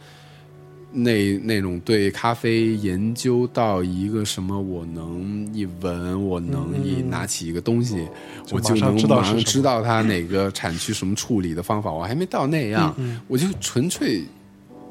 [0.93, 8.07] 那那种对咖啡研究到一个什么，我能一闻，我能一拿起一个东西，
[8.51, 14.23] 我就能马上知道它哪个产区什么处理的方法，我还没到那样，嗯我就纯粹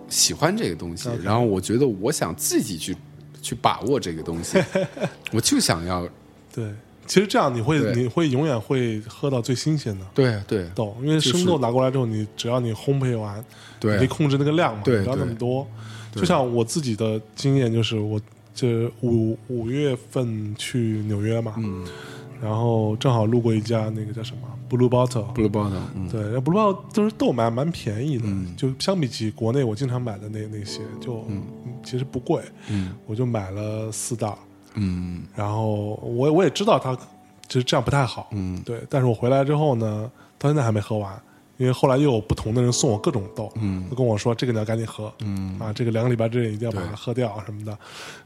[0.10, 2.96] 喜欢这个东西，然后我觉得我想自己去
[3.44, 4.58] 去把握这个东西，
[5.32, 6.10] 我就想要，
[6.52, 6.74] 对，
[7.06, 13.44] 其实这样你会你会永远会喝到最新鲜的对对豆，因为生豆拿过来之后，你只要你烘焙完，
[13.80, 13.94] 对。
[13.94, 15.68] 你可以控制那个量嘛，不要那么多。
[16.14, 18.22] 就像我自己的经验就是，我
[18.54, 21.86] 这五五月份去纽约嘛，嗯。
[22.42, 26.10] 然后正好路过一家那个叫什么 Blue Bottle，，blue bottle，嗯。
[26.10, 28.26] 对，那 Blue Bottle 都是豆买蛮便宜的，
[28.58, 31.42] 就相比起国内我经常买的那那些，就、嗯。
[31.84, 32.92] 其实不贵，嗯。
[33.08, 34.34] 我就买了四袋，
[34.76, 36.96] 嗯然后我我也知道他
[37.48, 38.30] 其实这样不太好。
[38.32, 38.82] 嗯，对。
[38.90, 40.10] 但是我回来之后呢，
[40.40, 41.22] 到现在还没喝完，
[41.58, 47.78] 因为后来又有不同的人送我各种豆，嗯，都跟我说这个你要赶紧喝，嗯啊，这个两个礼拜之内一定要把它喝掉什么的。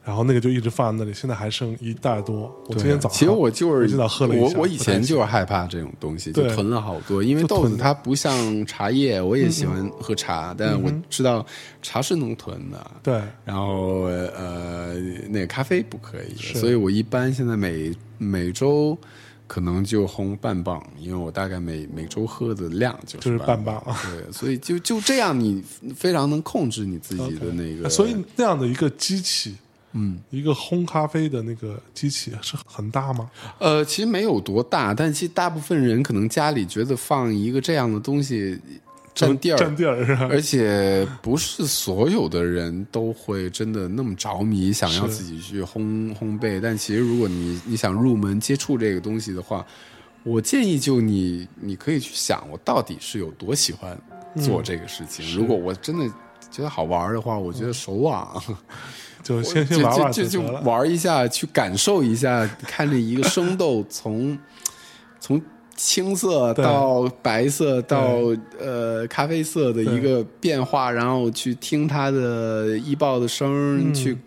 [0.03, 2.49] 然后那个就一直放在那里，现在还剩一袋多。
[2.67, 7.21] 我今天早上其实我就是 今早喝了一我以前就是害怕这种东西，就囤了好多。
[7.21, 11.45] 因为豆子它不像茶叶，我也喜欢喝茶，但我知道
[11.81, 12.91] 茶是能囤的。
[13.03, 14.93] 对然后呃，
[15.29, 18.97] 那个咖啡不可以，所以我一般现在每每周
[19.47, 25.63] 可能就烘半磅，因为我大概每每周喝的量就就是是半磅对，所以就就这样，你
[25.95, 27.89] 非常能控制你自己的那个。
[27.89, 29.55] 所以那样的一个机器，
[29.93, 33.31] 嗯，一个烘咖啡的那个机器是很大吗？
[33.57, 38.59] 呃，其实没有多大，但其实大部分人可能家里觉得放一个这样的东西
[39.17, 40.27] 占地儿，占地儿是吧？
[40.31, 46.59] 而且不是所有的人都会真的那么着迷，想要自己去烘烘焙。
[46.61, 49.65] 但其实如果你你想入门接触这个东西的话，
[50.23, 53.99] 我建议就你你可以去想，我到底是有多喜欢
[54.35, 55.35] 做这个事情。
[55.35, 56.07] 如果我真的
[56.51, 58.41] 觉得好玩的话，我觉得手网。
[59.23, 60.41] 就先先就玩玩就。
[60.63, 64.37] 玩一下，去感受一下，看这一个生豆从
[65.19, 65.41] 从
[65.77, 68.19] 青色到白色到
[68.59, 74.17] 呃咖啡色的一个变化，然后去听它的易爆的声去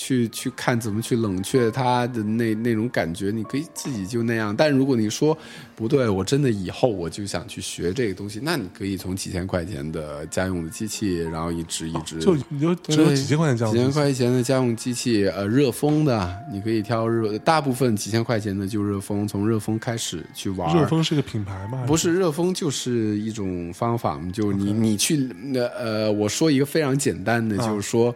[0.00, 4.56] 去去看怎么去冷却它的那那种感觉，你可以自己就那样。
[4.56, 5.36] 但如果你说
[5.76, 20.74] 不对，我真的以后我就想去学这个东西，那你可以从几千块钱的家用的机器，然后一直一直就你就只有几千块钱几千，块钱的家用机器，呃，热风的，你可以挑热，大部分几千块钱的就热风，从热风开始去玩。
[20.74, 21.84] 热风是个品牌吗？
[21.86, 28.14] 不是热风，就是一种方法嘛，就你你去呃呃，我说一个非常简单的，啊就是说。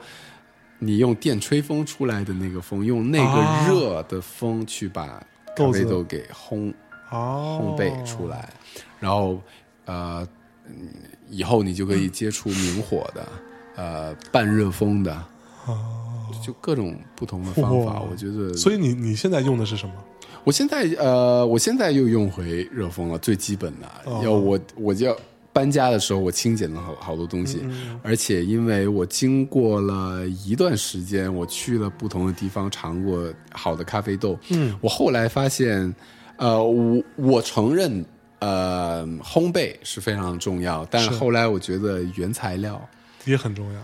[0.87, 5.25] 你用电吹风出来的那个风，用那啊个热的风去把
[5.57, 6.73] 咖啡豆给烘
[7.11, 8.53] 哦烘焙出来，
[9.01, 9.41] 然后
[9.85, 10.27] 呃，
[10.69, 10.89] 嗯
[11.29, 13.29] 以后你就可以接触明火的，
[13.77, 15.25] 呃，半热风的，
[16.45, 17.95] 就各种不同的方法。
[17.95, 19.95] 哇我觉得，所以你你现在用的是什么？
[20.45, 23.87] 我现在呃，我现在又用回热风了，最基本的。
[24.05, 25.17] 哦要我我就要
[25.55, 35.95] 搬家的时候，我清减了好好多东西，嗯而且因为我经过了一段时间，我去了不同的地方尝过好的咖啡豆，嗯，我后来发现，
[36.37, 38.05] 呃，我我承认。
[38.41, 42.79] 呃，烘焙是非常重要，但是后来我觉得原材料
[43.25, 43.83] 也很重要，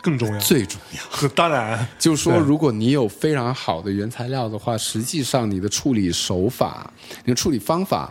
[0.00, 0.38] 更重要。
[0.38, 1.28] 最重要。
[1.34, 6.88] 当然，就是说，如果你有非常好的原材料的话，实际上你的处理手法、
[7.24, 8.08] 你的处理方法，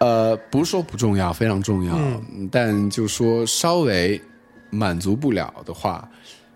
[0.00, 4.20] 呃，不是说不重要，非常重要，嗯但就说稍微
[4.70, 6.08] 满足不了的话，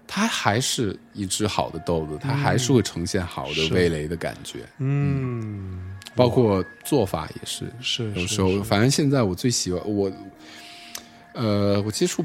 [0.07, 7.71] 它还是一只好的豆子，它还是会呈现好的味蕾的感觉，嗯，包括做法也是。
[7.81, 10.11] 是有时候，反正现在我最喜欢我，
[11.35, 12.25] 呃，我接触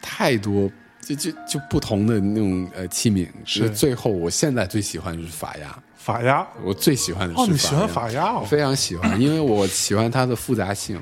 [0.00, 0.70] 太多，
[1.04, 6.46] 就就就不同的那种呃器皿，是最后我现在最喜欢的是法压，法压。
[6.64, 8.44] 我最喜欢的是哦，你喜欢法压哦？
[8.48, 11.00] 非常喜欢，因为我喜欢它的复杂性，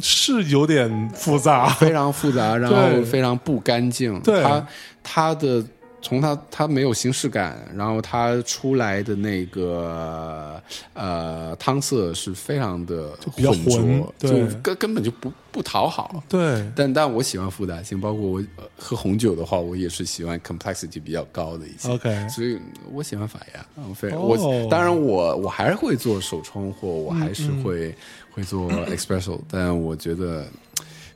[0.00, 1.68] 是有点复杂。
[1.70, 4.18] 非常复杂，然后非常不干净。
[4.20, 4.66] 对它
[5.02, 5.64] 它的
[6.02, 10.62] 从它它没有形式感，然后它出来的那个
[10.94, 16.22] 呃汤色是非常的比较浑浊，就根根本就不不讨好。
[16.28, 21.88] 对，但但我喜欢复杂性，包括我、呃喝红酒的话，我也是喜欢 complexity 比较高的一些。
[21.88, 22.58] OK 所以
[22.92, 23.66] 我喜欢法压。
[23.88, 27.94] 我非、哦我当然我我还是会做手冲，或我还是嗯会、
[28.30, 30.46] 会做 espresso，但我觉得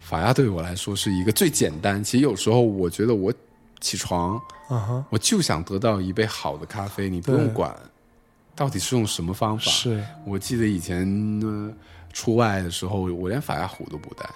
[0.01, 2.03] 法压对我来说是一个最简单。
[2.03, 3.33] 其实有时候我觉得我
[3.81, 4.41] 起床，
[5.09, 7.75] 我就想得到一杯好的咖啡，你不用管
[8.55, 9.71] 到底是用什么方法。
[9.71, 11.73] 是我记得以前呢
[12.13, 14.29] 出外的时候，我连法压壶都不带，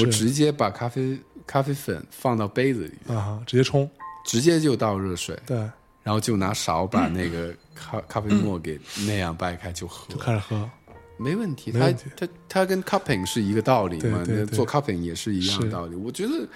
[0.00, 3.88] 我直接把咖啡咖啡粉放到杯子里，啊哈，直接冲。
[4.24, 5.56] 直接就倒热水，对，
[6.04, 10.70] 然后就拿勺把那个 咖咖啡沫给那样掰开就喝，就开始喝。
[11.18, 11.72] 没问题。
[11.72, 15.96] 它它它跟 cupping 是一个道理嘛，对对对那做 cupping 也是一样的道理。
[15.96, 16.48] 我觉得。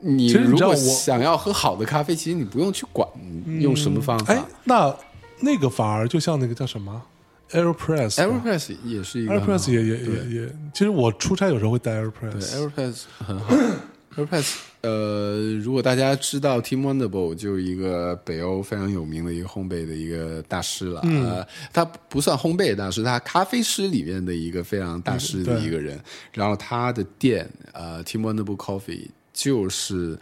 [0.00, 3.08] 你如果想要喝好的咖啡，其实你不用去管
[3.60, 4.32] 用什么方法。
[4.32, 4.94] 哎，那
[5.40, 7.02] 那个反而就像那个叫什么
[7.50, 12.40] Aeropress，Aeropress 也是一个 Aeropress 也也也也，其实我出差有时候会带 Aeropress。
[12.40, 13.54] Aeropress 很好。
[14.16, 21.00] Aeropress，呃，如果大家知道 Tim Wonderful，就一个北欧非常有名的一个烘焙的一个大师了。
[21.04, 26.00] 嗯呃，他不算烘焙大师，他咖啡师里面的一个非常大师的一个人。
[26.32, 29.06] 然后他的店，呃，Tim Wonderbo Coffee，
[29.38, 30.18] 就是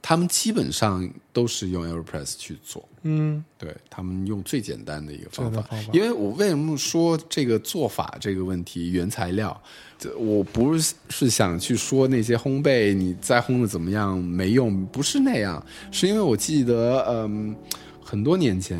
[0.00, 3.44] 他们基本上都是用 Aeropress 去做，嗯。
[3.58, 5.60] 对他们用最简单的一个方法。
[5.62, 5.90] 方法。
[5.92, 9.60] 因为我为什么说这个做法这个问题，原材料，
[9.98, 15.60] 这我不是是想去说那些烘焙你再烘的怎么样没用，不是那样，
[15.90, 17.56] 是因为我记得，嗯，
[18.00, 18.78] 很多年前，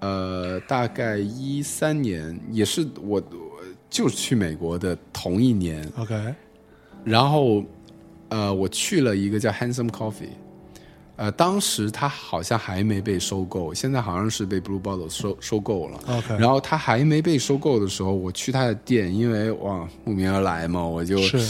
[0.00, 6.34] 呃，大概一三年，也是我我就是去美国的同一年，，OK，
[7.04, 7.64] 然后，
[8.32, 10.32] 呃，我去了一个叫 Handsome Coffee，
[11.16, 16.00] 呃，当时它好像还没被收购，现在好像是被 Blue Bottle 收收购了。
[16.08, 21.46] OK 然后它还没被收购的时候，我去它的店，因为哇慕名而来嘛，我就是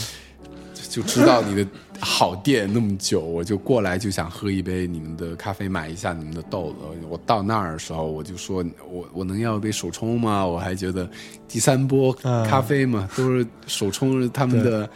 [0.88, 1.66] 就知道你的
[2.00, 6.76] 好店那么久，我就过来就想喝一杯你们的咖啡，买一下你们的豆子。
[7.08, 10.44] 我到那儿的时候，我就说我我能要一杯手冲吗？
[10.44, 11.08] 我还觉得
[11.46, 14.90] 第三波嗯咖啡嘛，都是手冲他们的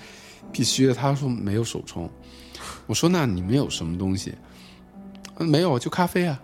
[0.53, 0.95] 必须的。
[0.95, 2.09] 他说没有手冲，
[2.87, 4.35] 我说那你们有什么东西？
[5.39, 6.41] 嗯没有，就咖啡啊。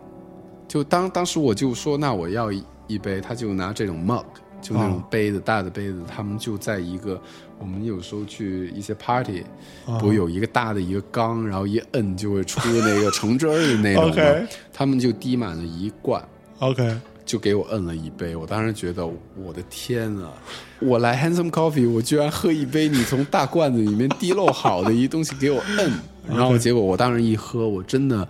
[0.69, 4.25] 就当当时我就说那我要一一杯，他就拿这种 mug，
[4.61, 7.21] 就那种哦杯子、大的杯子，他们就在一个
[7.59, 9.43] 我们有时候去一些 party，、
[9.87, 14.13] 啊不有一个大的一个缸，然后一摁就会出那个橙汁儿的那种
[14.73, 16.23] 他们就滴满了一罐。
[16.59, 20.33] OK，就给我摁了一杯，我当时觉得我的天啊！
[20.81, 25.93] 我来 Handsome Coffee，我居然喝一杯你从大罐子里面滴漏好的一东西给我摁，
[26.29, 28.29] 然后结果我当时一喝，我真的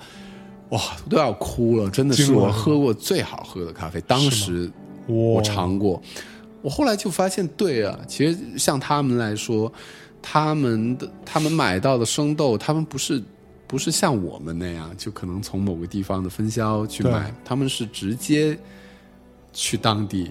[0.70, 4.00] 哇都要哭了，真的是我喝过最好喝的咖啡。
[4.02, 4.70] 当时
[5.06, 6.00] 我尝过，
[6.60, 9.72] 我后来就发现，对啊，其实像他们来说，
[10.20, 13.22] 他们的他们买到的生豆，他们不是
[13.66, 18.56] 不是像我们那样，就可能从某个地方的分销去买，他们是直接
[19.52, 20.30] 去当地。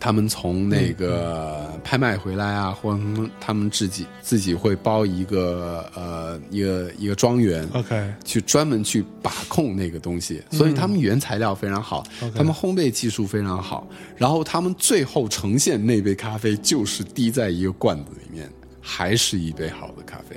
[0.00, 3.00] 他们从那个拍卖回来啊，或者
[3.40, 12.02] 他们自己自己会包一个呃一个一个庄园，OK，去专门去把控那个东西，所以他们原材料非常好，
[12.34, 13.86] 他们烘焙技术非常好，
[14.16, 18.50] 然后他们最后呈现那杯咖啡就是滴在一个罐子里面，
[18.80, 20.36] 还是一杯好的咖啡。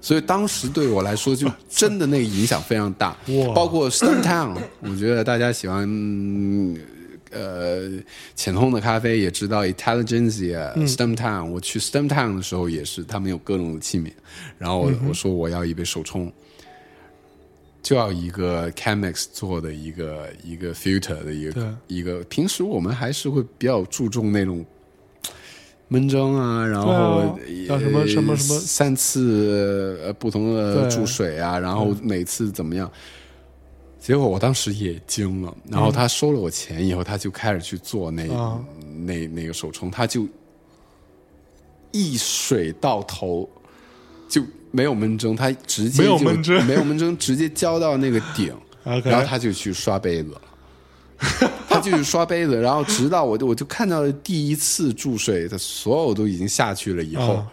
[0.00, 3.16] 所以当时对我来说，就真的那个影响非常大
[3.46, 5.88] 哇，包括 Stone Town，我觉得大家喜欢。
[7.34, 8.02] 嗯呃，
[8.34, 11.50] 浅烘的咖啡也知道 Intelligentsia、Stem Town。
[11.50, 14.12] 我去 Stem Town 的时候也是，他们有各种的器皿，
[14.56, 16.32] 然后我、我说我要一杯手冲，
[17.82, 22.22] 就要一个 Chemex 做的一个一个 filter 的一个一个。
[22.24, 24.64] 平时我们还是会比较注重那种
[25.88, 28.60] 闷蒸啊，然后要什么呃什么什么。
[28.60, 32.90] 三次呃不同的注水啊，然后每次怎么样。
[34.04, 38.62] 结果我当时也惊了，然后他收了我钱以后，他就开始去做那、啊。
[39.06, 40.28] 那那个手冲，他就
[41.90, 43.48] 一水到头，
[44.28, 46.62] 就没有闷蒸，他直接没有闷蒸。
[46.66, 48.54] 没有闷蒸，直接浇到那个顶
[48.84, 50.40] 然后他就去刷杯子了。
[51.66, 57.50] 他就去刷杯子，然后直到我就我就看到了第一次注水，他所有都已经下去了以后，啊。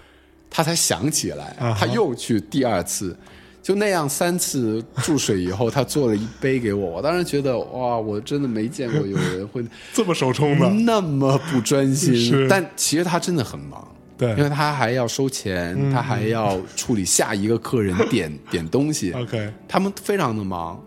[0.49, 3.17] 他才想起来，他又去第二次，
[3.61, 6.89] 就那样三次注水以后，他做了一杯给我。
[6.97, 9.63] 我当时觉得哇，我真的没见过有人会
[9.93, 12.45] 这么手冲的，那么不专心。
[12.49, 14.31] 但其实他真的很忙，对。
[14.31, 15.93] 因为他还要收钱，嗯。
[15.93, 19.11] 他还要处理下一个客人点 点东西。
[19.11, 20.83] OK，他们非常的忙，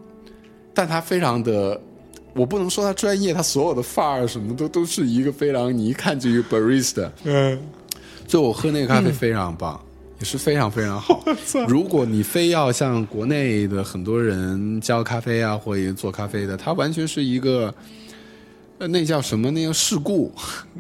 [0.75, 1.81] 但他非常的，
[2.35, 7.57] 我不能说他专业，他所有的范儿什么都都是一个非常你一看就一个 barista，嗯，
[8.27, 9.81] 所以我喝那个咖啡非常棒，
[10.19, 11.25] 也是非常非常好。
[11.69, 17.75] 如果你非要像国内的很多人教咖啡啊，或者做咖啡的，它完全是一个。
[18.77, 19.53] 呃，那叫什么？
[19.53, 20.33] 那个事故，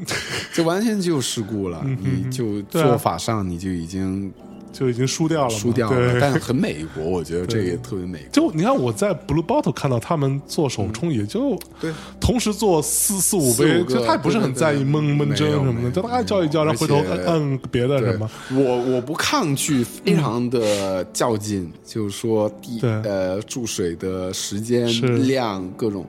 [0.52, 1.86] 就完全就事故了。
[2.02, 4.32] 你就做法上你就已经
[4.74, 6.20] 就已经输掉了，输掉了，对。
[6.20, 8.28] 但很美国，我觉得 这个也特别美国。
[8.32, 11.92] 就你看我在 Blue Bottle 看到他们做手冲，也就对。
[12.20, 24.88] 同时做四四五杯，就他也不是很在意对对焖焖对没有蒸什么的，就大概叫一叫，然后回头而且摁摁别的对什么，我我不抗拒，非常的较劲，就是说第呃注水的时间
[25.28, 26.04] 量各种，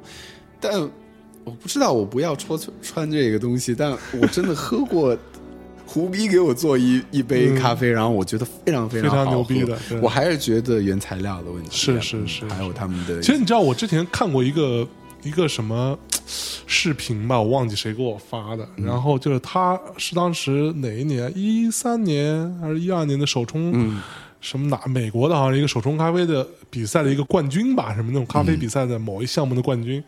[0.60, 0.82] 但
[1.44, 5.16] 我不知道我不要戳穿这个东西，但我真的喝过。
[5.96, 13.22] 胡逼给我做一一杯咖啡，然后我觉得非常非常非常牛逼的我还是觉得原材料的问题啊，是是是还有他们的。
[13.22, 14.86] 其实你知道，我之前看过一个
[15.24, 15.98] 一个什么
[16.68, 18.68] 视频吧，我忘记谁给我发的。
[18.76, 24.02] 然后就是他是当时哪一年，一三年还是一二年的首冲，嗯
[24.42, 30.04] 什么哪美国的，好像是一个首冲咖啡的比赛的一个冠军吧，什么那种咖啡比赛的某一项目的冠军。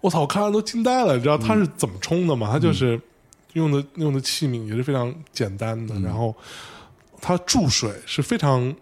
[0.00, 1.16] 我操，我看了都惊呆了。
[1.16, 2.48] 你知道他是怎么冲的吗？
[2.50, 2.98] 他就是
[3.54, 6.34] 用的用的器皿也是非常简单的，然后
[7.20, 8.74] 它注水是非常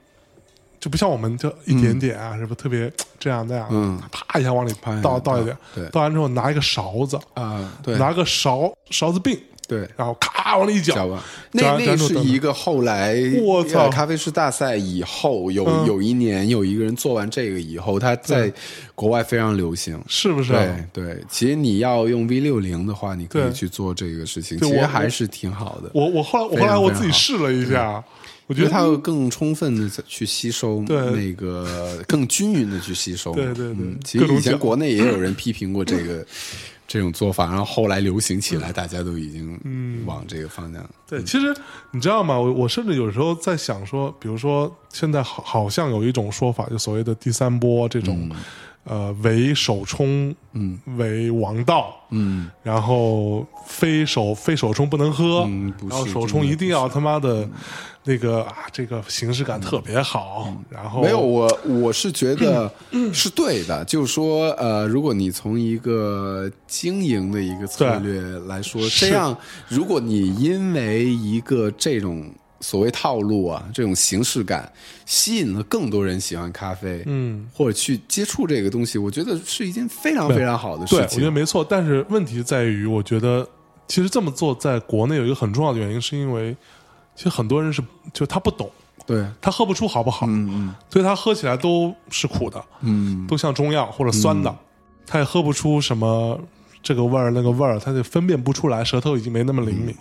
[0.78, 4.00] 就不像我们就一点点啊，是不特别这样那样，嗯。
[4.10, 5.56] 啪一下往里倒倒一点，
[5.92, 7.98] 倒完之后拿一个勺子，啊，对。
[7.98, 9.38] 拿个勺勺子柄，
[9.70, 11.08] 对，然后咔往里一搅。
[11.52, 13.84] 那那是一个后来我操。
[13.84, 15.86] 呃咖啡师大赛以后有嗯。
[15.86, 18.52] 有一年有一个人做完这个以后，他在
[18.94, 19.96] 国外非常流行。
[20.08, 20.76] 是不是啊？
[20.92, 25.90] 对对，其实你要用 V 六零的话，你可以去做这个事情，其实还是挺好的。
[25.94, 28.02] 我我后来我后来我自己试了一下，
[28.46, 30.98] 我觉得它会更充分的去吸收对。
[31.12, 33.32] 那个更均匀的去吸收。
[33.32, 33.66] 对对对。
[33.78, 36.26] 嗯其实以前国内也有人批评过这个
[36.90, 39.56] 这种做法，然后后来流行起来，大家都已经
[40.04, 40.84] 往这个方向。
[41.08, 41.54] 对，其实
[41.92, 42.36] 你知道吗？
[42.36, 48.28] 我我甚至有时候在想说，比如说现在好好像有一种说法，就所谓的第三波这种，
[48.90, 57.48] 呃，为首冲，嗯，为王道，嗯，然后非首非首冲不能喝，嗯然后首冲一定要他妈的
[58.02, 62.68] 那个啊，这个形式感特别好，然后没有，我我是觉得
[63.14, 69.36] 是对的，就是说，呃，如果你从一个经营的一个策略来说，这样，
[69.68, 72.28] 如果你因为一个这种
[72.60, 74.70] 所谓套路啊，这种形式感，
[75.06, 81.30] 吸引了更多人喜欢咖啡，嗯，或者去接触这个东西，我觉得是一件非常非常好的对，事我觉得。
[81.30, 81.64] 没错。
[81.68, 83.48] 但是问题在于，我觉得
[83.88, 86.54] 其实这么做在国内有一个很重要的原因，是因为
[87.16, 87.82] 其实很多人是
[88.12, 88.70] 就他不懂，
[89.06, 94.54] 对，他喝不出好不好，嗯所以他喝起来都是苦的，嗯都像中药或者酸的，
[95.06, 96.38] 他也喝不出什么
[96.82, 99.94] 这个味儿那个味儿，他就分辨不出来，舌头已经没那么灵敏。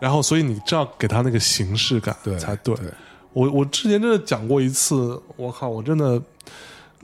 [0.00, 2.74] 然后，所以你这样给他那个形式感对才对。
[2.76, 2.86] 对。
[3.32, 6.20] 我我之前真的讲过一次，我靠，我真的，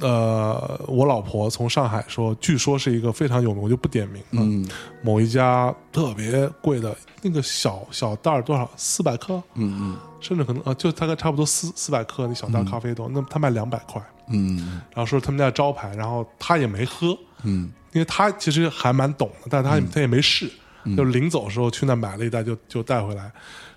[0.00, 4.68] 呃，我老婆从上海说，据说是一个非常有名，我就不点名了，嗯。
[5.02, 8.68] 某一家特别贵的那个小小袋儿多少？
[8.76, 9.96] 四百克，嗯嗯。
[10.20, 14.80] 甚至可能啊，就大概差不多四四百克那小袋咖啡豆，那他卖两百块，嗯。
[14.94, 17.70] 然后说他们家的招牌，然后他也没喝，嗯。
[17.92, 20.50] 因为他其实还蛮懂的，但他、他也没试，
[20.96, 23.30] 就临走的时候去那买了一袋就就带回来，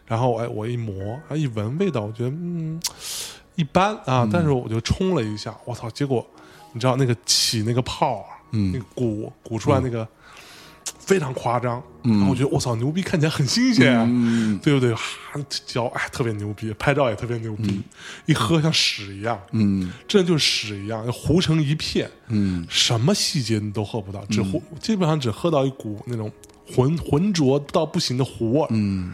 [0.05, 2.79] 然后哎我一磨啊一闻味道，我觉得嗯
[3.55, 6.25] 一般啊，但是我就冲了一下，我操，结果
[6.73, 8.71] 你知道那个起那个泡啊，嗯。
[8.71, 10.07] 那个鼓鼓出来那个。
[10.99, 14.57] 非常夸张，然后我觉得我操牛逼，看起来很新鲜啊，嗯。
[14.59, 14.93] 对不对？
[14.93, 17.81] 哈，嚼哎特别牛逼，拍照也特别牛逼，
[18.25, 19.89] 一喝像屎一样，嗯。
[20.05, 22.65] 真的就是屎一样，糊成一片，嗯。
[22.69, 26.29] 什么细节你都喝不到，只糊、基本上只喝到一股那种
[26.75, 29.13] 浑浑浊到不行的糊味儿，嗯。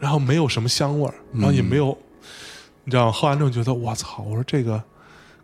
[0.00, 1.96] 然后没有什么香味儿，然后也没有，
[2.84, 4.80] 你知道，喝完之后觉得我操，我说这个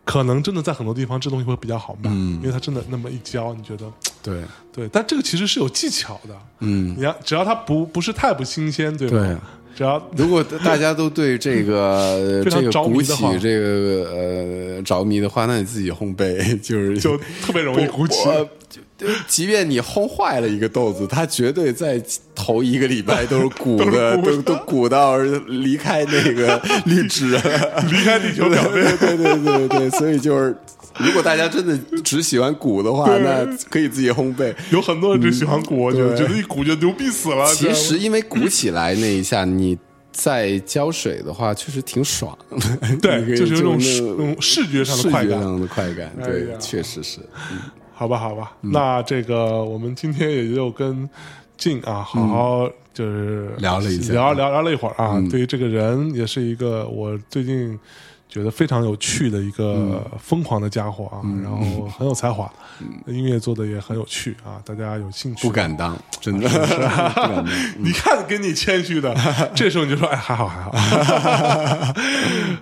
[0.05, 2.35] 可能真的在很多地方这东西会比较好卖，嗯。
[2.35, 3.91] 因为它真的那么一浇，你觉得
[4.23, 4.41] 对，
[4.71, 6.95] 对，但这个其实是有技巧的，嗯。
[6.97, 9.17] 你要只要它不不是太不新鲜，对吧？
[9.17, 9.37] 对。
[9.75, 13.27] 只要如果大家都对这个 非常这个着迷的话。
[13.27, 18.15] 鼓起这个呃着迷的话，那你自己烘焙就是就特别容易鼓起。
[19.27, 22.01] 即便你烘坏了一个豆子，它绝对在
[22.33, 30.55] 头一个礼拜都是鼓的，都都都鼓到离开那个绿植，离开地球表面，对对对对对，所以就是。
[30.97, 34.55] 如果大家真的只喜欢鼓的话，那可以自己烘焙。
[34.71, 37.45] 有很多人只喜欢鼓，我觉得觉得一鼓就牛逼死了。
[37.53, 39.77] 其实因为鼓起来那一下，你
[40.13, 42.95] 再浇水的话，确实挺爽的。
[43.01, 47.19] 对就是有种那种视觉上的视快感觉上的快感，哎对，确实是。
[47.97, 51.09] 好吧，好吧，那这个我们今天也就跟
[51.55, 54.13] 静啊，好好就是聊了一下。
[54.13, 55.23] 聊聊聊了一会儿啊。
[55.31, 57.79] 对于这个人，也是一个我最近
[58.35, 62.51] 觉得非常有趣的一个疯狂的家伙啊，然后很有才华，
[63.07, 66.45] 音乐做的也很有趣啊，大家有兴趣不敢当， 真的。
[67.77, 69.15] 你看，跟你谦虚的，
[69.55, 70.71] 这时候你就说：“哎，还好，还好。”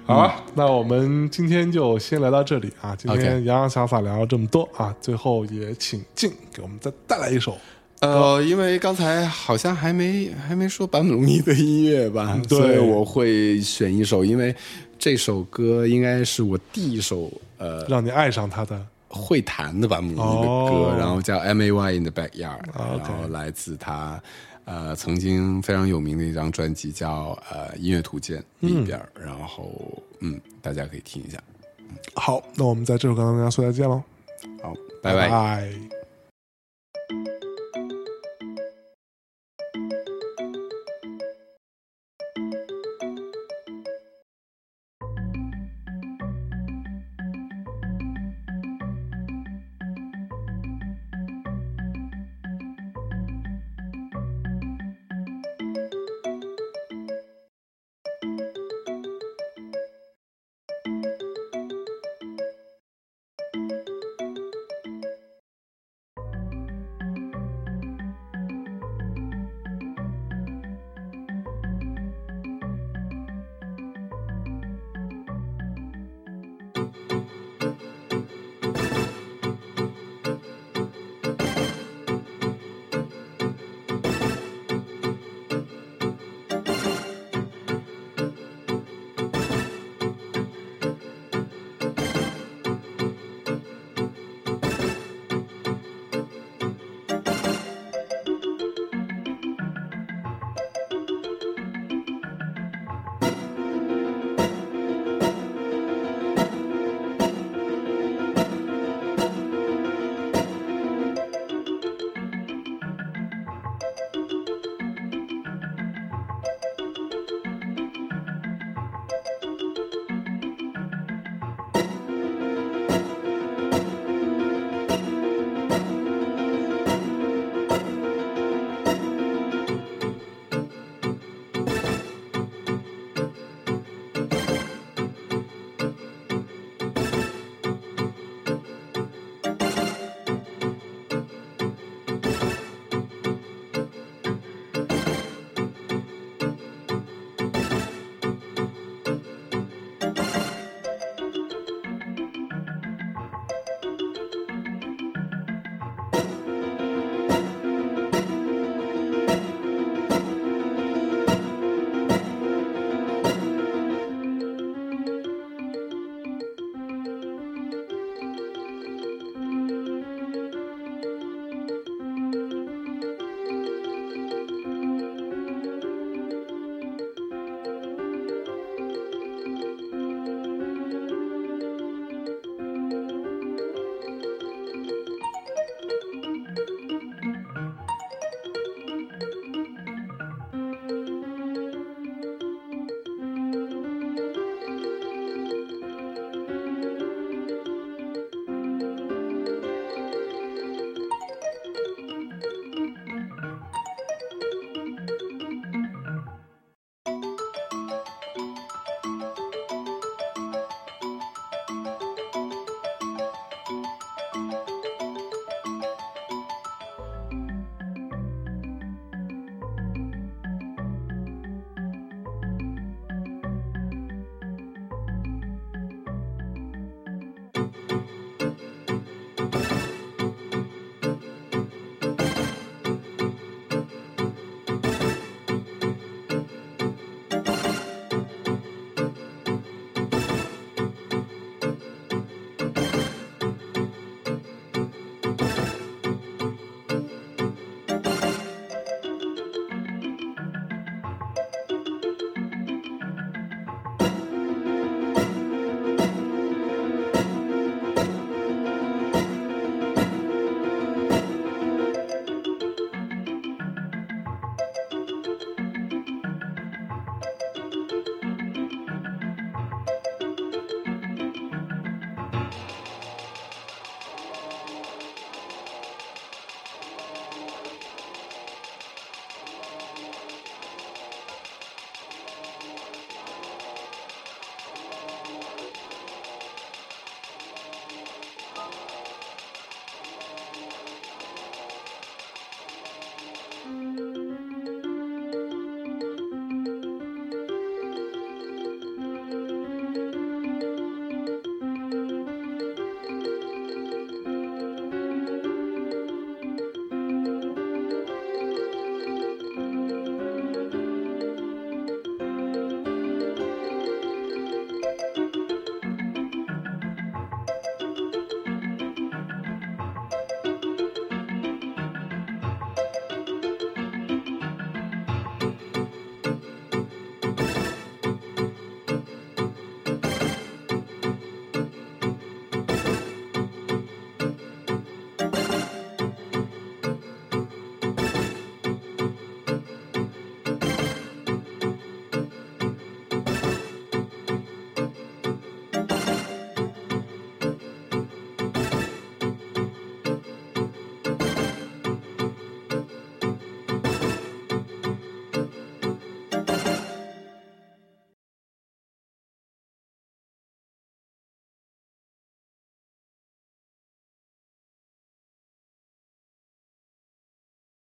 [0.05, 2.95] 好啊，那我们今天就先聊到这里啊。
[2.95, 7.57] 今天洋洋洒洒聊了这么多啊，最后也请静给我们再带来一首。
[8.01, 14.53] 呃，因为刚才好像还没还没说坂本龙一的音乐吧，对所以我会选一首，因为
[14.97, 18.85] 这首歌应该是我第一首呃让你爱上他的。
[19.15, 20.95] 会弹的坂本龙一的歌，哦。
[20.97, 22.63] 然后叫《M A Y in the Backyard》，
[22.97, 24.19] 然后来自他
[24.65, 29.71] 呃曾经非常有名的一张专辑叫呃《音乐图鉴》里边儿，然后
[30.21, 31.37] 嗯，大家可以听一下。
[32.15, 34.01] 好，那我们在这首歌跟大家说再见喽，
[34.63, 35.92] 好，拜拜。